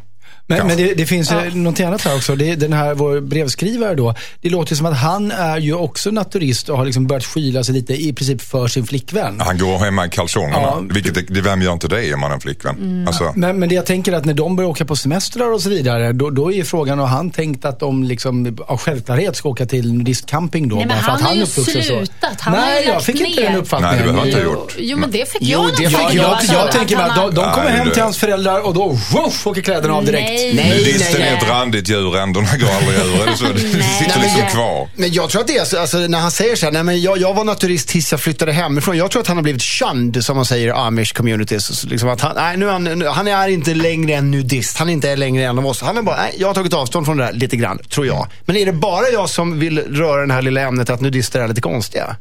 Men, 0.48 0.58
Kanske. 0.58 0.76
men 0.76 0.86
det, 0.86 0.94
det 0.94 1.06
finns 1.06 1.30
ja. 1.30 1.42
något 1.54 1.80
annat 1.80 2.02
här 2.02 2.16
också. 2.16 2.36
Det, 2.36 2.50
är 2.50 2.56
den 2.56 2.72
här 2.72 2.94
vår 2.94 3.20
brevskrivare 3.20 3.94
då. 3.94 4.14
Det 4.40 4.48
låter 4.50 4.74
som 4.74 4.86
att 4.86 4.96
han 4.96 5.30
är 5.30 5.58
ju 5.58 5.74
också 5.74 6.10
naturist 6.10 6.68
och 6.68 6.78
har 6.78 6.84
liksom 6.84 7.06
börjat 7.06 7.24
skyla 7.24 7.64
sig 7.64 7.74
lite 7.74 7.94
i 7.94 8.12
princip 8.12 8.42
för 8.42 8.66
sin 8.68 8.86
flickvän. 8.86 9.40
Han 9.40 9.58
går 9.58 9.78
hemma 9.78 10.06
i 10.06 10.08
kalsongerna. 10.08 10.58
Ja. 10.62 10.82
Vilket, 10.90 11.16
är- 11.16 11.24
det, 11.34 11.40
vem 11.40 11.62
gör 11.62 11.72
inte 11.72 11.88
det 11.88 12.14
om 12.14 12.20
man 12.20 12.30
har 12.30 12.34
en 12.34 12.40
flickvän? 12.40 13.04
Alltså, 13.08 13.32
Men, 13.36 13.58
men 13.58 13.68
det 13.68 13.74
jag 13.74 13.86
tänker 13.86 14.12
att 14.12 14.24
när 14.24 14.34
de 14.34 14.56
börjar 14.56 14.70
åka 14.70 14.84
på 14.84 14.96
semestrar 14.96 15.52
och 15.52 15.62
så 15.62 15.68
vidare, 15.70 16.12
då, 16.12 16.30
då 16.30 16.52
är 16.52 16.56
ju 16.56 16.64
frågan, 16.64 16.98
har 16.98 17.06
han 17.06 17.30
tänkt 17.30 17.64
att 17.64 17.80
de 17.80 18.04
liksom 18.04 18.58
av 18.66 18.78
självklarhet 18.78 19.36
ska 19.36 19.48
åka 19.48 19.66
till 19.66 19.92
nudistcamping 19.94 20.68
då? 20.68 20.76
Nej, 20.76 20.86
men 20.86 20.96
bara 20.96 21.02
för 21.04 21.10
han 21.10 21.20
att 21.22 21.26
har 21.28 21.34
ju 21.34 21.40
är 21.40 21.44
uppvuxen 21.46 21.82
så? 21.82 21.88
slutat. 21.88 22.40
Han 22.40 22.54
har 22.54 22.60
Nej, 22.60 22.82
ju 22.84 22.88
jag 22.92 23.02
fick 23.04 23.20
inte 23.20 23.40
ner. 23.40 23.48
den 23.48 23.56
uppfattningen. 23.60 23.96
Nej, 23.96 24.06
det 24.06 24.12
behöver 24.12 24.18
han 24.18 24.28
inte 24.28 24.38
ha 24.40 24.44
Jo, 24.54 24.60
gjort. 24.60 24.74
jo, 24.78 24.96
men 24.98 25.10
det 25.10 25.32
fick 25.32 25.42
Jo, 25.42 25.58
jag 25.62 25.70
det 25.70 25.76
fick 25.76 25.98
Ja, 25.98 26.10
jag, 26.12 26.32
att 26.34 26.52
jag 26.52 26.58
han- 26.58 26.70
tänker 26.70 26.96
mig 26.96 27.04
att 27.04 27.10
han 27.12 27.34
de, 27.34 27.34
de 27.34 27.52
kommer 27.54 27.70
hem 27.70 27.86
det- 27.88 27.94
till 27.94 28.02
hans 28.02 28.18
föräldrar 28.18 28.60
och 28.66 28.74
då 28.74 28.88
woof, 28.88 29.46
åker 29.46 29.62
kläderna 29.62 29.94
av 29.94 30.04
direkt. 30.04 30.35
Nej. 30.36 30.54
Nej, 30.54 30.68
nudisten 30.68 31.20
nej, 31.20 31.28
är 31.28 31.36
ett 31.36 31.48
randigt 31.48 31.88
djur, 31.88 32.16
änderna 32.16 32.48
går 32.60 32.68
aldrig 32.68 32.98
ur. 32.98 33.34
Så? 33.34 33.44
Det 33.44 33.82
sitter 33.82 34.20
liksom 34.20 34.46
kvar. 34.50 34.88
Men 34.96 35.12
jag 35.12 35.30
tror 35.30 35.40
att 35.40 35.46
det 35.46 35.56
är 35.56 35.64
så, 35.64 35.78
alltså, 35.80 35.98
när 35.98 36.18
han 36.18 36.30
säger 36.30 36.56
så 36.56 36.66
här, 36.66 36.72
nej 36.72 36.82
men 36.82 37.02
jag, 37.02 37.18
jag 37.18 37.34
var 37.34 37.44
naturist 37.44 37.88
tills 37.88 38.12
jag 38.12 38.20
flyttade 38.20 38.52
hemifrån. 38.52 38.96
Jag 38.96 39.10
tror 39.10 39.22
att 39.22 39.28
han 39.28 39.36
har 39.36 39.42
blivit 39.42 39.62
shunned, 39.62 40.24
som 40.24 40.36
man 40.36 40.46
säger 40.46 40.68
i 40.68 40.70
amish 40.70 41.12
communities. 41.14 41.80
Så 41.80 41.86
Liksom 41.86 42.08
att 42.08 42.20
han, 42.20 42.32
nej, 42.36 42.56
nu 42.56 42.68
är 42.68 42.72
han, 42.72 42.84
nu, 42.84 43.06
han 43.06 43.28
är 43.28 43.48
inte 43.48 43.74
längre 43.74 44.14
en 44.14 44.30
nudist. 44.30 44.78
Han 44.78 44.88
är 44.88 44.92
inte 44.92 45.16
längre 45.16 45.44
en 45.44 45.58
av 45.58 45.66
oss. 45.66 45.80
Han 45.80 45.96
är 45.96 46.02
bara, 46.02 46.16
nej, 46.16 46.34
jag 46.38 46.46
har 46.46 46.54
tagit 46.54 46.72
avstånd 46.72 47.06
från 47.06 47.16
det 47.16 47.24
där 47.24 47.32
lite 47.32 47.56
grann, 47.56 47.78
tror 47.78 48.06
jag. 48.06 48.26
Men 48.44 48.56
är 48.56 48.66
det 48.66 48.72
bara 48.72 49.08
jag 49.12 49.28
som 49.30 49.58
vill 49.58 49.78
röra 49.78 50.26
det 50.26 50.32
här 50.32 50.42
lilla 50.42 50.60
ämnet 50.60 50.90
att 50.90 51.00
nudister 51.00 51.40
är 51.40 51.48
lite 51.48 51.60
konstiga? 51.60 52.16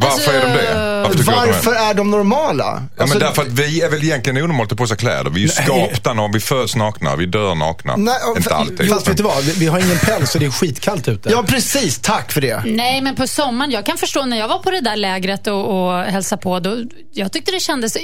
Varför 0.00 0.32
är 0.32 0.40
de 0.40 0.52
det? 0.52 0.74
Varför 1.02 1.20
att 1.20 1.26
de 1.26 1.32
är 1.32 1.46
Varför 1.46 1.72
är 1.72 1.94
de 1.94 2.10
normala? 2.10 2.64
Ja, 2.64 3.02
Alltså, 3.02 3.18
men 3.18 3.26
därför 3.26 3.42
att 3.42 3.48
vi 3.48 3.82
är 3.82 3.88
väl 3.90 4.04
egentligen 4.04 4.44
onormalt 4.44 4.72
att 4.72 4.78
på 4.78 4.86
sig 4.86 4.96
kläder. 4.96 5.30
Vi 5.30 5.40
är 5.40 5.42
ju 5.42 5.48
skapta 5.48 6.12
när 6.14 6.32
vi 6.32 6.40
föds 6.40 6.76
nakna, 6.76 7.16
vi 7.16 7.26
dör 7.26 7.54
nakna. 7.54 7.96
Nej, 7.96 8.14
inte 8.36 8.54
alltid. 8.54 8.90
Fast 8.90 9.08
vet 9.08 9.16
du 9.16 9.22
vad, 9.22 9.44
vi, 9.44 9.52
vi 9.52 9.66
har 9.66 9.78
ingen 9.78 9.98
päls 9.98 10.34
och 10.34 10.40
det 10.40 10.46
är 10.46 10.50
skitkallt 10.50 11.08
ute. 11.08 11.30
Ja, 11.30 11.42
precis. 11.48 11.98
Tack 11.98 12.32
för 12.32 12.40
det. 12.40 12.62
Nej, 12.66 13.00
men 13.00 13.16
på 13.16 13.26
sommaren, 13.26 13.70
jag 13.70 13.86
kan 13.86 13.98
förstå 13.98 14.24
när 14.24 14.38
jag 14.38 14.48
var 14.48 14.58
på 14.58 14.70
det 14.70 14.80
där 14.80 14.96
lägret 14.96 15.46
och, 15.46 15.88
och 15.88 15.98
hälsade 16.04 16.42
på, 16.42 16.60
då, 16.60 16.76
jag 17.12 17.32
tyckte 17.32 17.52
det 17.52 17.60
kändes, 17.60 17.96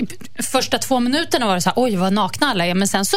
första 0.52 0.78
två 0.78 1.00
minuterna 1.00 1.46
var 1.46 1.54
det 1.54 1.60
så 1.60 1.68
här, 1.68 1.74
oj 1.76 1.96
vad 1.96 2.12
nakna 2.12 2.46
alla 2.46 2.66
är, 2.66 2.74
men 2.74 2.88
sen 2.88 3.04
så 3.04 3.16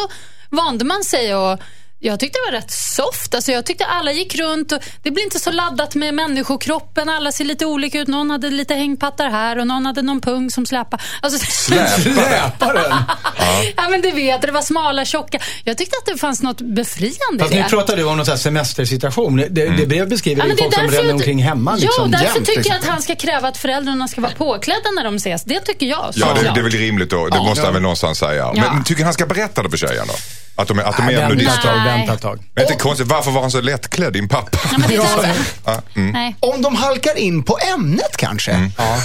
vande 0.50 0.84
man 0.84 1.04
sig 1.04 1.34
och 1.34 1.58
jag 2.02 2.20
tyckte 2.20 2.38
det 2.38 2.52
var 2.52 2.58
rätt 2.60 2.70
soft. 2.70 3.34
Alltså 3.34 3.52
jag 3.52 3.66
tyckte 3.66 3.84
alla 3.84 4.12
gick 4.12 4.34
runt 4.34 4.72
och 4.72 4.78
det 5.02 5.10
blir 5.10 5.24
inte 5.24 5.38
så 5.38 5.50
laddat 5.50 5.94
med 5.94 6.14
människokroppen. 6.14 7.08
Alla 7.08 7.32
ser 7.32 7.44
lite 7.44 7.66
olika 7.66 8.00
ut. 8.00 8.08
Någon 8.08 8.30
hade 8.30 8.50
lite 8.50 8.74
hängpattar 8.74 9.30
här 9.30 9.58
och 9.58 9.66
någon 9.66 9.86
hade 9.86 10.02
någon 10.02 10.20
pung 10.20 10.50
som 10.50 10.66
släpade. 10.66 11.02
Alltså, 11.22 11.46
Släparen. 11.46 12.92
ja, 13.76 13.88
men 13.90 14.00
du 14.02 14.10
vet, 14.10 14.42
det 14.42 14.50
var 14.52 14.62
smala, 14.62 15.04
tjocka. 15.04 15.38
Jag 15.64 15.78
tyckte 15.78 15.96
att 16.00 16.06
det 16.14 16.18
fanns 16.20 16.42
något 16.42 16.60
befriande 16.60 17.38
Fast 17.38 17.52
i 17.52 17.56
nu 17.56 17.62
det. 17.62 17.68
pratar 17.68 17.96
du 17.96 18.04
om 18.04 18.16
någon 18.16 18.38
semestersituation. 18.38 19.36
Det, 19.50 19.62
Mm. 19.62 19.76
det 19.80 19.86
brev 19.86 20.08
beskriver 20.08 20.42
Ja, 20.42 20.48
ju 20.48 20.54
det 20.54 20.62
folk 20.62 20.74
som 20.74 20.82
därför 20.82 20.96
ränner 20.96 21.08
jag- 21.08 21.14
omkring 21.16 21.42
hemma. 21.42 21.74
Liksom, 21.76 22.12
ja, 22.12 22.18
därför 22.18 22.34
jämt, 22.34 22.46
tycker 22.46 22.58
liksom. 22.60 22.72
jag 22.74 22.80
att 22.82 22.88
han 22.88 23.02
ska 23.02 23.14
kräva 23.16 23.48
att 23.48 23.56
föräldrarna 23.56 24.08
ska 24.08 24.20
vara 24.20 24.32
påklädda 24.32 24.90
när 24.96 25.04
de 25.04 25.16
ses. 25.16 25.44
Det 25.44 25.60
tycker 25.60 25.86
jag. 25.86 26.10
Ja, 26.14 26.26
det, 26.34 26.50
det 26.54 26.60
är 26.60 26.62
väl 26.62 26.72
rimligt 26.72 27.10
då. 27.10 27.26
Det 27.28 27.36
Ja. 27.36 27.42
måste 27.42 27.64
han 27.64 27.72
väl 27.72 27.82
någonstans 27.82 28.18
säga. 28.18 28.52
Ja. 28.54 28.72
Men 28.74 28.84
tycker 28.84 29.04
han 29.04 29.12
ska 29.12 29.26
berätta 29.26 29.62
det 29.62 29.70
för 29.70 29.76
tjejen 29.76 30.06
då? 30.08 30.14
Att 30.60 30.68
de 30.68 30.78
är, 30.78 30.82
att 30.82 30.96
de 30.96 31.06
Nej, 31.06 31.14
är 31.14 31.22
ett 31.22 31.28
nudister? 31.28 31.74
Nej. 31.76 31.98
vänta 31.98 32.14
ett 32.14 32.20
tag. 32.22 32.36
Men 32.36 32.46
det 32.54 32.60
är 32.60 32.72
inte 32.72 32.82
konstigt, 32.82 33.06
varför 33.08 33.30
var 33.30 33.40
han 33.40 33.50
så 33.50 33.60
lättklädd, 33.60 34.12
din 34.12 34.28
pappa? 34.28 34.58
Ja, 34.72 34.78
men 34.78 34.88
det 34.88 34.94
är 34.94 34.98
därför. 34.98 35.34
Ja, 35.64 35.82
mm. 35.96 36.10
Nej. 36.12 36.36
Om 36.40 36.62
de 36.62 36.74
halkar 36.76 37.18
in 37.18 37.42
på 37.42 37.58
ämnet 37.74 38.16
kanske. 38.16 38.70
Ja. 38.78 38.98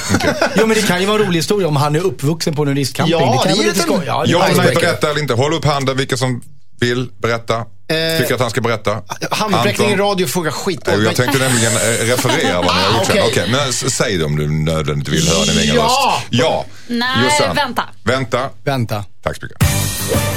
Jo, 0.55 0.67
men 0.67 0.69
det 0.77 0.87
kan 0.87 0.99
ju 1.01 1.05
vara 1.05 1.21
en 1.21 1.27
rolig 1.27 1.39
historia 1.39 1.67
om 1.67 1.75
han 1.75 1.95
är 1.95 1.99
uppvuxen 1.99 2.55
på 2.55 2.65
nudistcamping. 2.65 3.11
Ja, 3.11 3.19
det 3.19 3.25
kan 3.25 3.43
det 3.43 3.49
är 3.49 3.55
vara 3.55 3.67
lite 3.67 3.79
en- 3.79 3.85
skoj. 3.85 4.03
Ja, 4.07 4.23
det 4.25 4.31
Ja, 4.31 4.47
nej, 4.57 4.75
berätta 4.75 5.09
eller 5.09 5.21
inte. 5.21 5.33
Håll 5.33 5.53
upp 5.53 5.65
handen 5.65 5.97
vilka 5.97 6.17
som 6.17 6.41
vill 6.79 7.09
berätta. 7.21 7.63
Tycker 8.19 8.33
att 8.35 8.41
han 8.41 8.49
ska 8.49 8.61
berätta. 8.61 9.01
Handuppräckning 9.31 9.89
i 9.91 9.95
radio 9.95 10.27
frågar 10.27 10.51
skit 10.51 10.79
åt 10.79 10.87
Jag 10.87 10.99
mig. 11.03 11.15
tänkte 11.15 11.39
nämligen 11.39 11.71
eh, 11.73 11.79
referera 12.05 12.61
vad 12.61 12.75
ni 12.75 12.81
har 12.81 12.89
Ah, 12.93 12.97
gjort 12.97 13.05
sen. 13.07 13.17
okej. 13.19 13.23
Okej, 13.31 13.49
men 13.51 13.73
säg 13.73 14.17
det 14.17 14.25
om 14.25 14.35
du 14.35 14.47
nödvändigt 14.51 15.07
vill 15.07 15.27
höra 15.27 15.45
din 15.45 15.57
egen 15.59 15.75
Ja! 15.75 15.81
röst. 15.83 16.27
Ja! 16.29 16.65
Nej, 16.87 17.07
Jossan. 17.23 17.55
vänta. 17.55 17.83
Vänta. 18.03 18.49
Vänta. 18.63 19.03
Tack 19.23 19.35
så 19.35 19.45
mycket. 19.45 20.34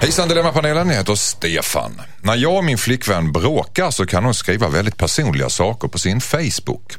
Hejsan 0.00 0.28
Dilemmapanelen, 0.28 0.88
jag 0.88 0.96
heter 0.96 1.14
Stefan. 1.14 2.00
När 2.22 2.36
jag 2.36 2.56
och 2.56 2.64
min 2.64 2.78
flickvän 2.78 3.32
bråkar 3.32 3.90
så 3.90 4.06
kan 4.06 4.24
hon 4.24 4.34
skriva 4.34 4.68
väldigt 4.68 4.96
personliga 4.96 5.48
saker 5.48 5.88
på 5.88 5.98
sin 5.98 6.20
Facebook. 6.20 6.92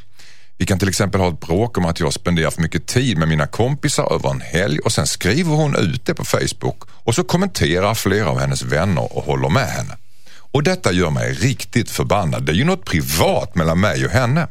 Vi 0.57 0.65
kan 0.65 0.79
till 0.79 0.89
exempel 0.89 1.21
ha 1.21 1.29
ett 1.29 1.39
bråk 1.39 1.77
om 1.77 1.85
att 1.85 1.99
jag 1.99 2.13
spenderar 2.13 2.51
för 2.51 2.61
mycket 2.61 2.87
tid 2.87 3.17
med 3.17 3.27
mina 3.27 3.47
kompisar 3.47 4.13
över 4.13 4.29
en 4.29 4.41
helg 4.41 4.79
och 4.79 4.91
sen 4.91 5.07
skriver 5.07 5.51
hon 5.51 5.75
ut 5.75 6.05
det 6.05 6.13
på 6.13 6.25
Facebook 6.25 6.83
och 6.89 7.15
så 7.15 7.23
kommenterar 7.23 7.93
flera 7.93 8.29
av 8.29 8.39
hennes 8.39 8.61
vänner 8.61 9.17
och 9.17 9.23
håller 9.23 9.49
med 9.49 9.67
henne. 9.67 9.97
Och 10.51 10.63
detta 10.63 10.91
gör 10.91 11.09
mig 11.09 11.33
riktigt 11.33 11.91
förbannad. 11.91 12.43
Det 12.45 12.51
är 12.51 12.55
ju 12.55 12.63
något 12.63 12.85
privat 12.85 13.55
mellan 13.55 13.79
mig 13.79 14.05
och 14.05 14.11
henne. 14.11 14.47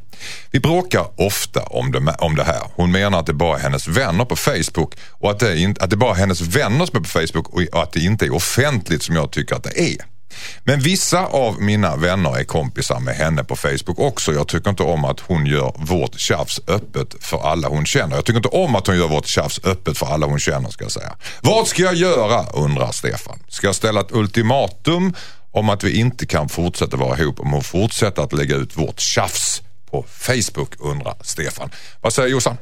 Vi 0.51 0.61
bråkar 0.61 1.21
ofta 1.21 1.63
om 1.63 1.93
det, 1.93 2.17
om 2.19 2.37
det 2.37 2.45
här. 2.45 2.63
Hon 2.75 2.93
menar 2.93 3.21
att 3.21 3.27
det 3.27 3.35
bara 3.35 3.59
är 3.59 3.63
hennes 3.63 3.89
vänner 3.89 4.25
på 4.25 4.37
Facebook 4.37 4.95
och 5.11 5.31
att 5.31 5.39
det, 5.39 5.59
är 5.59 5.83
att 5.83 5.91
det 5.91 5.97
bara 5.97 6.11
är 6.11 6.15
hennes 6.15 6.41
vänner 6.41 6.87
som 6.87 6.97
är 6.97 7.01
på 7.01 7.09
Facebook 7.09 7.49
och 7.49 7.83
att 7.83 7.93
det 7.93 8.01
inte 8.01 8.25
är 8.25 8.35
offentligt 8.35 9.03
som 9.03 9.17
jag 9.17 9.31
tycker 9.31 9.55
att 9.55 9.65
det 9.65 9.81
är. 9.81 10.17
Men 10.65 10.81
vissa 10.81 11.27
av 11.27 11.63
mina 11.63 11.97
vänner 11.97 12.39
är 12.39 12.45
kompisar 12.45 13.01
med 13.01 13.15
henne 13.15 13.45
på 13.45 13.57
Facebook 13.57 13.99
också. 13.99 14.33
Jag 14.33 14.49
tycker 14.49 14.71
inte 14.71 14.83
om 14.83 15.05
att 15.05 15.21
hon 15.21 15.47
gör 15.47 15.75
vårt 15.79 16.21
tjafs 16.21 16.61
öppet 16.69 17.15
för 17.21 17.49
alla 17.49 17.69
hon 17.69 17.87
känner. 17.87 18.17
Jag 18.17 18.25
tycker 18.25 18.37
inte 18.37 18.49
om 18.49 18.75
att 18.75 18.87
hon 18.87 18.97
gör 18.97 19.09
vårt 19.09 19.27
tjafs 19.27 19.61
öppet 19.65 19.99
för 19.99 20.07
alla 20.07 20.27
hon 20.27 20.39
känner 20.39 20.71
ska 20.71 20.85
jag 20.85 20.93
säga. 20.93 21.17
Vad 21.41 21.69
ska 21.69 21.83
jag 21.83 21.95
göra 21.95 22.47
undrar 22.55 22.93
Stefan. 22.93 23.39
Ska 23.49 23.67
jag 23.67 23.77
ställa 23.77 24.01
ett 24.01 24.13
ultimatum 24.13 25.15
om 25.57 25.69
att 25.69 25.85
vi 25.85 25.99
inte 25.99 26.27
kan 26.27 26.49
fortsätta 26.49 26.97
vara 26.97 27.19
ihop 27.19 27.41
om 27.41 27.53
hon 27.53 27.63
fortsätter 27.63 28.23
att 28.23 28.33
lägga 28.33 28.57
ut 28.57 28.77
vårt 28.77 29.01
tjafs 29.01 29.63
på 29.91 30.05
Facebook 30.09 30.75
undrar 30.79 31.15
Stefan. 31.23 31.71
Vad 32.01 32.13
säger 32.13 32.29
Jossan? 32.29 32.57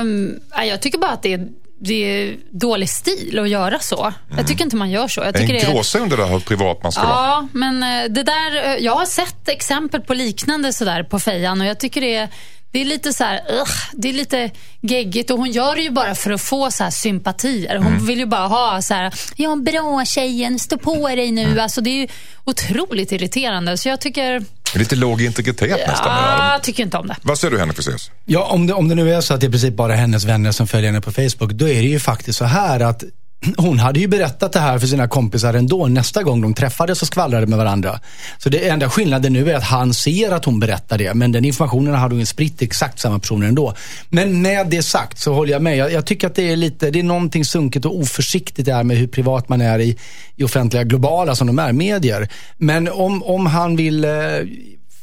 Um, 0.00 0.40
jag 0.66 0.82
tycker 0.82 0.98
bara 0.98 1.10
att 1.10 1.22
det 1.22 1.32
är, 1.32 1.48
det 1.80 1.94
är 1.94 2.36
dålig 2.50 2.90
stil 2.90 3.38
att 3.38 3.48
göra 3.48 3.78
så. 3.78 4.12
Jag 4.36 4.46
tycker 4.46 4.64
inte 4.64 4.76
man 4.76 4.90
gör 4.90 5.08
så. 5.08 5.20
Jag 5.20 5.34
tycker 5.34 5.54
en 5.54 5.60
det 5.60 5.66
är... 5.66 5.72
gråzon 5.72 6.08
det 6.08 6.16
där 6.16 6.26
hur 6.26 6.40
privat 6.40 6.82
man 6.82 6.92
ska 6.92 7.02
vara. 7.02 7.12
Ja, 7.14 7.48
men 7.52 7.82
eh, 7.82 8.10
det 8.10 8.22
där, 8.22 8.64
eh, 8.64 8.84
jag 8.84 8.94
har 8.94 9.06
sett 9.06 9.48
exempel 9.48 10.00
på 10.00 10.14
liknande 10.14 10.72
sådär 10.72 11.02
på 11.02 11.18
fejan 11.18 11.60
och 11.60 11.66
jag 11.66 11.80
tycker 11.80 12.00
det 12.00 12.14
är, 12.14 12.28
det 12.70 12.80
är 12.80 12.84
lite 12.84 13.12
så 13.12 13.24
här, 13.24 13.40
ugh, 13.60 13.70
det 13.92 14.08
är 14.08 14.12
lite 14.12 14.50
geggigt 14.80 15.30
och 15.30 15.38
hon 15.38 15.50
gör 15.50 15.74
det 15.76 15.82
ju 15.82 15.90
bara 15.90 16.14
för 16.14 16.30
att 16.30 16.40
få 16.40 16.70
så 16.70 16.84
här 16.84 16.90
sympatier. 16.90 17.76
Hon 17.76 17.86
Mm. 17.86 18.06
vill 18.06 18.18
ju 18.18 18.26
bara 18.26 18.46
ha 18.46 18.82
så 18.82 18.94
här, 18.94 19.14
ja 19.36 19.56
bra 19.56 20.04
tjejen, 20.04 20.58
stå 20.58 20.78
på 20.78 21.08
dig 21.08 21.30
nu. 21.32 21.42
Mm. 21.44 21.58
Alltså 21.58 21.80
det 21.80 21.90
är 21.90 22.00
ju 22.00 22.06
otroligt 22.44 23.12
irriterande. 23.12 23.78
Så 23.78 23.88
jag 23.88 24.00
tycker, 24.00 24.44
Lite 24.74 24.96
låg 24.96 25.22
integritet 25.22 25.70
nästan. 25.88 26.06
ja, 26.06 26.52
jag 26.52 26.62
tycker 26.62 26.82
inte 26.82 26.96
om 26.98 27.06
det. 27.06 27.16
Vad 27.22 27.38
säger 27.38 27.52
du 27.52 27.58
Henrik 27.58 27.76
Fexeus? 27.76 28.10
Ja, 28.24 28.44
om 28.44 28.66
det, 28.66 28.72
om 28.74 28.88
det 28.88 28.94
nu 28.94 29.14
är 29.14 29.20
så 29.20 29.34
att 29.34 29.40
det 29.40 29.46
är 29.46 29.48
i 29.48 29.50
princip 29.50 29.74
bara 29.74 29.94
hennes 29.94 30.24
vänner 30.24 30.52
som 30.52 30.66
följer 30.68 30.86
henne 30.90 31.00
på 31.00 31.12
Facebook, 31.12 31.52
då 31.52 31.68
är 31.68 31.82
det 31.82 31.88
ju 31.88 32.00
faktiskt 32.00 32.38
så 32.38 32.44
här 32.44 32.80
att 32.80 33.04
hon 33.56 33.78
hade 33.78 34.00
ju 34.00 34.08
berättat 34.08 34.52
det 34.52 34.60
här 34.60 34.78
för 34.78 34.86
sina 34.86 35.08
kompisar 35.08 35.54
ändå 35.54 35.86
nästa 35.86 36.22
gång 36.22 36.40
de 36.40 36.54
träffades 36.54 37.02
och 37.02 37.08
skvallrade 37.08 37.46
med 37.46 37.58
varandra. 37.58 38.00
Så 38.38 38.48
det 38.48 38.68
enda 38.68 38.90
skillnaden 38.90 39.32
nu 39.32 39.50
är 39.50 39.54
att 39.54 39.64
han 39.64 39.94
ser 39.94 40.30
att 40.30 40.44
hon 40.44 40.60
berättar 40.60 40.98
det, 40.98 41.14
men 41.14 41.32
den 41.32 41.44
informationen 41.44 41.94
hade 41.94 42.14
hon 42.14 42.26
spritt 42.26 42.58
till 42.58 42.66
exakt 42.66 42.98
samma 42.98 43.18
personer 43.18 43.46
ändå. 43.46 43.74
Men 44.08 44.42
med 44.42 44.66
det 44.66 44.82
sagt 44.82 45.18
så 45.18 45.34
håller 45.34 45.52
jag 45.52 45.62
med. 45.62 45.76
Jag, 45.76 45.92
jag 45.92 46.06
tycker 46.06 46.26
att 46.26 46.34
det 46.34 46.52
är 46.52 46.56
lite, 46.56 46.90
det 46.90 46.98
är 46.98 47.02
någonting 47.02 47.44
sunkigt 47.44 47.84
och 47.84 47.98
oförsiktigt 47.98 48.66
där 48.66 48.84
med 48.84 48.96
hur 48.96 49.06
privat 49.06 49.48
man 49.48 49.60
är 49.60 49.78
i, 49.78 49.96
i 50.36 50.44
offentliga, 50.44 50.84
globala 50.84 51.34
som 51.34 51.46
de 51.46 51.58
är, 51.58 51.72
medier. 51.72 52.28
Men 52.56 52.88
om, 52.88 53.22
om 53.22 53.46
han 53.46 53.76
vill 53.76 54.04
eh, 54.04 54.10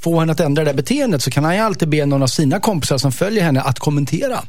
få 0.01 0.19
henne 0.19 0.31
att 0.31 0.39
ändra 0.39 0.63
det 0.63 0.73
beteendet 0.73 1.21
så 1.21 1.31
kan 1.31 1.43
han 1.43 1.55
ju 1.55 1.61
alltid 1.61 1.89
be 1.89 2.05
någon 2.05 2.23
av 2.23 2.27
sina 2.27 2.59
kompisar 2.59 2.97
som 2.97 3.11
följer 3.11 3.43
henne 3.43 3.61
att 3.61 3.79
kommentera. 3.79 4.43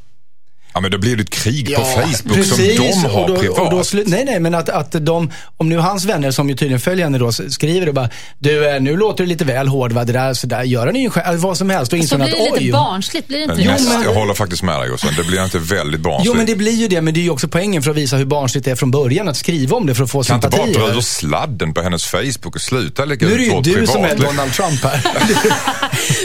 Ja 0.76 0.80
men 0.80 0.90
då 0.90 0.98
blir 0.98 1.16
det 1.16 1.22
ett 1.22 1.30
krig 1.30 1.70
Ja, 1.70 1.78
på 1.78 1.84
Facebook 1.84 2.44
som 2.44 2.56
de 2.58 2.92
har 3.08 3.22
och 3.22 3.28
då, 3.28 3.36
privat. 3.36 3.58
och 3.58 3.70
då 3.70 3.80
slu- 3.82 4.02
nej, 4.06 4.24
nej, 4.24 4.40
men 4.40 4.54
att, 4.54 4.68
att 4.68 4.92
de, 5.06 5.30
om 5.56 5.68
nu 5.68 5.78
hans 5.78 6.04
vänner 6.04 6.30
som 6.30 6.48
ju 6.48 6.54
tydligen 6.56 6.80
följer 6.80 7.04
henne 7.04 7.18
då 7.18 7.32
skriver 7.32 7.88
och 7.88 7.94
bara, 7.94 8.10
du 8.38 8.68
eh, 8.74 8.80
nu 8.80 8.96
låter 8.96 9.24
det 9.24 9.28
lite 9.28 9.44
väl 9.44 9.68
hård 9.68 9.92
va, 9.92 10.04
det 10.04 10.12
där, 10.12 10.34
så 10.34 10.46
där 10.46 10.62
gör 10.62 10.86
han 10.86 10.96
ju 10.96 11.10
själv, 11.10 11.26
alltså, 11.26 11.46
vad 11.46 11.56
som 11.58 11.70
helst. 11.70 11.92
Och 11.92 11.96
Så 11.98 12.02
inser 12.02 12.16
hon 12.18 12.26
blir 12.26 12.36
det 12.36 12.42
att 12.42 12.52
lite 12.52 12.64
oj. 12.64 12.72
barnsligt, 12.72 13.28
blir 13.28 13.38
det 13.38 13.44
inte 13.44 13.56
Men 13.56 13.66
det? 13.66 13.72
näst, 13.72 13.88
men- 13.88 14.02
jag 14.02 14.14
håller 14.14 14.34
faktiskt 14.34 14.62
med 14.62 14.80
dig 14.80 14.88
Jossan. 14.88 15.14
Det 15.16 15.24
blir 15.24 15.44
inte 15.44 15.58
väldigt 15.58 16.00
barnsligt. 16.00 16.26
Jo 16.26 16.34
men 16.34 16.46
det 16.46 16.54
blir 16.56 16.72
ju 16.72 16.88
det, 16.88 17.00
men 17.00 17.14
det 17.14 17.20
är 17.20 17.22
ju 17.24 17.30
också 17.30 17.48
poängen 17.48 17.82
för 17.82 17.90
att 17.90 17.96
visa 17.96 18.16
hur 18.16 18.24
barnsligt 18.24 18.64
det 18.64 18.70
är 18.70 18.74
från 18.76 18.90
början 18.90 19.28
att 19.28 19.36
skriva 19.36 19.76
om 19.76 19.86
det 19.86 19.94
för 19.94 20.04
att 20.04 20.10
få 20.10 20.22
kan 20.22 20.36
inte 20.36 20.48
bara 20.48 20.66
dra 20.66 20.88
ur 20.96 21.00
sladden 21.00 21.74
på 21.74 21.82
hennes 21.82 22.04
Facebook 22.04 22.54
och 22.54 22.60
sluta 22.60 23.04
lägga 23.04 23.26
nu 23.26 23.34
är 23.34 23.38
det 23.38 23.44
ut 23.44 23.50
ju 23.50 23.54
vårt 23.54 23.64
du 23.64 23.86
som 23.86 24.04
är. 24.04 24.16
Donald 24.16 24.52
Trump 24.52 24.84
här. 24.84 25.00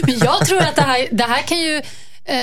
Men 0.06 0.20
jag 0.20 0.46
tror 0.46 0.60
att 0.60 0.76
det 0.76 0.82
här, 0.82 1.08
det 1.12 1.24
här 1.24 1.42
kan 1.42 1.60
ju 1.60 1.82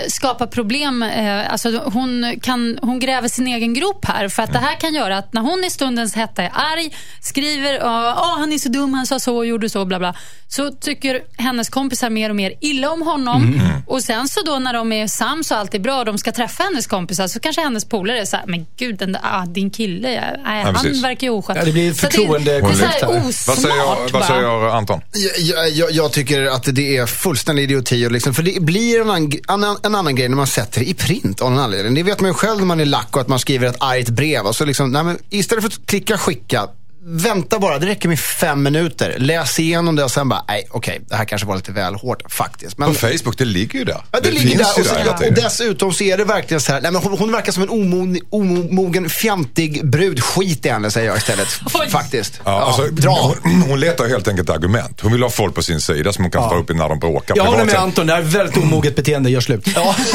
skapa 0.09 0.47
problem. 0.47 1.03
Eh, 1.03 1.53
alltså 1.53 1.83
hon, 1.85 2.41
kan, 2.43 2.79
hon 2.83 2.99
gräver 2.99 3.29
sin 3.29 3.47
egen 3.47 3.75
grop 3.75 4.05
här. 4.05 4.29
För 4.29 4.43
att 4.43 4.53
det 4.53 4.59
här 4.59 4.81
kan 4.81 4.95
göra 4.95 5.19
att 5.19 5.33
när 5.33 5.41
hon 5.41 5.65
i 5.65 5.71
stundens 5.71 6.15
hetta 6.15 6.43
är 6.43 6.51
arg, 6.55 6.95
skriver 7.21 7.81
åh 7.83 8.39
han 8.39 8.53
är 8.53 8.59
så 8.59 8.69
dum, 8.69 8.95
han 8.95 9.07
sa 9.07 9.21
så 9.21 9.37
och 9.37 9.47
gjorde 9.47 9.69
så, 9.69 9.85
bla 9.85 9.99
bla. 9.99 10.15
Så 10.49 10.71
tycker 10.71 11.23
hennes 11.37 11.69
kompisar 11.69 12.11
mer 12.11 12.31
och 12.31 12.37
mer 12.37 12.53
illa 12.61 12.91
om 12.91 13.03
honom. 13.03 13.43
Mm. 13.43 13.83
Och 13.87 14.03
sen 14.03 14.29
så 14.29 14.41
då 14.43 14.59
när 14.59 14.73
de 14.73 14.93
är 14.93 15.07
sams 15.07 15.51
och 15.51 15.57
allt 15.57 15.75
är 15.75 15.79
bra 15.79 15.99
och 15.99 16.05
de 16.05 16.19
ska 16.19 16.33
träffa 16.33 16.63
hennes 16.63 16.87
kompisar 16.87 17.29
så 17.29 17.41
kanske 17.41 17.63
hennes 17.63 17.85
polare 17.85 18.21
är 18.21 18.25
så 18.25 18.37
här, 18.37 18.45
men 18.47 18.67
gud 18.77 18.99
den 18.99 19.13
där, 19.13 19.21
ah, 19.25 19.47
din 19.47 19.71
kille, 19.71 20.13
ja, 20.13 20.23
nej, 20.45 20.65
han 20.65 20.75
precis. 20.75 21.05
verkar 21.05 21.27
ju 21.27 21.33
oskön. 21.33 21.57
Ja, 21.57 21.65
det 21.65 21.73
blir 21.73 21.93
förtroendekonflikt 21.93 22.81
Det 22.81 22.87
är 22.87 23.01
så 23.01 23.07
här. 23.07 23.23
Vad 23.23 23.59
säger, 23.59 24.13
vad 24.13 24.25
säger 24.25 24.77
Anton? 24.77 25.01
Jag, 25.39 25.71
jag, 25.71 25.91
jag 25.91 26.13
tycker 26.13 26.45
att 26.45 26.65
det 26.75 26.97
är 26.97 27.07
fullständig 27.07 27.63
idioti. 27.63 28.07
och 28.07 28.13
Liksom, 28.13 28.35
för 28.35 28.43
det 28.43 28.63
blir 28.63 29.01
en 29.01 29.11
annan, 29.47 29.68
en 29.83 29.95
annan 29.95 30.15
grej 30.15 30.29
när 30.29 30.37
man 30.37 30.47
sätter 30.47 30.81
det 30.81 30.89
i 30.89 30.95
print 30.95 31.43
av 31.43 31.51
någon 31.51 31.61
anledning. 31.61 31.95
Det 31.95 32.03
vet 32.03 32.21
man 32.21 32.31
ju 32.31 32.35
själv 32.35 32.59
när 32.59 32.67
man 32.67 32.81
är 32.81 32.85
lack 32.85 33.17
och 33.17 33.21
att 33.21 33.29
man 33.29 33.39
skriver 33.39 33.67
ett 33.67 33.77
argt 33.83 34.09
brev. 34.09 34.47
Och 34.47 34.57
så 34.57 34.65
liksom, 34.65 34.93
nej, 34.93 35.05
men 35.05 35.19
istället 35.31 35.65
för 35.65 35.71
att 35.71 35.87
klicka 35.87 36.19
skicka, 36.19 36.69
vänta 37.03 37.59
bara. 37.59 37.79
Det 37.79 37.87
räcker 37.87 38.09
med 38.09 38.21
fem 38.21 38.63
minuter. 38.63 39.15
Läs 39.19 39.59
igenom 39.59 39.97
det 39.97 40.05
och 40.05 40.11
sen 40.11 40.29
bara, 40.29 40.45
nej 40.49 40.67
okej, 40.71 41.01
det 41.09 41.17
här 41.17 41.25
kanske 41.25 41.47
var 41.47 41.57
lite 41.57 41.73
väl 41.73 41.95
hårt 41.95 42.33
faktiskt. 42.33 42.79
Men, 42.79 42.89
På 42.89 42.95
Facebook, 42.95 43.39
det 43.39 43.45
ligger 43.45 43.79
ju 43.79 43.85
där. 43.85 44.03
Ja, 44.13 44.21
det, 44.23 44.31
ligger 44.31 44.49
finns 44.49 44.75
där. 44.75 44.81
Och, 44.81 44.87
så, 44.87 44.95
hela 44.95 45.13
och 45.13 45.33
dessutom 45.35 45.93
så 45.93 46.05
är 46.05 46.19
det 46.19 46.25
verkligen 46.25 46.61
så 46.61 46.73
här, 46.73 46.81
nej, 46.81 46.93
men 46.93 47.03
hon, 47.03 47.19
hon 47.19 47.33
verkar 47.33 47.53
som 47.53 47.63
en 47.63 47.69
omogen, 47.69 48.23
omogen 48.31 49.11
fjantig 49.11 49.87
brud. 49.91 50.23
Skit 50.23 50.67
i 50.67 50.69
henne 50.69 50.91
säger 50.91 51.09
jag 51.09 51.17
istället. 51.17 51.49
Oj. 51.75 51.89
Faktiskt. 51.91 52.41
Ja, 52.45 52.61
alltså, 52.61 52.83
dra. 52.83 53.35
hon, 53.43 53.63
hon 53.63 53.81
letar 53.81 54.09
helt 54.09 54.29
enkelt 54.29 54.51
argument. 54.51 55.01
Hon 55.01 55.13
vill 55.13 55.23
ha 55.23 55.31
folk 55.31 55.55
på 55.55 55.63
sin 55.63 55.81
sida 55.81 56.13
som 56.13 56.25
hon 56.25 56.31
kan 56.31 56.43
Ja. 56.43 56.49
ta 56.51 56.57
upp 56.57 56.71
i 56.71 56.75
när 56.75 56.89
de 56.89 56.99
bråkar. 56.99 57.37
Jag 57.37 57.45
håller 57.45 57.65
med 57.65 57.75
sen. 57.75 57.83
Anton, 57.83 58.07
det 58.07 58.13
här 58.13 58.21
är 58.21 58.25
väldigt 58.25 58.57
omoget 58.57 58.97
beteende, 58.97 59.31
gör 59.31 59.41
slut. 59.41 59.67
Ja. 59.75 59.97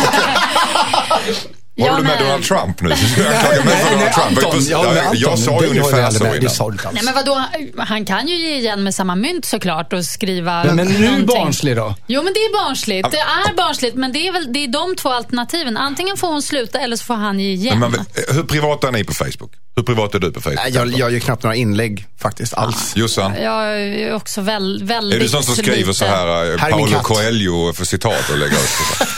Håller 1.79 1.91
Ja, 1.91 1.97
du 1.97 2.03
med 2.03 2.11
men- 2.19 2.23
Donald 2.23 2.43
Trump 2.43 2.81
nu? 2.81 2.89
Så 2.95 3.07
ska 3.11 3.21
jag 3.21 3.33
anklaga 3.35 3.63
mig 3.63 3.75
för 3.77 3.95
Nej, 3.95 3.95
nej, 3.97 4.11
Donald 4.17 4.35
Trump. 4.35 4.45
Anton, 4.53 4.65
jag 4.65 4.85
jag, 4.85 4.93
med 4.93 5.15
jag, 5.15 5.29
Anton, 5.31 5.37
sa 5.37 5.51
men 5.51 5.61
ju 5.61 5.67
ungefär 5.69 6.11
så 6.11 6.23
med. 6.23 6.31
Det 6.31 6.37
är 6.37 6.39
innan. 6.39 6.49
sorgligt 6.53 6.85
alls. 6.85 6.95
Nej, 6.95 7.03
men 7.05 7.13
vadå? 7.13 7.43
Han 7.77 8.05
kan 8.05 8.27
ju 8.27 8.35
ge 8.35 8.55
igen 8.57 8.83
med 8.83 8.95
samma 8.95 9.15
mynt 9.15 9.45
såklart 9.45 9.93
och 9.93 10.05
skriva 10.05 10.63
Men, 10.63 10.75
men 10.75 10.87
nu 10.87 10.99
någonting. 11.05 11.25
barnslig 11.25 11.75
då? 11.75 11.95
Jo, 12.07 12.23
men 12.23 12.33
det 12.33 12.39
är 12.39 12.65
barnsligt. 12.65 13.11
Det 13.11 13.17
är 13.17 13.55
barnsligt, 13.57 13.95
men 13.95 14.11
det 14.11 14.27
är 14.27 14.31
väl 14.33 14.53
det 14.53 14.63
är 14.63 14.67
de 14.67 14.95
två 14.95 15.09
alternativen. 15.09 15.77
Antingen 15.77 16.17
får 16.17 16.27
hon 16.27 16.41
sluta 16.41 16.79
eller 16.79 16.95
så 16.95 17.03
får 17.03 17.13
han 17.15 17.39
ge 17.39 17.51
igen. 17.51 17.79
Men, 17.79 17.91
men, 17.91 18.05
hur 18.35 18.43
privat 18.43 18.83
är 18.83 18.91
ni 18.91 19.03
på 19.03 19.13
Facebook? 19.13 19.51
Hur 19.75 19.83
privat 19.83 20.15
är 20.15 20.19
du 20.19 20.31
på 20.31 20.41
Facebook? 20.41 20.59
Jag, 20.71 20.87
jag 20.97 21.11
gör 21.11 21.19
knappt 21.19 21.43
några 21.43 21.55
inlägg 21.55 22.05
faktiskt 22.19 22.53
alls. 22.53 22.93
Jossan? 22.95 23.33
Jag 23.41 23.81
är 23.81 24.13
också 24.13 24.41
väl, 24.41 24.83
väldigt 24.83 25.19
Är 25.19 25.23
du 25.23 25.29
sån 25.29 25.43
som 25.43 25.55
skriver 25.55 25.77
lite. 25.77 25.93
så 25.93 26.05
här, 26.05 26.51
eh, 26.53 26.57
Här 26.59 26.71
är 26.71 26.75
min 26.75 26.87
Paolo. 26.87 27.03
Coelho 27.03 27.73
för 27.73 27.85
citat 27.85 28.29
och 28.31 28.37
lägger 28.37 28.53
ut? 28.53 28.69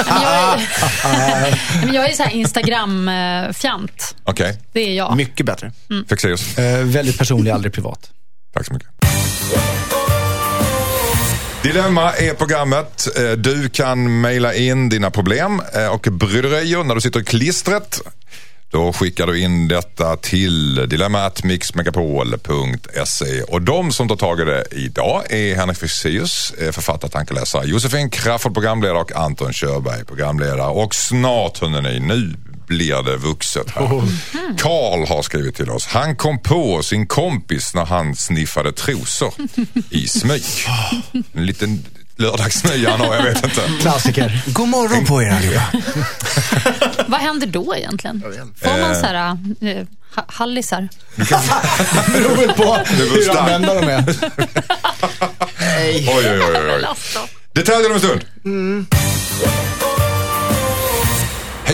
jag, 0.07 0.23
är, 0.23 1.93
jag 1.93 2.09
är 2.09 2.13
så 2.13 2.23
här 2.23 2.31
Instagram-fjant. 2.31 4.15
Okej, 4.23 4.57
Det 4.73 4.79
är 4.79 4.93
jag. 4.93 5.17
Mycket 5.17 5.45
bättre. 5.45 5.71
Fexeus. 6.09 6.57
Eh, 6.57 6.85
väldigt 6.85 7.17
personlig, 7.17 7.51
aldrig 7.51 7.73
privat. 7.73 8.09
Tack 8.53 8.65
så 8.65 8.73
mycket. 8.73 8.89
Dilemma 11.63 12.13
är 12.13 12.33
programmet. 12.33 13.07
Eh, 13.17 13.31
Du 13.31 13.69
kan 13.69 14.21
mejla 14.21 14.53
in 14.53 14.89
dina 14.89 15.11
problem 15.11 15.61
eh, 15.73 15.87
och 15.87 16.07
bryderier 16.11 16.83
när 16.83 16.95
du 16.95 17.01
sitter 17.01 17.19
i 17.19 17.23
klistret. 17.23 18.01
Då 18.75 18.93
skickar 18.93 19.27
du 19.27 19.39
in 19.39 19.67
detta 19.67 20.17
till 20.17 20.89
dilemmatmixmegapol.se 20.89 23.41
och 23.41 23.61
de 23.61 23.91
som 23.91 24.07
tar 24.07 24.15
tag 24.15 24.39
i 24.39 24.43
det 24.43 24.63
idag 24.71 25.31
är 25.31 25.55
Henrik 25.55 25.77
Fexeus, 25.77 26.53
eh, 26.61 26.71
författare, 26.71 27.11
tankeläsare, 27.11 27.65
Josefin 27.65 28.09
Crafoord, 28.09 28.53
programledare 28.53 28.97
och 28.97 29.15
Anton 29.15 29.53
Körberg, 29.53 30.05
programledare. 30.05 30.67
Och 30.67 30.95
snart, 30.95 31.59
hörni, 31.59 31.99
nu 31.99 32.33
blir 32.67 33.03
det 33.03 33.17
vuxet 33.17 33.69
här. 33.69 34.03
Karl 34.57 35.07
har 35.07 35.21
skrivit 35.21 35.55
till 35.55 35.69
oss. 35.69 35.87
Han 35.87 36.15
kom 36.15 36.39
på 36.39 36.83
sin 36.83 37.07
kompis 37.07 37.73
när 37.73 37.85
han 37.85 38.15
sniffade 38.15 38.71
trosor 38.71 39.33
i 39.89 40.07
smyg. 40.07 40.43
En 41.33 41.45
liten 41.45 41.85
lördagsmya 42.17 42.91
han 42.91 42.99
har, 42.99 43.15
jag 43.15 43.23
vet 43.23 43.43
inte. 43.43 43.61
Klassiker. 43.81 44.41
God 44.45 44.67
morgon 44.67 45.05
på 45.05 45.23
er 45.23 45.29
allihopa. 45.31 45.65
Vad 47.07 47.19
händer 47.21 47.47
då 47.47 47.75
egentligen? 47.75 48.23
Får 48.61 48.81
man 48.81 48.95
så 48.95 49.05
här, 49.05 49.37
eh, 49.61 49.85
ha- 50.15 50.25
hallisar? 50.27 50.89
Beror 52.11 52.53
på 52.53 52.77
Det 52.89 52.95
beror 52.97 53.09
hur 53.15 53.21
starkt. 53.21 53.39
använda 53.39 53.73
de 53.73 53.87
är. 53.89 54.03
Oj, 55.59 56.05
oj, 56.07 56.29
oj, 56.29 56.55
oj, 56.55 56.71
oj. 56.75 56.85
Detaljer 57.53 57.89
om 57.89 57.93
en 57.95 57.99
stund. 57.99 58.25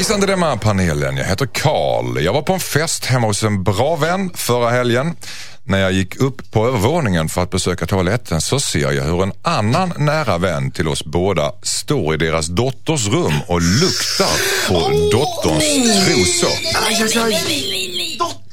Hejsan 0.02 0.22
Dilemma-panelen, 0.22 1.18
jag 1.18 1.26
heter 1.26 1.46
Karl. 1.46 2.24
Jag 2.24 2.34
var 2.34 2.42
på 2.42 2.54
en 2.54 2.60
fest 2.60 3.06
hemma 3.06 3.28
hos 3.28 3.44
en 3.44 3.64
bra 3.64 3.96
vän 3.96 4.32
förra 4.36 4.70
helgen. 4.70 5.16
När 5.64 5.80
jag 5.80 5.92
gick 5.92 6.16
upp 6.16 6.52
på 6.52 6.68
övervåningen 6.68 7.30
för 7.30 7.44
att 7.44 7.50
besöka 7.50 7.86
toaletten 7.86 8.42
så 8.42 8.60
ser 8.60 8.92
jag 8.92 9.04
hur 9.04 9.24
en 9.24 9.32
annan 9.42 9.94
nära 9.98 10.38
vän 10.38 10.72
till 10.72 10.88
oss 10.88 11.06
båda 11.06 11.52
står 11.64 12.14
i 12.14 12.18
deras 12.18 12.48
dotters 12.48 13.08
rum 13.08 13.34
och 13.48 13.62
luktar 13.62 14.68
på 14.68 14.80
dotterns 15.12 16.06
trosor. 16.06 16.52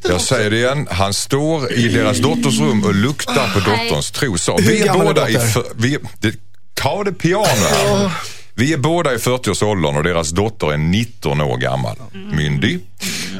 Jag 0.02 0.20
säger 0.20 0.50
det 0.50 0.56
igen, 0.56 0.88
han 0.90 1.14
står 1.14 1.72
i 1.72 1.88
deras 1.88 2.18
dotters 2.18 2.61
rum 2.61 2.84
och 2.84 2.94
luktar 2.94 3.52
på 3.54 3.61
dotterns 3.61 4.11
trosor. 4.11 4.58
Vi 4.58 4.82
är 4.82 4.92
båda 4.92 5.28
i... 5.28 5.32
dotter? 5.32 5.48
För, 5.48 5.64
vi, 5.74 5.98
det, 6.20 6.34
ta 6.74 7.04
det 7.04 7.12
piano 7.12 7.44
här. 7.44 8.38
Vi 8.58 8.72
är 8.72 8.78
båda 8.78 9.14
i 9.14 9.16
40-årsåldern 9.16 9.96
och 9.96 10.02
deras 10.02 10.30
dotter 10.30 10.72
är 10.72 10.76
19 10.76 11.40
år 11.40 11.56
gammal. 11.56 11.96
Myndig. 12.12 12.80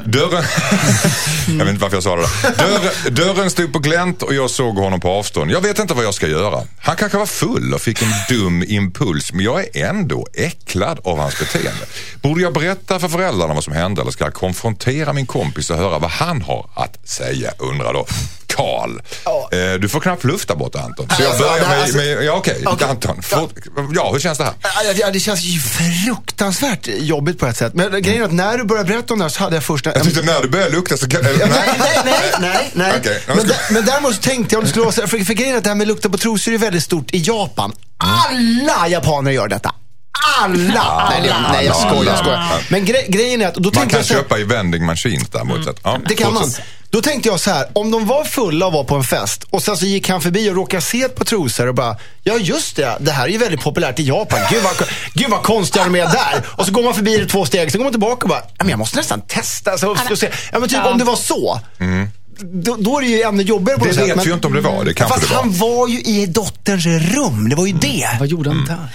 Dörren... 0.05 0.43
jag 1.47 1.65
vet 1.65 1.69
inte 1.69 1.81
varför 1.81 1.95
jag 1.95 2.03
sa 2.03 2.15
det 2.15 2.21
där. 2.21 2.57
Dörren, 2.57 3.15
dörren 3.15 3.49
stod 3.49 3.73
på 3.73 3.79
glänt 3.79 4.23
och 4.23 4.33
jag 4.33 4.49
såg 4.49 4.75
honom 4.75 4.99
på 4.99 5.09
avstånd. 5.09 5.51
Jag 5.51 5.61
vet 5.61 5.79
inte 5.79 5.93
vad 5.93 6.05
jag 6.05 6.13
ska 6.13 6.27
göra. 6.27 6.63
Han 6.79 6.95
kanske 6.95 7.17
var 7.17 7.25
full 7.25 7.73
och 7.73 7.81
fick 7.81 8.01
en 8.01 8.11
dum 8.29 8.63
impuls 8.67 9.33
men 9.33 9.45
jag 9.45 9.75
är 9.75 9.89
ändå 9.89 10.27
äcklad 10.33 10.99
av 11.03 11.19
hans 11.19 11.39
beteende. 11.39 11.85
Borde 12.21 12.41
jag 12.41 12.53
berätta 12.53 12.99
för 12.99 13.07
föräldrarna 13.07 13.53
vad 13.53 13.63
som 13.63 13.73
hände 13.73 14.01
eller 14.01 14.11
ska 14.11 14.23
jag 14.23 14.33
konfrontera 14.33 15.13
min 15.13 15.25
kompis 15.25 15.69
och 15.69 15.77
höra 15.77 15.99
vad 15.99 16.11
han 16.11 16.41
har 16.41 16.69
att 16.73 17.09
säga 17.09 17.51
undrar 17.59 17.93
då 17.93 18.05
Karl. 18.59 18.99
Eh, 19.51 19.79
du 19.79 19.89
får 19.89 19.99
knappt 19.99 20.23
lufta 20.23 20.55
bort 20.55 20.75
Anton. 20.75 21.07
Så 21.17 21.21
jag 21.23 21.29
Alltså, 21.31 21.43
börjar 21.43 21.63
här- 21.65 21.69
med, 21.75 21.81
alltså- 21.81 21.97
med 21.97 22.23
ja 22.23 22.33
okej, 22.33 22.63
Okej. 22.65 22.87
Anton. 22.87 23.21
Fort, 23.23 23.53
ja, 23.95 24.11
hur 24.13 24.19
känns 24.19 24.37
det 24.37 24.43
här? 24.43 24.53
Ja, 24.61 24.69
Ja, 24.95 25.11
det 25.11 25.19
känns 25.19 25.41
ju 25.41 25.59
fruktansvärt 25.59 26.87
jobbigt 26.87 27.39
på 27.39 27.45
ett 27.45 27.57
sätt. 27.57 27.73
Men 27.73 28.01
grejen 28.01 28.21
är 28.21 28.25
att 28.25 28.33
när 28.33 28.57
du 28.57 28.63
började 28.63 28.89
berätta 28.89 29.13
om 29.13 29.19
det 29.19 29.25
här 29.25 29.29
så 29.29 29.39
hade 29.43 29.55
jag 29.55 29.63
först... 29.63 29.85
Jag 29.85 30.03
tyckte 30.03 30.21
när 30.21 30.41
du 30.41 30.47
börjar 30.49 30.69
lukta 30.69 30.97
så 30.97 31.07
kan... 31.09 31.21
Ja, 31.23 31.29
nej, 31.39 31.49
nej, 31.79 31.99
nej, 32.05 32.31
nej. 32.39 32.71
nej. 32.73 32.93
Okej, 32.99 33.23
men, 33.27 33.51
men 33.71 33.85
däremot 33.85 34.15
så 34.15 34.21
tänkte 34.21 34.55
jag 34.55 34.59
om 34.59 34.63
det 34.63 34.69
skulle 34.69 34.83
vara 34.85 34.95
så, 34.95 35.07
för, 35.07 35.17
för 35.25 35.33
grejen 35.33 35.53
är 35.53 35.57
att 35.57 35.63
det 35.63 35.69
här 35.69 35.75
med 35.75 35.87
lukta 35.87 36.09
på 36.09 36.17
trosor 36.17 36.53
är 36.53 36.57
väldigt 36.57 36.83
stort 36.83 37.11
i 37.11 37.17
Japan. 37.17 37.71
Alla 37.97 38.87
japaner 38.87 39.31
gör 39.31 39.47
detta. 39.47 39.73
Alla! 40.41 41.07
nej, 41.09 41.21
det- 41.23 41.35
nej, 41.51 41.65
jag 41.65 41.75
skojar, 41.75 42.03
jag 42.11 42.17
skojar. 42.19 42.65
Men 42.69 42.85
gre 42.85 43.01
grejen 43.07 43.41
är 43.41 43.47
att, 43.47 43.55
då 43.55 43.71
Man 43.75 43.87
kan 43.89 43.97
jag 43.99 44.05
så 44.07 44.13
här, 44.13 44.21
köpa 44.21 44.37
i 44.39 44.43
vending 44.43 44.85
machines 44.85 45.29
däremot. 45.29 45.67
att, 45.67 45.79
Ja, 45.83 45.97
det 46.07 46.15
kan 46.15 46.33
man. 46.33 46.51
Då 46.91 47.01
tänkte 47.01 47.29
jag 47.29 47.39
så 47.39 47.51
här, 47.51 47.67
om 47.73 47.91
de 47.91 48.05
var 48.07 48.23
fulla 48.23 48.65
och 48.67 48.73
var 48.73 48.83
på 48.83 48.95
en 48.95 49.03
fest 49.03 49.43
och 49.49 49.63
sen 49.63 49.77
så 49.77 49.85
gick 49.85 50.09
han 50.09 50.21
förbi 50.21 50.49
och 50.49 50.55
råkade 50.55 50.81
se 50.81 51.01
ett 51.01 51.15
par 51.15 51.25
trosor 51.25 51.67
och 51.67 51.75
bara, 51.75 51.97
ja 52.23 52.37
just 52.37 52.75
det, 52.75 52.97
det 52.99 53.11
här 53.11 53.23
är 53.23 53.27
ju 53.29 53.37
väldigt 53.37 53.61
populärt 53.61 53.99
i 53.99 54.03
Japan. 54.03 54.39
Gud 54.51 54.63
vad, 54.63 54.87
gud 55.13 55.29
vad 55.29 55.43
konstigt 55.43 55.81
de 55.83 55.95
är 55.95 56.05
där. 56.07 56.43
Och 56.47 56.65
så 56.65 56.71
går 56.71 56.83
man 56.83 56.93
förbi 56.93 57.17
det 57.17 57.25
två 57.25 57.45
steg, 57.45 57.71
sen 57.71 57.79
går 57.79 57.83
man 57.85 57.93
tillbaka 57.93 58.23
och 58.23 58.29
bara, 58.29 58.39
ja, 58.39 58.63
men 58.63 58.69
jag 58.69 58.79
måste 58.79 58.97
nästan 58.97 59.21
testa. 59.21 59.77
Så, 59.77 59.89
och 60.11 60.17
se. 60.19 60.29
Ja 60.51 60.59
men 60.59 60.69
typ 60.69 60.79
Ja. 60.83 60.91
om 60.91 60.97
det 60.97 61.03
var 61.03 61.15
så. 61.15 61.59
Då, 62.41 62.75
då 62.79 62.97
är 62.97 63.01
det 63.01 63.07
ju 63.07 63.21
ännu 63.21 63.43
jobbigare 63.43 63.79
på 63.79 63.85
Det 63.85 63.89
något 63.91 63.95
sätt. 63.99 64.09
vet 64.09 64.15
men- 64.15 64.23
vi 64.25 64.29
ju 64.29 64.35
inte 64.35 64.47
om 64.47 64.53
det 64.53 64.61
var. 64.61 64.83
Det 64.83 64.93
kanske 64.93 65.15
Fast 65.17 65.29
det 65.29 65.35
var. 65.35 65.41
han 65.43 65.57
var 65.57 65.87
ju 65.87 66.01
i 66.01 66.25
dotterns 66.25 66.85
rum, 66.85 67.49
det 67.49 67.55
var 67.55 67.65
ju 67.65 67.73
det. 67.73 68.09
Vad 68.19 68.27
gjorde 68.27 68.49
han 68.49 68.65
där? 68.65 68.87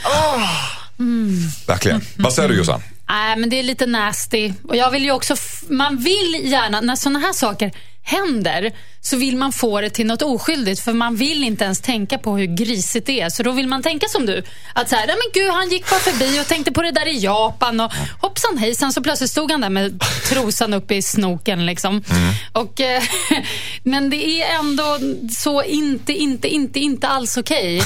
Verkligen. 1.66 2.00
Vad 2.16 2.32
säger 2.32 2.48
du 2.48 2.54
Jossan? 2.56 2.82
Nej, 3.08 3.36
men 3.36 3.50
det 3.50 3.58
är 3.58 3.62
lite 3.62 3.86
nasty. 3.86 4.52
Och 4.64 4.76
jag 4.76 4.90
vill 4.90 5.04
ju 5.04 5.10
också, 5.10 5.36
man 5.68 5.96
vill 5.96 6.40
gärna, 6.42 6.80
när 6.80 6.96
sådana 6.96 7.18
här 7.18 7.32
saker 7.32 7.72
händer, 8.04 8.72
så 9.00 9.16
vill 9.16 9.36
man 9.36 9.52
få 9.52 9.80
det 9.80 9.90
till 9.90 10.06
något 10.06 10.22
oskyldigt. 10.22 10.80
För 10.80 10.92
man 10.92 11.16
vill 11.16 11.44
inte 11.44 11.64
ens 11.64 11.80
tänka 11.80 12.18
på 12.18 12.36
hur 12.36 12.46
grisigt 12.56 13.06
det 13.06 13.20
är. 13.20 13.30
Så 13.30 13.42
då 13.42 13.52
vill 13.52 13.68
man 13.68 13.82
tänka 13.82 14.08
som 14.08 14.26
du. 14.26 14.42
Att 14.74 14.88
så 14.88 14.96
här, 14.96 15.06
men 15.06 15.16
gud, 15.34 15.50
han 15.52 15.68
gick 15.70 15.90
bara 15.90 16.00
förbi 16.00 16.40
och 16.40 16.46
tänkte 16.46 16.72
på 16.72 16.82
det 16.82 16.90
där 16.90 17.08
i 17.08 17.18
Japan. 17.18 17.80
Och 17.80 17.92
hoppsan 18.20 18.58
hejsan, 18.58 18.92
så 18.92 19.02
plötsligt 19.02 19.30
stod 19.30 19.50
han 19.50 19.60
där 19.60 19.70
med 19.70 20.00
trosan 20.28 20.74
uppe 20.74 20.94
i 20.94 21.02
snoken. 21.02 21.66
Liksom. 21.66 22.04
Och, 22.52 22.80
eh, 22.80 23.02
men 23.82 24.10
det 24.10 24.16
är 24.42 24.58
ändå 24.58 24.98
så 25.36 25.62
inte, 25.62 26.12
inte, 26.12 26.48
inte, 26.48 26.78
inte 26.80 27.08
alls 27.08 27.36
okej. 27.36 27.78
Eh, 27.78 27.84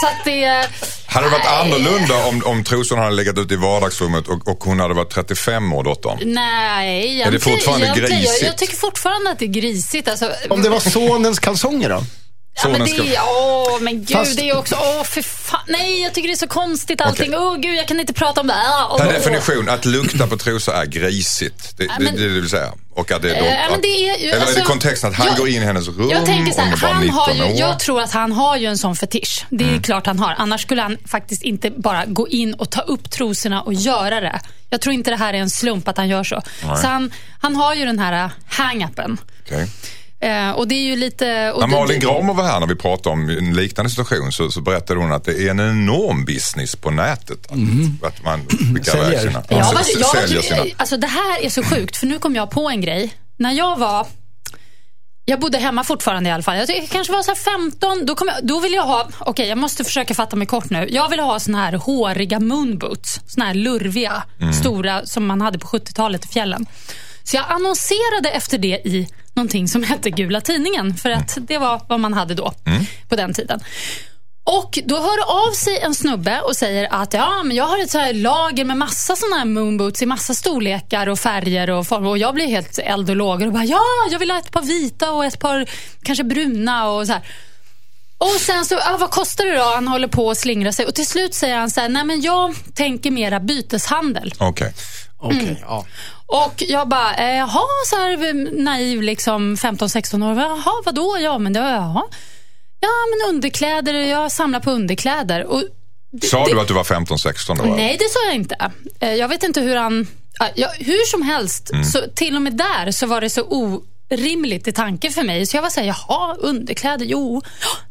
så 0.00 0.06
att 0.06 0.24
det... 0.24 0.68
Hade 1.06 1.26
det 1.26 1.30
varit 1.30 1.44
Nej. 1.44 1.60
annorlunda 1.62 2.24
om, 2.26 2.42
om 2.44 2.64
trosorna 2.64 3.02
hade 3.02 3.16
legat 3.16 3.38
ute 3.38 3.54
i 3.54 3.56
vardagsrummet 3.56 4.28
och, 4.28 4.48
och 4.48 4.64
hon 4.64 4.80
hade 4.80 4.94
varit 4.94 5.10
35 5.10 5.72
år, 5.72 5.84
dottern? 5.84 6.18
Nej, 6.22 6.98
Är 6.98 7.02
det 7.02 7.08
egentligen- 7.08 7.40
fortfarande 7.40 7.86
egentligen- 7.86 8.10
Jag, 8.12 8.20
grisigt? 8.20 8.46
jag 8.46 8.58
tycker 8.58 8.76
fortfarande 8.76 9.11
fortfarande 9.12 9.30
att 9.30 9.38
det 9.38 9.44
är 9.44 9.60
grisigt. 9.62 10.08
Alltså, 10.08 10.32
Om 10.50 10.62
det 10.62 10.68
var 10.68 10.80
sonens 10.80 11.38
kalsonger 11.38 11.88
då? 11.88 12.02
Ja, 12.54 12.68
men 12.68 12.84
det 12.84 12.90
är, 13.16 13.20
åh, 13.22 13.80
men 13.80 13.98
gud, 14.04 14.10
Fast- 14.16 14.36
det 14.36 14.48
är 14.48 14.56
också, 14.58 14.74
åh 14.80 15.04
för 15.04 15.22
fan. 15.22 15.60
Nej, 15.68 16.02
jag 16.02 16.14
tycker 16.14 16.28
det 16.28 16.34
är 16.34 16.36
så 16.36 16.46
konstigt 16.48 17.00
allting. 17.00 17.34
Åh 17.34 17.56
gud, 17.56 17.74
jag 17.74 17.88
kan 17.88 18.00
inte 18.00 18.12
prata 18.12 18.40
om 18.40 18.46
det. 18.46 18.54
Ah, 18.54 18.88
åh, 18.90 18.98
Per 18.98 19.12
definition, 19.12 19.68
att 19.68 19.84
lukta 19.84 20.26
på 20.26 20.36
trosor 20.36 20.74
är 20.74 20.86
grisigt. 20.86 21.76
Det, 21.76 21.88
men- 21.98 22.14
det, 22.16 22.22
det 22.22 22.28
vill 22.28 22.48
säga. 22.50 22.72
Och 22.94 23.10
att 23.12 23.22
det 23.22 23.30
är 23.36 23.40
då, 23.40 23.46
Eh, 23.46 23.70
men 23.70 23.80
det 23.80 23.88
är 23.88 23.98
ju- 24.18 24.28
eller 24.28 24.36
är 24.36 24.40
det 24.40 24.46
alltså, 24.46 24.64
kontexten 24.64 25.10
att 25.10 25.16
han 25.16 25.26
jag- 25.26 25.36
går 25.36 25.48
in 25.48 25.62
i 25.62 25.66
hennes 25.66 25.88
rum 25.88 26.10
Jag 26.10 26.26
tänker 26.26 26.52
så 26.52 26.60
här, 26.60 26.76
han 26.76 27.00
19 27.00 27.18
har 27.18 27.34
ju, 27.34 27.42
år? 27.52 27.60
jag 27.60 27.78
tror 27.78 28.00
att 28.02 28.12
han 28.12 28.32
har 28.32 28.56
ju 28.56 28.66
en 28.66 28.78
sån 28.78 28.96
fetisch. 28.96 29.44
Det 29.50 29.64
är 29.64 29.68
Mm. 29.68 29.82
klart 29.82 30.06
han 30.06 30.18
har. 30.18 30.34
Annars 30.38 30.62
skulle 30.62 30.82
han 30.82 30.96
faktiskt 31.06 31.42
inte 31.42 31.70
bara 31.70 32.04
gå 32.06 32.28
in 32.28 32.54
och 32.54 32.70
ta 32.70 32.80
upp 32.80 33.10
trosorna 33.10 33.62
och 33.62 33.74
göra 33.74 34.20
det. 34.20 34.40
Jag 34.70 34.80
tror 34.80 34.94
inte 34.94 35.10
det 35.10 35.16
här 35.16 35.34
är 35.34 35.38
en 35.38 35.50
slump 35.50 35.88
att 35.88 35.96
han 35.96 36.08
gör 36.08 36.24
så. 36.24 36.42
Så 36.60 36.86
han, 36.86 37.12
han 37.40 37.56
har 37.56 37.74
ju 37.74 37.84
den 37.84 37.98
här 37.98 38.30
hang-upen. 38.50 39.16
Okej. 39.46 39.68
Eh, 40.22 40.50
och 40.50 40.68
det 40.68 40.74
är 40.74 40.82
ju 40.82 40.96
lite... 40.96 41.52
Och 41.52 41.60
När 41.60 41.66
Malin 41.66 42.00
Gramer 42.00 42.34
var 42.34 42.44
här 42.44 42.60
när 42.60 42.66
vi 42.66 42.74
pratade 42.76 43.08
om 43.12 43.28
en 43.28 43.54
liknande 43.56 43.90
situation 43.90 44.32
så, 44.32 44.50
så 44.50 44.60
berättade 44.60 45.00
hon 45.00 45.12
att 45.12 45.24
det 45.24 45.32
är 45.46 45.50
en 45.50 45.60
enorm 45.60 46.24
business 46.24 46.76
på 46.76 46.90
nätet. 46.90 47.46
Att, 47.50 48.08
att 48.08 48.24
man 48.24 48.40
skickar 48.48 48.98
iväg 49.08 49.20
sina... 49.20 49.40
S- 49.48 49.90
jag 50.00 50.06
säljer 50.06 50.42
sina... 50.42 50.64
alltså 50.76 50.96
det 50.96 51.06
här 51.06 51.44
är 51.44 51.48
så 51.50 51.62
sjukt, 51.62 51.96
för 51.96 52.06
nu 52.06 52.18
kom 52.18 52.34
jag 52.36 52.50
på 52.50 52.68
en 52.68 52.80
grej. 52.80 53.14
När 53.38 53.52
jag 53.52 53.78
var... 53.78 54.06
Jag 55.24 55.40
bodde 55.40 55.58
hemma 55.58 55.84
fortfarande 55.84 56.30
i 56.30 56.32
alla 56.32 56.42
fall. 56.42 56.56
Jag 56.56 56.66
tycker- 56.66 56.86
kanske 56.86 57.12
var 57.12 57.22
så 57.22 57.30
här 57.30 57.58
15. 57.60 58.06
Då, 58.06 58.14
kom 58.14 58.28
jag, 58.28 58.46
då 58.46 58.60
ville 58.60 58.76
jag 58.76 58.82
ha... 58.86 59.08
Okej, 59.18 59.48
jag 59.48 59.58
måste 59.58 59.84
försöka 59.84 60.14
fatta 60.14 60.36
mig 60.36 60.46
kort 60.46 60.70
nu. 60.70 60.86
Jag 60.90 61.08
ville 61.08 61.22
ha 61.22 61.40
såna 61.40 61.58
här 61.58 61.72
håriga 61.72 62.40
moonboots. 62.40 63.20
Såna 63.26 63.46
här 63.46 63.54
lurviga, 63.54 64.22
stora 64.60 65.06
som 65.06 65.26
man 65.26 65.40
hade 65.40 65.58
på 65.58 65.66
70-talet 65.66 66.24
i 66.24 66.28
fjällen. 66.28 66.66
Så 67.24 67.36
jag 67.36 67.44
annonserade 67.48 68.30
efter 68.30 68.58
det 68.58 68.80
i 68.88 69.08
någonting 69.34 69.68
som 69.68 69.82
hette 69.82 70.10
Gula 70.10 70.40
Tidningen. 70.40 70.94
För 70.94 71.10
att 71.10 71.38
det 71.40 71.58
var 71.58 71.82
vad 71.88 72.00
man 72.00 72.14
hade 72.14 72.34
då, 72.34 72.52
på 73.08 73.16
den 73.16 73.34
tiden. 73.34 73.60
Och 74.44 74.78
då 74.84 74.96
hör 74.96 75.48
av 75.48 75.52
sig 75.52 75.78
en 75.78 75.94
snubbe 75.94 76.40
och 76.40 76.56
säger 76.56 76.88
att 76.90 77.14
ja, 77.14 77.42
men 77.42 77.56
jag 77.56 77.64
har 77.64 77.82
ett 77.82 77.90
så 77.90 77.98
här 77.98 78.12
lager 78.12 78.64
med 78.64 78.76
massa 78.76 79.16
såna 79.16 79.36
här 79.36 79.44
moonboots 79.44 80.02
i 80.02 80.06
massa 80.06 80.34
storlekar 80.34 81.06
och 81.06 81.18
färger 81.18 81.70
och 81.70 81.86
former. 81.86 82.08
Och 82.08 82.18
jag 82.18 82.34
blir 82.34 82.46
helt 82.46 82.78
eld 82.78 83.10
och 83.10 83.16
lågor 83.16 83.46
och 83.46 83.52
bara 83.52 83.64
ja, 83.64 83.82
jag 84.10 84.18
vill 84.18 84.30
ha 84.30 84.38
ett 84.38 84.50
par 84.50 84.62
vita 84.62 85.12
och 85.12 85.24
ett 85.24 85.38
par 85.38 85.66
kanske 86.02 86.24
bruna 86.24 86.88
och 86.88 87.06
så 87.06 87.12
här. 87.12 87.22
Och 88.18 88.40
sen 88.40 88.64
så, 88.64 88.74
ja, 88.74 88.96
vad 89.00 89.10
kostar 89.10 89.44
det 89.44 89.56
då? 89.56 89.62
Han 89.74 89.88
håller 89.88 90.08
på 90.08 90.30
att 90.30 90.38
slingra 90.38 90.72
sig 90.72 90.86
och 90.86 90.94
till 90.94 91.06
slut 91.06 91.34
säger 91.34 91.56
han 91.56 91.70
så 91.70 91.80
här, 91.80 91.88
nej 91.88 92.04
men 92.04 92.20
jag 92.20 92.54
tänker 92.74 93.10
mera 93.10 93.40
byteshandel. 93.40 94.34
Okej. 94.38 94.72
Okej, 95.22 95.38
Mm. 95.42 95.56
ja. 95.62 95.86
Och 96.26 96.62
jag 96.68 96.88
bara, 96.88 97.14
eh, 97.14 97.36
jaha, 97.36 97.62
så 97.86 97.96
här 97.96 98.28
eh, 98.28 98.34
naiv 98.62 99.02
liksom 99.02 99.56
15-16 99.56 100.22
år. 100.30 100.40
Jaha, 100.40 100.72
vadå? 100.84 101.16
Ja, 101.20 101.38
men 101.38 101.52
det, 101.52 101.60
jaha. 101.60 102.02
Ja, 102.80 102.88
men 103.10 103.34
underkläder, 103.34 103.94
jag 103.94 104.32
samlar 104.32 104.60
på 104.60 104.70
underkläder. 104.70 105.44
Och 105.44 105.62
det- 106.12 106.26
Sa 106.26 106.44
det- 106.44 106.52
du 106.54 106.60
att 106.60 106.68
du 106.68 106.74
var 106.74 106.84
15-16 106.84 107.56
då? 107.58 107.64
Nej, 107.64 107.96
det 107.98 108.08
sa 108.10 108.18
jag 108.26 108.34
inte. 108.34 108.70
Eh, 109.00 109.14
Jag 109.14 109.28
vet 109.28 109.42
inte 109.42 109.60
hur 109.60 109.76
han... 109.76 110.06
ja, 110.54 110.68
hur 110.78 111.06
som 111.10 111.22
helst, 111.22 111.70
Mm. 111.70 111.84
så, 111.84 111.98
till 112.14 112.36
och 112.36 112.42
med 112.42 112.52
där 112.56 112.90
så 112.90 113.06
var 113.06 113.20
det 113.20 113.30
så 113.30 113.42
orimligt 114.10 114.68
i 114.68 114.72
tanke 114.72 115.10
för 115.10 115.22
mig. 115.22 115.46
Så 115.46 115.56
jag 115.56 115.62
var 115.62 115.70
såhär, 115.70 115.86
jaha, 115.86 116.34
underkläder, 116.38 117.04
jo. 117.06 117.42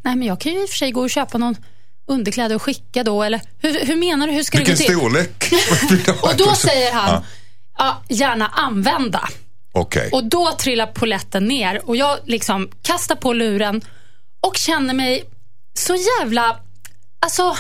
Nej, 0.02 0.16
men 0.16 0.28
jag 0.28 0.40
kan 0.42 0.52
ju 0.52 0.62
i 0.62 0.66
och 0.66 0.70
för 0.70 0.78
sig 0.78 0.92
gå 0.92 1.02
och 1.02 1.10
köpa 1.10 1.38
någon 1.38 1.56
underkläder 2.12 2.56
och 2.56 2.62
skicka 2.62 3.04
då. 3.04 3.24
Eller 3.24 3.42
hur, 3.60 3.86
hur 3.86 3.96
menar 3.96 4.28
du? 4.28 4.34
Hur 4.34 4.44
ska 4.44 4.58
Vilken 4.58 4.76
det 4.76 4.84
gå 4.84 4.88
till? 4.88 4.98
storlek? 4.98 5.54
Och 6.24 6.36
då 6.38 6.56
säger 6.56 6.92
han, 6.92 7.24
ja, 7.78 8.04
gärna 8.10 8.48
använda. 8.48 9.30
Okej. 9.74 10.10
Och 10.12 10.24
då 10.26 10.52
trillar 10.52 10.86
poletten 10.86 11.46
ner 11.48 11.90
och 11.90 11.96
jag 11.96 12.18
liksom 12.26 12.70
kastar 12.82 13.16
på 13.16 13.34
luren 13.34 13.82
och 14.42 14.58
känner 14.58 14.94
mig 14.94 15.24
så 15.74 15.96
jävla... 15.96 16.60
Alltså, 17.20 17.58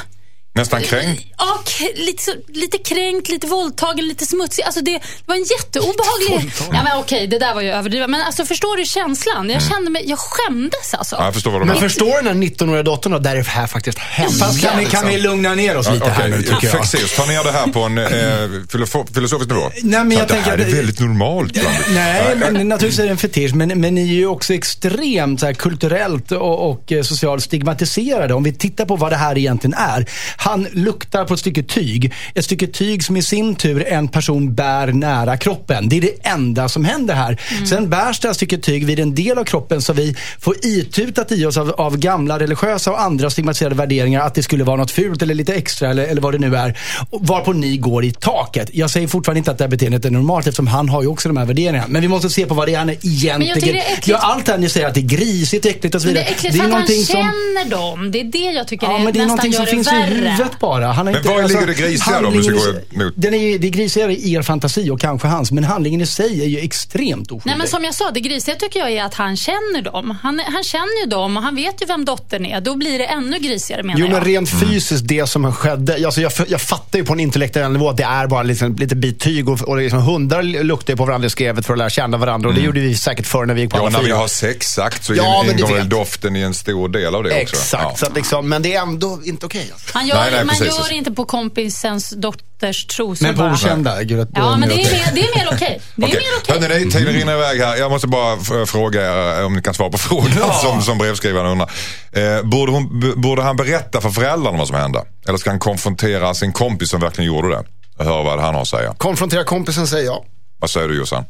Nästan 0.53 0.81
kränkt? 0.81 1.23
Ja, 1.37 1.59
lite, 1.95 2.31
lite 2.47 2.77
kränkt, 2.77 3.29
lite 3.29 3.47
våldtagen, 3.47 4.07
lite 4.07 4.25
smutsig. 4.25 4.63
Alltså 4.63 4.81
det 4.81 4.99
var 5.25 5.35
en 5.35 5.43
jätteobehaglig... 5.43 6.51
Ja, 6.73 6.83
men 6.83 6.97
okej, 6.97 7.27
det 7.27 7.39
där 7.39 7.53
var 7.53 7.61
ju 7.61 7.69
överdrivet. 7.71 8.09
Men 8.09 8.21
alltså, 8.21 8.45
förstår 8.45 8.77
du 8.77 8.85
känslan? 8.85 9.49
Jag 9.49 9.61
kände 9.63 9.91
mig... 9.91 10.03
Jag 10.09 10.19
skämdes 10.19 10.93
alltså. 10.93 11.15
Ja, 11.15 11.25
jag 11.25 11.33
förstår 11.33 11.51
vad 11.51 11.61
du 11.61 11.65
Men 11.65 11.75
menar. 11.75 11.89
förstår 11.89 12.23
den 12.23 12.27
här 12.27 12.33
19-åriga 12.49 12.83
dottern 12.83 13.11
då, 13.11 13.19
där 13.19 13.35
det 13.35 13.41
här 13.47 13.67
faktiskt 13.67 13.97
hände? 13.97 14.33
Fast 14.37 14.61
kan 14.61 14.77
vi, 14.79 14.85
kan 14.85 15.07
vi 15.07 15.17
lugna 15.19 15.55
ner 15.55 15.77
oss 15.77 15.89
lite 15.89 16.09
här 16.09 16.27
nu, 16.27 16.41
tycker 16.41 16.53
jag. 16.61 16.71
Fexeus, 16.71 17.15
ta 17.15 17.25
ner 17.25 17.43
det 17.43 17.51
här 17.51 17.67
på 17.67 17.79
en 17.81 17.97
eh, 17.97 18.65
filosofisk 19.13 19.49
nivå. 19.49 19.71
Nej, 19.83 20.03
men 20.03 20.11
jag 20.17 20.27
det 20.27 20.33
tänker 20.33 20.49
här 20.51 20.57
att 20.57 20.63
är 20.63 20.65
det- 20.65 20.75
väldigt 20.75 20.99
normalt. 20.99 21.53
bland- 21.53 21.67
Nej, 21.93 22.35
men 22.35 22.67
naturligtvis 22.69 22.99
är 22.99 23.03
det 23.05 23.11
en 23.11 23.17
fetisch. 23.17 23.53
Men, 23.55 23.81
men 23.81 23.95
ni 23.95 24.01
är 24.01 24.05
ju 24.15 24.27
också 24.27 24.53
extremt 24.53 25.39
så 25.39 25.45
här, 25.45 25.53
kulturellt 25.53 26.31
och, 26.31 26.69
och 26.71 26.91
eh, 26.91 27.03
socialt 27.03 27.43
stigmatiserade. 27.43 28.33
Om 28.33 28.43
vi 28.43 28.53
tittar 28.53 28.85
på 28.85 28.95
vad 28.95 29.11
det 29.11 29.15
här 29.17 29.37
egentligen 29.37 29.73
är. 29.73 30.05
Han 30.51 30.67
luktar 30.71 31.25
på 31.25 31.33
ett 31.33 31.39
stycke 31.39 31.63
tyg. 31.63 32.13
Ett 32.35 32.45
stycke 32.45 32.67
tyg 32.67 33.03
som 33.03 33.17
i 33.17 33.21
sin 33.21 33.55
tur 33.55 33.87
en 33.87 34.07
person 34.07 34.53
bär 34.55 34.87
nära 34.87 35.37
kroppen. 35.37 35.89
Det 35.89 35.97
är 35.97 36.01
det 36.01 36.27
enda 36.29 36.69
som 36.69 36.85
händer 36.85 37.13
här. 37.15 37.41
Sen 37.69 37.89
bärs 37.89 38.19
det 38.19 38.27
här 38.27 38.33
stycket 38.33 38.63
tyg 38.63 38.85
vid 38.85 38.99
en 38.99 39.15
del 39.15 39.37
av 39.37 39.43
kroppen 39.43 39.81
som 39.81 39.95
vi 39.95 40.15
får 40.39 40.55
itutat 40.65 41.31
i 41.31 41.45
oss 41.45 41.57
av, 41.57 41.69
av 41.71 41.97
gamla 41.97 42.39
religiösa 42.39 42.91
och 42.91 43.01
andra 43.01 43.29
stigmatiserade 43.29 43.75
värderingar 43.75 44.21
att 44.21 44.35
det 44.35 44.43
skulle 44.43 44.63
vara 44.63 44.77
något 44.77 44.91
fult 44.91 45.21
eller 45.21 45.33
lite 45.35 45.53
extra 45.55 45.89
eller, 45.89 46.03
eller 46.03 46.21
vad 46.21 46.33
det 46.33 46.37
nu 46.39 46.55
är. 46.55 46.77
Varpå 47.11 47.53
ni 47.53 47.77
går 47.77 48.05
i 48.05 48.11
taket. 48.11 48.69
Jag 48.73 48.89
säger 48.89 49.07
fortfarande 49.07 49.37
inte 49.37 49.51
att 49.51 49.57
det 49.57 49.63
här 49.63 49.69
beteendet 49.69 50.05
är 50.05 50.09
normalt 50.09 50.47
eftersom 50.47 50.67
han 50.67 50.89
har 50.89 51.01
ju 51.01 51.07
också 51.07 51.29
de 51.29 51.37
här 51.37 51.45
värderingarna. 51.45 51.87
Men 51.87 52.01
vi 52.01 52.07
måste 52.07 52.29
se 52.29 52.45
på 52.45 52.53
vad 52.53 52.67
det 52.67 52.73
är 52.73 52.77
han 52.77 52.89
egentligen... 52.89 53.39
Men 53.39 53.47
jag 53.47 53.55
tycker 53.55 53.73
det 53.73 53.79
är 53.79 53.85
äckligt. 53.93 54.07
Ja, 54.07 54.17
allt 54.17 54.45
det 54.45 54.51
här 54.51 54.59
ni 54.59 54.69
säger 54.69 54.87
att 54.87 54.93
det 54.93 54.99
är 54.99 55.07
grisigt, 55.17 55.65
äckligt 55.65 55.95
och 55.95 56.01
så 56.01 56.07
Men 56.07 56.13
det 56.15 56.19
vidare. 56.19 56.33
är 56.33 56.37
äckligt 56.37 56.55
för 56.55 56.63
att 56.63 56.71
han 56.71 56.71
någonting 56.71 57.03
som... 57.03 57.15
känner 57.15 57.69
dem. 57.69 58.11
Det 58.11 58.19
är 58.19 58.23
det 58.23 58.37
jag 58.57 58.67
tycker 58.67 58.87
Ja, 58.87 58.99
är 58.99 59.03
men 59.03 59.13
det 59.13 59.19
är 59.19 59.25
nästan 59.25 59.51
gör 59.51 59.57
som 59.57 59.65
det 59.65 59.71
finns 59.71 59.87
i 59.87 59.91
värre. 59.91 60.30
Huvudet 60.31 60.59
bara. 60.59 60.85
Han 60.87 60.95
har 60.95 61.03
Men 61.03 61.15
inte, 61.15 61.29
var 61.29 61.43
ligger 61.47 61.67
det 61.67 61.73
grisiga 61.73 62.21
då, 62.21 62.27
om 62.27 62.43
ska 62.43 62.51
gå 62.51 62.57
i- 62.59 62.95
emot? 62.95 63.13
Den 63.15 63.33
är, 63.33 63.59
det 63.59 63.67
är 63.67 63.71
grisigare 63.71 64.13
i 64.15 64.33
er 64.33 64.41
fantasi 64.41 64.89
och 64.89 64.99
kanske 65.01 65.27
hans, 65.27 65.51
men 65.51 65.63
handlingen 65.63 66.01
i 66.01 66.05
sig 66.05 66.41
är 66.41 66.45
ju 66.47 66.59
extremt 66.59 67.27
oskyldig. 67.31 67.41
Nej 67.45 67.57
men 67.57 67.67
som 67.67 67.83
jag 67.83 67.95
sa, 67.95 68.11
det 68.11 68.19
grisiga 68.19 68.55
tycker 68.55 68.79
jag 68.79 68.91
är 68.91 69.03
att 69.03 69.13
han 69.13 69.37
känner 69.37 69.81
dem. 69.81 70.17
Han, 70.23 70.41
han 70.53 70.63
känner 70.63 71.03
ju 71.03 71.09
dem 71.09 71.37
och 71.37 71.43
han 71.43 71.55
vet 71.55 71.81
ju 71.81 71.85
vem 71.85 72.05
dottern 72.05 72.45
är. 72.45 72.61
Då 72.61 72.75
blir 72.75 72.99
det 72.99 73.05
ännu 73.05 73.39
grisigare 73.39 73.83
menar 73.83 73.99
Jo, 73.99 74.05
men 74.07 74.15
jag. 74.15 74.27
rent 74.27 74.53
Mm. 74.53 74.69
fysiskt, 74.69 75.07
det 75.07 75.27
som 75.27 75.53
skedde. 75.53 76.05
Alltså 76.05 76.21
jag, 76.21 76.31
jag 76.47 76.61
fattar 76.61 76.99
ju 76.99 77.05
på 77.05 77.13
en 77.13 77.19
intellektuell 77.19 77.71
nivå 77.71 77.89
att 77.89 77.97
det 77.97 78.03
är 78.03 78.27
bara 78.27 78.43
liksom, 78.43 78.75
lite 78.75 78.95
bittyg 78.95 79.49
och, 79.49 79.61
och 79.61 79.77
liksom, 79.77 79.99
hundar 79.99 80.43
luktar 80.63 80.93
ju 80.93 80.97
på 80.97 81.05
varandra 81.05 81.27
i 81.27 81.29
skrevet 81.29 81.65
för 81.65 81.73
att 81.73 81.79
lära 81.79 81.89
känna 81.89 82.17
varandra. 82.17 82.49
Och 82.49 82.55
det 82.55 82.61
gjorde 82.61 82.79
vi 82.79 82.95
säkert 82.95 83.25
förr 83.27 83.45
när 83.45 83.53
vi 83.53 83.61
gick 83.61 83.69
på 83.71 83.77
Mm. 83.77 83.91
Ja, 83.93 83.97
alla 83.97 84.07
när 84.07 84.13
vi 84.15 84.19
har 84.21 84.27
sexakt 84.27 85.03
så 85.05 85.13
Ja, 85.15 85.43
men 85.47 85.55
du 85.57 85.61
ingår 85.63 85.75
väl 85.75 85.89
doften 85.89 86.35
i 86.35 86.41
en 86.41 86.53
stor 86.53 86.89
del 86.89 87.15
av 87.15 87.23
det 87.23 87.29
också. 87.29 87.41
Exakt, 87.41 87.83
Ja. 88.01 88.07
så 88.07 88.13
liksom, 88.15 88.49
men 88.49 88.61
det 88.61 88.73
är 88.73 88.81
ändå 88.81 89.19
inte 89.25 89.45
okej. 89.45 89.69
alltså. 89.73 89.87
Han 89.93 90.07
gör, 90.07 90.15
Nej, 90.21 90.31
nej, 90.31 90.45
man 90.45 90.55
precis. 90.55 90.79
gör 90.79 90.93
inte 90.93 91.11
på 91.11 91.25
kompisens 91.25 92.09
dotters 92.09 92.85
trosor 92.85 93.25
Men 93.25 93.35
på 93.35 93.41
bara. 93.41 93.53
okända? 93.53 94.03
Gud, 94.03 94.27
Ja, 94.33 94.57
men 94.57 94.69
det 94.69 94.75
är, 94.75 94.77
mer, 94.91 95.11
det 95.13 95.21
är 95.21 95.37
mer 95.45 95.49
okej. 95.53 95.81
Det 95.95 96.03
är 96.03 96.07
Okej. 96.07 96.19
mer 96.19 96.57
okej. 96.59 96.69
Hörrni, 96.69 96.91
tiden 96.91 97.13
rinner 97.13 97.33
iväg 97.33 97.59
här. 97.61 97.75
Jag 97.75 97.91
måste 97.91 98.07
bara 98.07 98.65
fråga 98.65 99.01
er 99.39 99.45
om 99.45 99.53
ni 99.55 99.61
kan 99.61 99.73
svara 99.73 99.89
på 99.89 99.97
frågan 100.07 100.53
som, 100.61 100.81
som 100.81 100.97
brevskrivaren 100.97 101.51
undrar. 101.51 101.69
Eh, 102.11 102.43
borde, 102.43 102.71
hon, 102.71 103.13
borde 103.21 103.41
han 103.43 103.55
berätta 103.55 104.01
för 104.01 104.09
föräldrarna 104.09 104.57
vad 104.57 104.67
som 104.67 104.75
hände? 104.77 105.03
Eller 105.27 105.37
ska 105.37 105.49
han 105.49 105.59
konfrontera 105.59 106.33
sin 106.33 106.51
kompis 106.51 106.89
som 106.89 107.01
verkligen 107.01 107.27
gjorde 107.33 107.49
det? 107.49 107.63
Och 107.97 108.05
höra 108.05 108.23
vad 108.23 108.39
han 108.39 108.53
har 108.55 108.61
att 108.61 108.67
säga. 108.67 108.93
Konfrontera 108.97 109.43
kompisen 109.43 109.87
säger 109.87 110.05
jag. 110.05 110.25
Vad 110.59 110.69
säger 110.69 110.87
du 110.87 110.97
Jossan? 110.97 111.23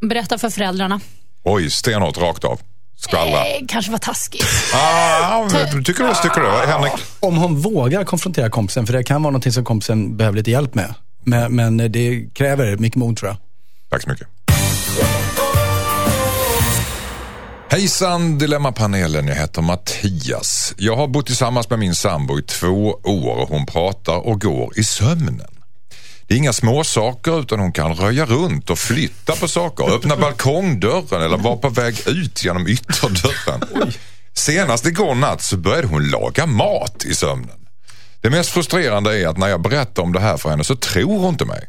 Berätta 0.00 0.38
för 0.38 0.50
föräldrarna. 0.50 1.00
Oj, 1.44 1.70
stenhårt 1.70 2.18
rakt 2.18 2.44
av. 2.44 2.60
Skvallra. 3.04 3.46
Eh, 3.46 3.60
kanske 3.68 3.92
var 3.92 3.98
taskigt. 3.98 4.44
Ah, 4.74 5.40
men 5.40 5.84
tycker 5.84 6.04
du 6.04 6.14
tycker 6.14 6.40
du? 6.40 6.72
Henrik? 6.72 6.92
Om 7.20 7.36
hon 7.36 7.60
vågar 7.60 8.04
konfrontera 8.04 8.50
kompisen, 8.50 8.86
för 8.86 8.92
det 8.92 9.02
kan 9.02 9.22
vara 9.22 9.30
någonting 9.30 9.52
som 9.52 9.64
kompisen 9.64 10.16
behöver 10.16 10.36
lite 10.36 10.50
hjälp 10.50 10.74
med. 10.74 10.94
Men, 11.24 11.56
men 11.56 11.92
det 11.92 12.34
kräver 12.34 12.76
mycket 12.76 12.96
mod 12.96 13.16
tror 13.16 13.28
jag. 13.30 13.36
Tack 13.90 14.02
så 14.02 14.10
mycket. 14.10 14.28
Hejsan 17.70 18.38
Dilemmapanelen, 18.38 19.28
jag 19.28 19.34
heter 19.34 19.62
Mattias. 19.62 20.74
Jag 20.78 20.96
har 20.96 21.08
bott 21.08 21.26
tillsammans 21.26 21.70
med 21.70 21.78
min 21.78 21.94
sambo 21.94 22.38
i 22.38 22.42
två 22.42 22.98
år 23.04 23.36
och 23.36 23.48
hon 23.48 23.66
pratar 23.66 24.26
och 24.26 24.40
går 24.40 24.78
i 24.78 24.84
sömnen. 24.84 25.53
Det 26.34 26.38
är 26.38 26.40
inga 26.40 26.52
småsaker 26.52 27.40
utan 27.40 27.60
hon 27.60 27.72
kan 27.72 27.94
röja 27.94 28.26
runt 28.26 28.70
och 28.70 28.78
flytta 28.78 29.36
på 29.36 29.48
saker, 29.48 29.94
öppna 29.94 30.16
balkongdörren 30.16 31.22
eller 31.22 31.36
vara 31.36 31.56
på 31.56 31.68
väg 31.68 32.02
ut 32.06 32.44
genom 32.44 32.68
ytterdörren. 32.68 33.92
Senast 34.32 34.86
igår 34.86 35.14
natt 35.14 35.42
så 35.42 35.56
började 35.56 35.86
hon 35.86 36.10
laga 36.10 36.46
mat 36.46 37.04
i 37.04 37.14
sömnen. 37.14 37.66
Det 38.20 38.30
mest 38.30 38.50
frustrerande 38.50 39.20
är 39.20 39.28
att 39.28 39.36
när 39.36 39.48
jag 39.48 39.60
berättar 39.60 40.02
om 40.02 40.12
det 40.12 40.20
här 40.20 40.36
för 40.36 40.50
henne 40.50 40.64
så 40.64 40.76
tror 40.76 41.18
hon 41.18 41.28
inte 41.28 41.44
mig. 41.44 41.68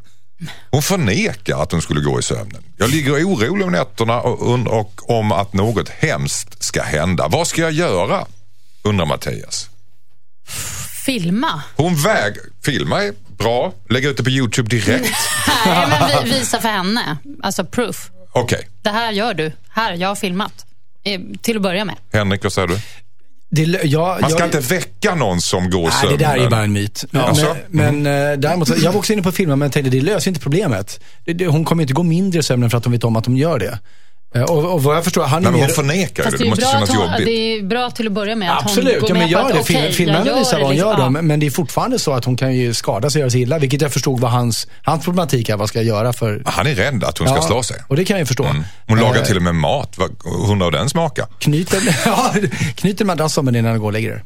Hon 0.72 0.82
förnekar 0.82 1.62
att 1.62 1.72
hon 1.72 1.82
skulle 1.82 2.02
gå 2.02 2.20
i 2.20 2.24
sömnen. 2.24 2.64
Jag 2.78 2.90
ligger 2.90 3.12
orolig 3.12 3.66
om 3.66 3.72
nätterna 3.72 4.22
och, 4.22 4.54
und- 4.54 4.68
och 4.68 5.10
om 5.20 5.32
att 5.32 5.54
något 5.54 5.90
hemskt 5.90 6.64
ska 6.64 6.84
hända. 6.84 7.28
Vad 7.28 7.48
ska 7.48 7.62
jag 7.62 7.72
göra? 7.72 8.26
Undrar 8.84 9.06
Mattias. 9.06 9.70
Filma. 11.06 11.62
Hon 11.76 11.96
väg... 11.96 12.34
Filma 12.64 13.04
är 13.04 13.14
bra. 13.38 13.74
Lägga 13.90 14.10
ut 14.10 14.18
det 14.18 14.24
på 14.24 14.30
YouTube 14.30 14.70
direkt. 14.70 15.10
Nej, 15.66 15.88
men 15.90 16.24
vi, 16.24 16.32
visa 16.32 16.60
för 16.62 16.70
henne. 16.70 17.18
Alltså 17.44 17.66
proof. 17.66 18.10
Okej. 18.34 18.68
Det 18.82 18.90
här 18.90 19.12
gör 19.12 19.34
du. 19.34 19.52
Här, 19.70 19.94
jag 19.94 20.08
har 20.08 20.16
filmat. 20.16 20.66
Eh, 21.04 21.22
till 21.42 21.56
att 21.56 21.62
börja 21.62 21.86
med. 21.86 21.96
Henrik, 22.14 22.44
vad 22.44 22.54
säger 22.54 22.68
du? 22.68 22.78
Det, 23.50 23.64
jag, 23.84 24.22
Man 24.22 24.30
ska 24.30 24.40
jag, 24.40 24.48
inte 24.48 24.60
väcka 24.60 25.16
någon 25.16 25.42
som 25.42 25.70
går 25.70 25.90
Nej, 26.04 26.18
det 26.18 26.26
där 26.26 26.34
är 26.38 26.42
ju 26.44 26.50
bara 26.50 26.64
en 26.64 26.74
myt. 26.74 27.06
Men, 27.12 27.22
Alltså? 27.22 27.56
men 27.70 28.06
eh, 28.06 28.38
däremot, 28.38 28.68
så- 28.68 28.76
jag 28.78 28.92
var 28.92 29.00
också 29.00 29.14
inne 29.14 29.22
på 29.22 29.32
filmen 29.32 29.60
men 29.60 29.72
tänkte 29.72 29.90
det 29.90 30.02
löser 30.02 30.32
inte 30.32 30.40
problemet. 30.40 31.00
Det, 31.26 31.34
det, 31.34 31.48
hon 31.48 31.66
kommer 31.66 31.82
inte 31.84 31.94
gå 31.94 32.04
mindre 32.04 32.40
i 32.40 32.44
sömnen 32.44 32.70
för 32.70 32.78
att 32.78 32.86
hon 32.86 32.92
vet 32.94 33.04
om 33.04 33.16
att 33.16 33.24
de 33.24 33.38
gör 33.38 33.60
det. 33.60 33.80
Eh, 34.36 34.42
Och, 34.44 34.74
och 34.74 34.84
vad 34.84 34.96
jag 34.98 35.04
förstår, 35.04 35.24
han 35.24 35.38
är 35.38 35.42
Nej, 35.42 35.52
men 35.52 35.60
mer... 35.60 35.68
hon 35.68 35.76
förnekar 35.76 36.24
ju 36.24 36.30
Fast 36.30 36.38
det. 36.38 36.44
det 36.44 36.48
är, 36.48 36.50
måste 36.50 36.62
bra 36.66 36.72
kännas 36.72 36.94
jobbigt. 36.94 37.26
det 37.26 37.32
är 37.58 37.64
bra 37.64 37.92
till 37.92 38.08
att 38.08 38.14
börja 38.14 38.36
med 38.36 38.52
att 38.58 38.64
Absolut, 38.66 38.94
hon 38.94 39.00
går 39.02 39.10
ja, 39.10 39.14
men 39.14 39.22
med 39.24 39.32
gör 39.32 39.44
på 39.44 39.54
det. 39.54 39.60
att 39.90 39.96
filmen 39.96 40.26
jag 40.26 40.36
visar 40.40 40.52
gör 40.58 40.60
vad 40.60 40.68
hon 40.68 40.76
det 40.76 40.82
gör 40.82 40.90
liksom. 40.98 41.14
då. 41.14 41.22
Men 41.22 41.40
det 41.40 41.46
är 41.46 41.50
fortfarande 41.52 42.00
så 42.00 42.14
att 42.14 42.26
hon 42.26 42.38
kan 42.38 42.56
ju 42.56 42.74
skada 42.74 43.10
sig 43.10 43.20
och 43.20 43.22
göra 43.22 43.30
sig 43.32 43.42
illa. 43.42 43.60
Vilket 43.60 43.82
jag 43.82 43.94
förstod 43.94 44.20
var 44.20 44.30
hans, 44.30 44.68
hans 44.84 45.04
problematik 45.04 45.50
här. 45.50 45.58
Vad 45.58 45.70
ska 45.70 45.80
jag 45.80 45.86
göra 45.86 46.14
för... 46.14 46.42
Han 46.46 46.68
är 46.68 46.76
rädd 46.76 47.04
att 47.04 47.18
hon 47.18 47.28
ska 47.28 47.38
Ja, 47.38 47.42
slå 47.42 47.64
sig. 47.64 47.78
Och 47.88 47.96
det 47.96 48.06
kan 48.06 48.14
jag 48.16 48.20
ju 48.22 48.26
förstå. 48.26 48.44
Mm. 48.46 48.64
Hon 48.88 49.00
lagar 49.00 49.20
Eh, 49.22 49.26
till 49.26 49.36
och 49.38 49.44
med 49.44 49.56
mat. 49.56 49.94
Vad- 49.98 50.12
Undrar 50.52 50.66
hur 50.66 50.72
den 50.72 50.90
smakar. 50.90 51.26
Knyter, 51.40 51.98
ja, 52.06 52.34
knyter 52.76 53.06
madrass 53.06 53.38
om 53.38 53.48
henne 53.48 53.60
innan 53.60 53.74
du 53.74 53.80
går 53.80 53.86
och 53.88 53.94
lägger 53.94 54.10
dig. 54.10 54.22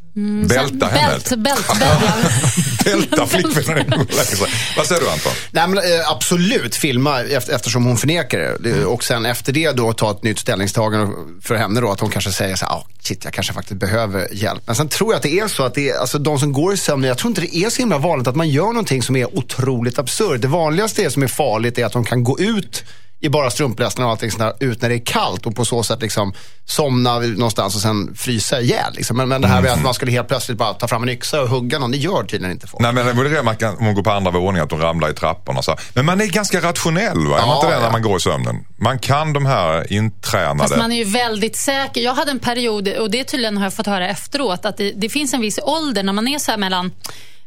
Bälta 0.47 0.85
henne. 0.85 1.07
Bält, 1.09 1.29
bält, 1.29 1.79
bält. 1.79 2.83
Bälta 2.85 3.25
flickvännen 3.27 3.85
innan 3.85 3.99
hon 3.99 4.07
lägger 4.09 4.23
sig. 4.35 4.47
Vad 4.77 4.85
säger 4.85 5.01
du 5.01 5.09
Anton? 5.09 5.31
Nej, 5.51 5.67
men, 5.67 5.77
eh, 5.77 6.11
absolut 6.11 6.75
filma 6.75 7.21
efter, 7.21 7.55
eftersom 7.55 7.85
hon 7.85 7.97
förnekar 7.97 8.39
det. 8.39 8.57
det. 8.59 8.85
Och 8.85 9.03
sen 9.03 9.25
efter 9.25 9.53
det 9.53 9.71
då 9.71 9.93
ta 9.99 10.11
ett 10.11 10.23
nytt 10.23 10.39
ställningstagande 10.39 11.13
för 11.41 11.55
henne 11.55 11.81
då. 11.81 11.91
Att 11.91 11.99
hon 11.99 12.09
kanske 12.09 12.31
säger 12.31 12.55
så 12.55 12.65
här, 12.65 12.73
oh, 12.73 12.83
shit 12.99 13.23
jag 13.23 13.33
kanske 13.33 13.53
faktiskt 13.53 13.79
behöver 13.79 14.27
hjälp. 14.33 14.61
Men 14.65 14.75
sen 14.75 14.89
tror 14.89 15.11
jag 15.11 15.17
att 15.17 15.23
det 15.23 15.39
är 15.39 15.47
så 15.47 15.63
att 15.63 15.73
det 15.73 15.89
är, 15.89 15.99
alltså 15.99 16.19
de 16.19 16.39
som 16.39 16.53
går 16.53 16.73
i 16.73 16.77
sömnen, 16.77 17.07
jag 17.07 17.17
tror 17.17 17.29
inte 17.29 17.41
det 17.41 17.55
är 17.55 17.69
så 17.69 17.81
himla 17.81 17.97
vanligt 17.97 18.27
att 18.27 18.35
man 18.35 18.49
gör 18.49 18.65
någonting 18.65 19.01
som 19.03 19.15
är 19.15 19.37
otroligt 19.37 19.99
absurt. 19.99 20.41
Det 20.41 20.47
vanligaste 20.47 21.03
är 21.03 21.09
som 21.09 21.23
är 21.23 21.27
farligt 21.27 21.77
är 21.77 21.85
att 21.85 21.93
de 21.93 22.05
kan 22.05 22.23
gå 22.23 22.39
ut 22.39 22.83
i 23.21 23.29
bara 23.29 23.49
strumplästen 23.49 24.05
och 24.05 24.11
allting 24.11 24.31
sånt 24.31 24.59
där, 24.59 24.67
ut 24.67 24.81
när 24.81 24.89
det 24.89 24.95
är 24.95 25.05
kallt 25.05 25.45
och 25.45 25.55
på 25.55 25.65
så 25.65 25.83
sätt 25.83 26.01
liksom 26.01 26.33
somna 26.65 27.19
någonstans 27.19 27.75
och 27.75 27.81
sen 27.81 28.15
frysa 28.15 28.61
ihjäl. 28.61 28.93
Liksom. 28.93 29.17
Men, 29.17 29.29
men 29.29 29.41
det 29.41 29.47
här 29.47 29.61
med 29.61 29.71
att 29.71 29.83
man 29.83 29.93
skulle 29.93 30.11
helt 30.11 30.27
plötsligt 30.27 30.57
bara 30.57 30.73
ta 30.73 30.87
fram 30.87 31.03
en 31.03 31.09
yxa 31.09 31.41
och 31.41 31.49
hugga 31.49 31.79
någon, 31.79 31.91
det 31.91 31.97
gör 31.97 32.23
tydligen 32.23 32.51
inte 32.51 32.67
folk. 32.67 32.81
Nej 32.81 32.93
men 32.93 33.05
det 33.05 33.13
vore 33.13 33.29
det 33.29 33.43
man 33.43 33.55
kan, 33.55 33.77
om 33.77 33.85
man 33.85 33.95
går 33.95 34.03
på 34.03 34.11
andra 34.11 34.31
våningen, 34.31 34.63
att 34.63 34.69
de 34.69 34.79
ramlar 34.79 35.09
i 35.09 35.13
trapporna. 35.13 35.61
Så. 35.61 35.75
Men 35.93 36.05
man 36.05 36.21
är 36.21 36.25
ganska 36.25 36.61
rationell 36.61 37.27
va? 37.27 37.39
Är 37.39 37.45
man 37.45 37.55
inte 37.55 37.67
det 37.67 37.79
när 37.79 37.85
ja. 37.85 37.91
man 37.91 38.01
går 38.01 38.17
i 38.17 38.19
sömnen? 38.19 38.65
Man 38.77 38.99
kan 38.99 39.33
de 39.33 39.45
här 39.45 39.93
intränade... 39.93 40.59
Fast 40.59 40.77
man 40.77 40.91
är 40.91 40.95
ju 40.95 41.03
väldigt 41.03 41.55
säker. 41.55 42.01
Jag 42.01 42.13
hade 42.13 42.31
en 42.31 42.39
period, 42.39 42.87
och 42.87 43.11
det 43.11 43.23
tydligen 43.23 43.57
har 43.57 43.63
jag 43.63 43.73
fått 43.73 43.87
höra 43.87 44.07
efteråt, 44.07 44.65
att 44.65 44.77
det, 44.77 44.91
det 44.91 45.09
finns 45.09 45.33
en 45.33 45.41
viss 45.41 45.59
ålder 45.63 46.03
när 46.03 46.13
man 46.13 46.27
är 46.27 46.39
så 46.39 46.51
här 46.51 46.57
mellan, 46.57 46.91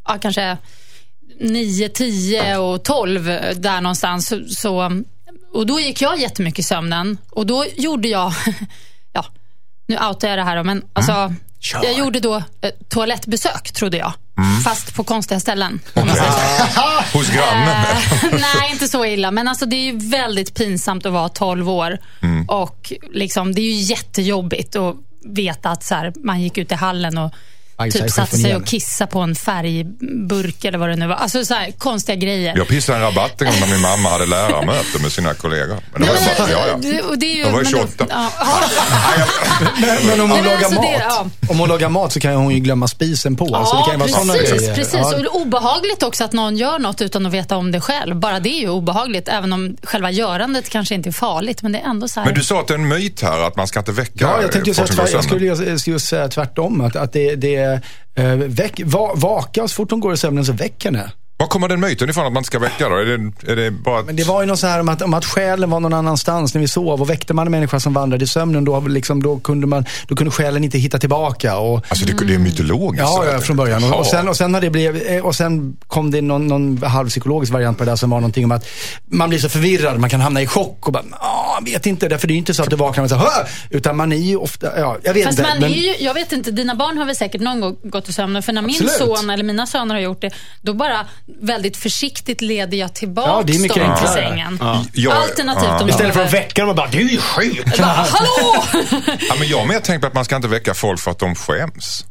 ja, 0.06 0.18
kanske 0.22 0.56
9, 1.40 1.88
10 1.88 2.56
och 2.56 2.84
12 2.84 3.24
där 3.56 3.80
någonstans. 3.80 4.26
Så, 4.28 4.40
så, 4.48 5.02
och 5.52 5.66
då 5.66 5.80
gick 5.80 6.02
jag 6.02 6.20
jättemycket 6.20 6.58
i 6.58 6.62
sömnen. 6.62 7.18
Och 7.30 7.46
då 7.46 7.64
gjorde 7.76 8.08
jag, 8.08 8.32
ja, 9.12 9.26
nu 9.88 9.98
outar 9.98 10.28
jag 10.28 10.38
det 10.38 10.44
här 10.44 10.62
men 10.62 10.84
alltså, 10.92 11.34
jag 11.72 11.98
gjorde 11.98 12.20
då 12.20 12.36
eh, 12.36 12.70
toalettbesök, 12.88 13.72
trodde 13.72 13.96
jag. 13.96 14.12
Fast 14.64 14.94
på 14.94 15.04
konstiga 15.04 15.40
ställen. 15.40 15.80
så. 15.94 16.00
Hos 17.18 17.30
grannen? 17.30 17.68
Eh, 17.68 18.30
nej, 18.32 18.72
inte 18.72 18.88
så 18.88 19.04
illa. 19.04 19.30
Men 19.30 19.48
alltså, 19.48 19.66
det 19.66 19.76
är 19.76 19.92
ju 19.92 19.98
väldigt 20.10 20.54
pinsamt 20.54 21.06
att 21.06 21.12
vara 21.12 21.28
12 21.28 21.70
år. 21.70 21.98
Mm. 22.22 22.44
Och 22.48 22.92
liksom, 23.12 23.54
det 23.54 23.60
är 23.60 23.64
ju 23.64 23.80
jättejobbigt 23.80 24.76
att 24.76 24.96
veta 25.24 25.70
att 25.70 25.84
så 25.84 25.94
här, 25.94 26.12
man 26.16 26.40
gick 26.40 26.58
ut 26.58 26.72
i 26.72 26.74
hallen 26.74 27.18
och 27.18 27.32
typ 27.90 28.10
satte 28.10 28.36
sig 28.38 28.56
och 28.56 28.66
kissade 28.66 29.10
på 29.10 29.18
en 29.20 29.34
färgburk 29.34 30.64
eller 30.64 30.78
vad 30.78 30.88
det 30.88 30.96
nu 30.96 31.06
var. 31.06 31.14
Alltså 31.14 31.44
så 31.44 31.54
här, 31.54 31.70
konstiga 31.78 32.16
grejer. 32.16 32.56
Jag 32.56 32.68
pissade 32.68 32.98
en 32.98 33.04
rabatt 33.04 33.40
en 33.42 33.46
gång 33.46 33.56
när 33.60 33.66
min 33.68 33.80
mamma 33.80 34.08
hade 34.08 34.26
lärarmöte 34.26 34.98
med 35.02 35.12
sina 35.12 35.34
kollegor. 35.34 35.76
Men 35.92 36.02
det 36.02 36.08
var 36.08 36.14
Nej, 36.14 36.34
bara, 36.38 36.50
ja, 36.50 36.58
ja. 36.68 36.76
det- 36.80 37.02
och 37.02 37.18
det 37.18 37.26
är 37.26 37.34
ju, 37.36 37.40
Jag 37.42 37.50
var 37.52 37.58
ju 37.58 37.64
men 37.64 37.72
det- 37.72 37.78
28. 37.78 38.06
Ja, 38.10 38.30
ja. 38.40 39.66
Men, 39.80 40.06
men 40.06 40.20
om 40.20 40.30
hon 40.30 40.38
lagar 40.44 40.56
alltså 40.56 40.74
mat, 40.74 40.82
det- 40.82 41.04
ja. 41.08 41.26
om 41.48 41.58
hon 41.58 41.68
lagar 41.68 41.88
mat 41.88 42.12
så 42.12 42.20
kan 42.20 42.34
hon 42.34 42.54
ju 42.54 42.60
glömma 42.60 42.88
spisen 42.88 43.36
på. 43.36 43.56
alltså, 43.56 43.76
det 43.76 43.80
Ja, 43.80 43.84
kan 43.98 44.06
ju 44.08 44.12
vara 44.14 44.38
precis. 44.38 44.60
grejer. 44.60 44.74
precis. 44.74 44.94
Ja. 44.94 45.04
Och 45.06 45.22
det 45.22 45.26
är 45.28 45.36
obehagligt 45.36 46.02
också 46.02 46.24
att 46.24 46.32
någon 46.32 46.56
gör 46.56 46.78
något 46.78 47.00
utan 47.02 47.26
att 47.26 47.32
veta 47.32 47.56
om 47.56 47.72
det 47.72 47.80
själv. 47.80 48.16
Bara 48.16 48.40
det 48.40 48.48
är 48.48 48.60
ju 48.60 48.68
obehagligt, 48.68 49.28
även 49.28 49.52
om 49.52 49.76
själva 49.82 50.10
görandet 50.10 50.68
kanske 50.68 50.94
inte 50.94 51.08
är 51.08 51.12
farligt. 51.12 51.62
Men 51.62 51.72
det 51.72 51.78
är 51.78 51.84
ändå 51.90 52.08
så 52.08 52.20
här... 52.20 52.26
Men 52.26 52.34
du 52.34 52.42
sa 52.44 52.60
att 52.60 52.68
det 52.68 52.74
är 52.74 52.78
en 52.78 52.88
myt 52.88 53.22
här 53.22 53.38
att 53.38 53.56
man 53.56 53.66
ska 53.66 53.78
inte 53.78 53.92
väcka 53.92 54.12
Ja, 54.14 54.42
jag 54.42 54.52
tänkte 54.52 54.70
ju 54.70 54.76
jag 55.12 55.24
skulle 55.24 55.46
ju- 55.46 55.78
just 55.92 56.06
säga 56.06 56.28
tvärtom. 56.28 56.80
Att, 56.80 56.96
att 56.96 57.12
det, 57.12 57.34
det 57.36 57.71
Eh, 57.72 58.24
eh, 58.24 58.36
väck, 58.36 58.80
va, 58.84 59.12
vaka 59.14 59.68
så 59.68 59.74
fort 59.74 59.90
hon 59.90 60.00
går 60.00 60.14
i 60.14 60.16
sömnen 60.16 60.44
så 60.44 60.52
väck 60.52 60.84
henne. 60.84 61.12
Var 61.36 61.46
kommer 61.46 61.68
den 61.68 61.80
myten 61.80 62.10
ifrån 62.10 62.26
att 62.26 62.32
man 62.32 62.40
inte 62.40 62.46
ska 62.46 62.58
väcka 62.58 62.88
då? 62.88 62.96
Är 62.96 63.04
det, 63.04 63.52
är 63.52 63.56
det 63.56 63.70
bara 63.70 63.98
att... 64.00 64.06
Men 64.06 64.16
det 64.16 64.24
var 64.24 64.40
ju 64.42 64.46
något 64.46 64.58
så 64.58 64.66
här 64.66 64.80
om 64.80 64.88
att, 64.88 65.02
om 65.02 65.14
att 65.14 65.24
själen 65.24 65.70
var 65.70 65.80
någon 65.80 65.92
annanstans 65.92 66.54
när 66.54 66.60
vi 66.60 66.68
sov 66.68 67.00
och 67.02 67.10
väckte 67.10 67.34
man 67.34 67.46
en 67.46 67.50
människa 67.50 67.80
som 67.80 67.92
vandrade 67.94 68.24
i 68.24 68.26
sömnen 68.26 68.64
då, 68.64 68.80
liksom, 68.80 69.22
då, 69.22 69.38
kunde, 69.38 69.66
man, 69.66 69.84
då 70.08 70.16
kunde 70.16 70.30
själen 70.30 70.64
inte 70.64 70.78
hitta 70.78 70.98
tillbaka. 70.98 71.56
Och, 71.58 71.84
Alltså 71.88 72.06
det, 72.06 72.24
det 72.26 72.34
är 72.34 72.38
mytologiskt? 72.38 73.00
Ja, 73.08 73.22
så 73.24 73.24
ja, 73.32 73.38
från 73.40 73.56
början. 73.56 73.84
Och, 73.84 73.90
Jaha. 73.90 73.98
och, 73.98 74.06
sen, 74.06 74.28
och, 74.28 74.36
sen 74.36 74.54
har 74.54 74.60
det 74.60 74.70
blivit, 74.70 75.10
eh, 75.10 75.26
och 75.26 75.34
sen 75.34 75.76
kom 75.86 76.10
det 76.10 76.20
någon, 76.22 76.46
någon 76.46 76.82
halvpsykologisk 76.82 77.52
variant 77.52 77.78
på 77.78 77.84
det 77.84 77.90
där 77.90 77.96
som 77.96 78.10
var 78.10 78.20
någonting 78.20 78.44
om 78.44 78.52
att 78.52 78.68
man 79.06 79.28
blir 79.28 79.38
så 79.38 79.48
förvirrad, 79.48 79.98
man 79.98 80.10
kan 80.10 80.20
hamna 80.20 80.42
i 80.42 80.46
chock 80.46 80.86
och 80.86 80.92
bara, 80.92 81.04
ja, 81.20 81.58
jag 81.64 81.72
vet 81.72 81.86
inte, 81.86 82.08
därför 82.08 82.26
det 82.28 82.32
är 82.32 82.34
ju 82.34 82.38
inte 82.38 82.54
så 82.54 82.62
att 82.62 82.70
du 82.70 82.76
vaknar 82.76 83.04
och 83.04 83.10
säger, 83.10 83.22
"Hö!" 83.22 83.46
utan 83.70 83.96
man 83.96 84.12
är 84.12 84.16
ju 84.16 84.36
ofta, 84.36 84.78
ja, 84.80 84.98
jag 85.02 85.14
vet 85.14 85.24
Fast 85.26 85.38
inte. 85.38 85.50
man 85.50 85.60
men- 85.60 85.70
är 85.72 85.76
ju, 85.76 86.04
jag 86.04 86.14
vet 86.14 86.32
inte, 86.32 86.50
dina 86.50 86.74
barn 86.74 86.98
har 86.98 87.04
väl 87.04 87.16
säkert 87.16 87.40
någon 87.40 87.60
gång 87.60 87.76
gått 87.82 88.08
i 88.08 88.12
sömnen. 88.12 88.42
För 88.42 88.52
när 88.52 88.62
min 88.62 88.70
Absolut. 88.70 89.18
son 89.18 89.30
eller 89.30 89.44
mina 89.44 89.66
söner 89.66 89.94
har 89.94 90.02
gjort 90.02 90.20
det, 90.20 90.30
då 90.62 90.74
bara 90.74 91.06
väldigt 91.40 91.76
försiktigt 91.76 92.40
leder 92.40 92.76
jag 92.78 92.94
tillbaka 92.94 93.28
Ja, 93.30 93.36
dem 93.36 93.46
till 93.68 93.82
enklare. 93.82 94.08
sängen. 94.08 94.58
Jag- 94.92 95.12
Alternativt 95.12 95.64
ja. 95.68 95.82
om 95.82 95.88
Istället 95.88 96.14
för 96.14 96.22
att 96.24 96.32
väcka 96.34 96.62
dem 96.62 96.68
och 96.70 96.76
bara, 96.76 96.88
du 96.92 97.14
är 97.14 97.16
sjuk. 97.20 97.78
Bara, 97.78 97.86
Hallå! 97.86 98.64
Ja, 99.28 99.34
men 99.38 99.48
jag 99.48 99.58
har 99.58 99.66
mer 99.66 99.80
tänkt 99.80 100.00
på 100.00 100.06
att 100.06 100.14
man 100.14 100.24
ska 100.24 100.36
inte 100.36 100.48
väcka 100.48 100.74
folk 100.74 101.00
för 101.00 101.10
att 101.10 101.18
de 101.18 101.34
skäms. 101.34 102.04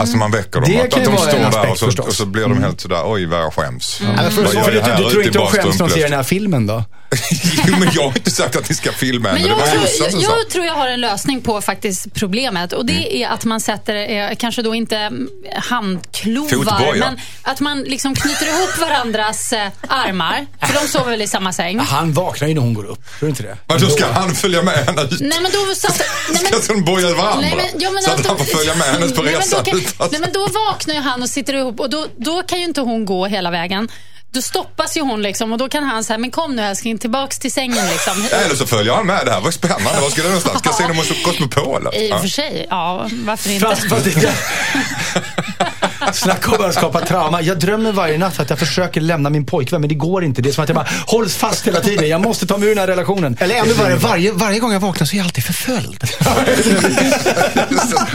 Alltså 0.00 0.16
man 0.16 0.30
väcker 0.30 0.60
dem. 0.60 0.70
Det 0.70 0.80
att, 0.80 0.94
att 0.94 1.04
de 1.04 1.16
står 1.16 1.38
där 1.38 1.48
aspekt 1.48 1.82
och 1.82 1.92
så, 1.92 2.02
och 2.02 2.14
så 2.14 2.26
blir 2.26 2.42
de 2.42 2.62
helt 2.62 2.80
sådär, 2.80 3.02
oj 3.04 3.26
vad 3.26 3.40
jag 3.40 3.54
skäms. 3.54 4.00
Ja, 4.00 4.12
men 4.22 4.32
för, 4.32 4.42
jag 4.42 4.72
du, 4.72 4.80
här 4.80 4.96
du, 4.96 5.02
ute 5.02 5.10
tror 5.10 5.22
inte 5.24 5.38
de 5.38 5.46
skäms 5.46 5.78
när 5.78 5.88
de 5.88 5.94
ser 5.94 6.02
den 6.02 6.12
här 6.12 6.22
filmen 6.22 6.66
då? 6.66 6.84
jo 7.66 7.74
men 7.78 7.88
jag 7.92 8.02
har 8.02 8.08
inte 8.16 8.30
sagt 8.30 8.56
att 8.56 8.68
ni 8.68 8.74
ska 8.74 8.92
filma 8.92 9.28
henne. 9.28 9.40
Jag, 9.40 9.58
jag, 9.58 10.12
sa. 10.12 10.18
jag 10.18 10.50
tror 10.50 10.64
jag 10.64 10.74
har 10.74 10.88
en 10.88 11.00
lösning 11.00 11.40
på 11.40 11.60
faktiskt 11.60 12.14
problemet. 12.14 12.72
Och 12.72 12.86
Det 12.86 13.22
är 13.22 13.28
att 13.28 13.44
man 13.44 13.60
sätter, 13.60 13.94
eh, 14.10 14.36
kanske 14.38 14.62
då 14.62 14.74
inte 14.74 14.96
mm, 14.96 15.28
handklovar, 15.54 16.48
Fotboja. 16.48 16.94
men 16.94 17.18
att 17.42 17.60
man 17.60 17.82
liksom 17.82 18.14
knyter 18.14 18.46
ihop 18.46 18.78
varandras 18.80 19.52
eh, 19.52 19.68
armar. 19.88 20.46
För 20.60 20.74
de 20.82 20.88
sover 20.88 21.10
väl 21.10 21.22
i 21.22 21.26
samma 21.26 21.52
säng. 21.52 21.78
Han 21.78 22.12
vaknar 22.12 22.48
ju 22.48 22.54
när 22.54 22.60
hon 22.60 22.74
går 22.74 22.84
upp. 22.84 23.04
Tror 23.18 23.26
du 23.26 23.28
inte 23.28 23.42
det? 23.42 23.56
Men 23.66 23.80
då 23.80 23.88
ska 23.88 24.06
han 24.12 24.34
följa 24.34 24.62
med 24.62 24.74
henne 24.74 25.02
ut? 25.02 25.20
Nej, 25.20 25.40
men 25.42 25.52
då 25.52 25.74
satt, 25.74 26.02
nej, 26.32 26.42
men, 26.52 26.62
Ska 26.62 26.74
de 26.74 26.84
boja 26.84 27.14
varandra? 27.14 27.40
Nej, 27.40 27.54
men, 27.56 27.80
ja, 27.80 27.90
men 27.90 28.02
så 28.02 28.10
att 28.10 28.26
han 28.26 28.38
får 28.38 28.44
följa 28.44 28.74
med 28.74 28.86
hennes 28.86 29.12
på 29.14 29.22
resan? 29.22 29.51
Utan- 29.60 30.08
Nej, 30.12 30.20
men 30.20 30.32
då 30.32 30.46
vaknar 30.46 30.94
ju 30.94 31.00
han 31.00 31.22
och 31.22 31.28
sitter 31.28 31.54
ihop 31.54 31.80
och 31.80 31.90
då, 31.90 32.06
då 32.16 32.42
kan 32.42 32.58
ju 32.58 32.64
inte 32.64 32.80
hon 32.80 33.04
gå 33.04 33.26
hela 33.26 33.50
vägen. 33.50 33.88
Då 34.30 34.42
stoppas 34.42 34.96
ju 34.96 35.00
hon 35.00 35.22
liksom 35.22 35.52
och 35.52 35.58
då 35.58 35.68
kan 35.68 35.84
han 35.84 36.04
säga, 36.04 36.18
men 36.18 36.30
kom 36.30 36.56
nu 36.56 36.62
älskling, 36.62 36.98
tillbaks 36.98 37.38
till 37.38 37.52
sängen 37.52 37.86
liksom. 37.92 38.28
Eller 38.44 38.54
så 38.56 38.66
följer 38.66 38.94
han 38.94 39.06
med. 39.06 39.26
Det 39.26 39.32
här 39.32 39.40
var 39.40 39.50
spännande. 39.50 40.00
Var 40.00 40.10
ska 40.10 40.22
du 40.22 40.28
någonstans? 40.28 40.58
Ska 40.58 40.68
jag 40.68 40.76
se 40.76 40.86
dem 40.86 40.96
hos 40.96 41.22
Cosmopol? 41.24 41.88
I 41.94 42.12
och 42.12 42.20
för 42.20 42.28
sig, 42.28 42.66
ja, 42.70 43.08
varför 43.12 43.50
inte? 43.50 43.66
Fast, 43.66 43.88
fast 43.88 44.06
Snacka 46.12 46.50
om 46.56 46.64
att 46.64 46.74
skapa 46.74 47.00
trauma. 47.00 47.42
Jag 47.42 47.58
drömmer 47.58 47.92
varje 47.92 48.18
natt 48.18 48.40
att 48.40 48.50
jag 48.50 48.58
försöker 48.58 49.00
lämna 49.00 49.30
min 49.30 49.46
pojkvän, 49.46 49.80
men 49.80 49.88
det 49.88 49.94
går 49.94 50.24
inte. 50.24 50.42
Det 50.42 50.48
är 50.48 50.52
som 50.52 50.62
att 50.64 50.68
jag 50.68 50.76
bara 50.76 50.88
hålls 51.06 51.36
fast 51.36 51.66
hela 51.66 51.80
tiden. 51.80 52.08
Jag 52.08 52.20
måste 52.20 52.46
ta 52.46 52.58
mig 52.58 52.68
ur 52.68 52.74
den 52.74 52.78
här 52.78 52.86
relationen. 52.86 53.36
Eller 53.40 53.54
ännu 53.54 53.72
värre, 53.72 53.94
varje, 53.96 54.32
varje 54.32 54.58
gång 54.58 54.72
jag 54.72 54.80
vaknar 54.80 55.06
så 55.06 55.14
är 55.14 55.18
jag 55.18 55.24
alltid 55.24 55.44
förföljd. 55.44 56.02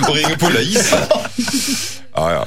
och 0.09 0.15
ringer 0.15 0.37
polisen. 0.39 0.99
Ja, 2.15 2.31
ja. 2.31 2.45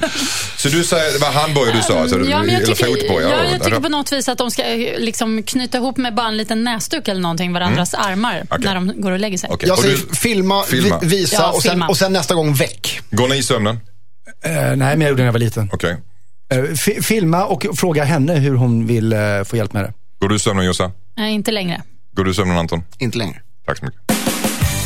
Så 0.57 0.69
du 0.69 0.83
säger, 0.83 1.13
det 1.13 1.19
var 1.19 1.31
handbojor 1.31 1.73
du 1.73 1.81
sa? 1.81 1.99
Alltså, 1.99 2.15
Ja, 2.19 2.23
men 2.23 2.31
jag 2.53 2.63
eller 2.63 2.75
tycker, 2.75 2.85
fotboja? 2.85 3.29
ja, 3.29 3.43
jag 3.51 3.63
tycker 3.63 3.79
på 3.79 3.89
något 3.89 4.11
vis 4.11 4.29
att 4.29 4.37
de 4.37 4.51
ska 4.51 4.63
eh, 4.63 4.99
liksom 4.99 5.43
knyta 5.43 5.77
ihop 5.77 5.97
med 5.97 6.15
bara 6.15 6.27
en 6.27 6.37
liten 6.37 6.63
näsduk 6.63 7.07
eller 7.07 7.21
någonting 7.21 7.53
varandras 7.53 7.93
armar 7.93 8.31
Mm. 8.35 8.47
Okej. 8.49 8.65
när 8.65 8.75
de 8.75 9.01
går 9.01 9.11
och 9.11 9.19
lägger 9.19 9.37
sig. 9.37 9.49
Okej. 9.53 9.69
Jag 9.69 9.79
säger 9.79 9.97
du- 10.09 10.15
filma, 10.15 10.63
filma. 10.63 10.99
Vi, 11.01 11.07
visa 11.07 11.35
Ja, 11.35 11.51
och, 11.51 11.61
sen, 11.61 11.71
filma. 11.71 11.87
och 11.87 11.97
sen 11.97 12.13
nästa 12.13 12.33
gång 12.35 12.53
väck. 12.53 12.99
Går 13.11 13.27
ni 13.27 13.35
i 13.37 13.43
sömnen? 13.43 13.79
Eh, 14.45 14.51
nej, 14.53 14.77
men 14.77 15.01
jag 15.01 15.09
gjorde 15.09 15.13
det 15.13 15.23
när 15.23 15.25
jag 15.25 15.31
var 15.33 15.39
liten. 15.39 15.69
Okej. 15.73 15.97
Eh, 16.53 16.63
fi- 16.63 17.01
filma 17.01 17.45
och 17.45 17.65
fråga 17.75 18.03
henne 18.03 18.33
hur 18.39 18.55
hon 18.55 18.87
vill 18.87 19.13
eh, 19.13 19.43
få 19.45 19.57
hjälp 19.57 19.73
med 19.73 19.83
det. 19.83 19.93
Går 20.19 20.29
du 20.29 20.35
i 20.35 20.39
sömnen 20.39 20.65
Jossan? 20.65 20.91
Nej, 21.17 21.33
inte 21.33 21.51
längre. 21.51 21.81
Går 22.15 22.23
du 22.23 22.31
i 22.31 22.33
sömnen 22.33 22.57
Anton? 22.57 22.83
Inte 22.97 23.17
längre. 23.17 23.41
Tack 23.65 23.77
så 23.77 23.85
mycket. 23.85 23.99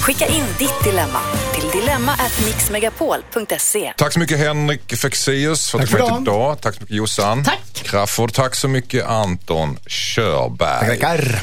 Skicka 0.01 0.25
in 0.27 0.43
ditt 0.59 0.83
dilemma 0.83 1.19
till 1.53 1.81
dilemma@mixmegapol.se. 1.81 3.93
Tack 3.97 4.13
så 4.13 4.19
mycket 4.19 4.39
Henrik 4.39 4.95
Fexeus 4.95 5.71
för 5.71 5.79
att 5.79 5.89
Tack 5.89 5.91
du 5.91 5.97
för 5.97 6.09
kom 6.09 6.17
hit 6.17 6.25
dagen. 6.25 6.41
idag. 6.41 6.61
Tack 6.61 6.75
så 6.75 6.81
mycket 6.81 6.95
Jossan. 6.95 7.43
Tack. 7.43 7.61
Crafoord, 7.73 8.33
tack 8.33 8.55
så 8.55 8.67
mycket 8.67 9.05
Anton 9.05 9.77
Körberg. 9.87 10.99
Tackar. 10.99 11.39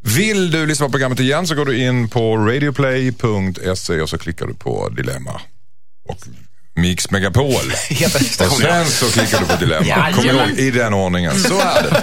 Vill 0.00 0.50
du 0.50 0.66
lyssna 0.66 0.86
på 0.86 0.92
programmet 0.92 1.20
igen 1.20 1.46
så 1.46 1.54
går 1.54 1.64
du 1.64 1.78
in 1.78 2.08
på 2.08 2.36
radioplay.se 2.36 4.00
och 4.00 4.08
så 4.10 4.18
klickar 4.18 4.46
du 4.46 4.54
på 4.54 4.88
Dilemma. 4.88 5.40
Och 6.08 6.16
Mix 6.80 7.10
Megapol. 7.10 7.44
Och 8.50 8.56
sen 8.60 8.86
så 8.86 9.06
klickar 9.06 9.38
du 9.38 9.44
på 9.46 9.56
Dilemma. 9.56 10.12
Kom 10.12 10.24
ihåg, 10.24 10.50
i 10.50 10.70
den 10.70 10.94
ordningen. 10.94 11.38
Så 11.38 11.60
är 11.60 11.82
det. 11.82 12.02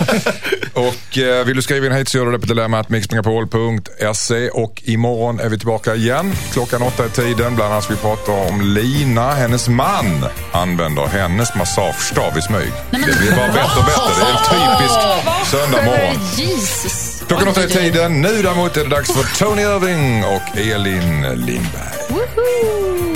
Och 0.73 1.17
eh, 1.17 1.45
vill 1.45 1.55
du 1.55 1.61
skriva 1.61 1.86
in 1.86 1.91
hit 1.91 2.09
så 2.09 2.17
gör 2.17 2.26
du 2.26 2.32
det 2.32 2.39
på 2.39 2.45
dilemmatmixmegapol.se 2.45 4.49
och 4.49 4.82
imorgon 4.86 5.39
är 5.39 5.49
vi 5.49 5.57
tillbaka 5.57 5.95
igen. 5.95 6.34
Klockan 6.53 6.82
åtta 6.82 7.05
är 7.05 7.09
tiden. 7.09 7.55
Bland 7.55 7.73
annat 7.73 7.91
vi 7.91 7.95
prata 7.95 8.32
om 8.32 8.61
Lina, 8.61 9.32
hennes 9.34 9.67
man, 9.67 10.26
använder 10.51 11.07
hennes 11.07 11.55
massagestav 11.55 12.38
i 12.38 12.41
smyg. 12.41 12.71
Nej, 12.91 13.01
Det 13.05 13.17
blir 13.19 13.32
bara 13.36 13.47
bättre 13.47 13.80
och 13.80 13.86
bättre. 13.86 14.01
Det 14.19 14.26
är 14.26 14.32
en 14.32 14.38
typisk 14.78 14.99
söndag 15.51 15.86
morgon. 15.86 16.15
Jesus. 16.36 17.23
Klockan 17.28 17.47
åtta 17.47 17.63
är 17.63 17.67
tiden. 17.67 18.21
Nu 18.21 18.41
däremot 18.41 18.78
är 18.78 18.84
det 18.84 18.89
dags 18.89 19.13
för 19.13 19.38
Tony 19.45 19.61
Irving 19.61 20.26
och 20.26 20.57
Elin 20.57 21.21
Lindberg. 21.21 21.95
Woho! 22.09 23.14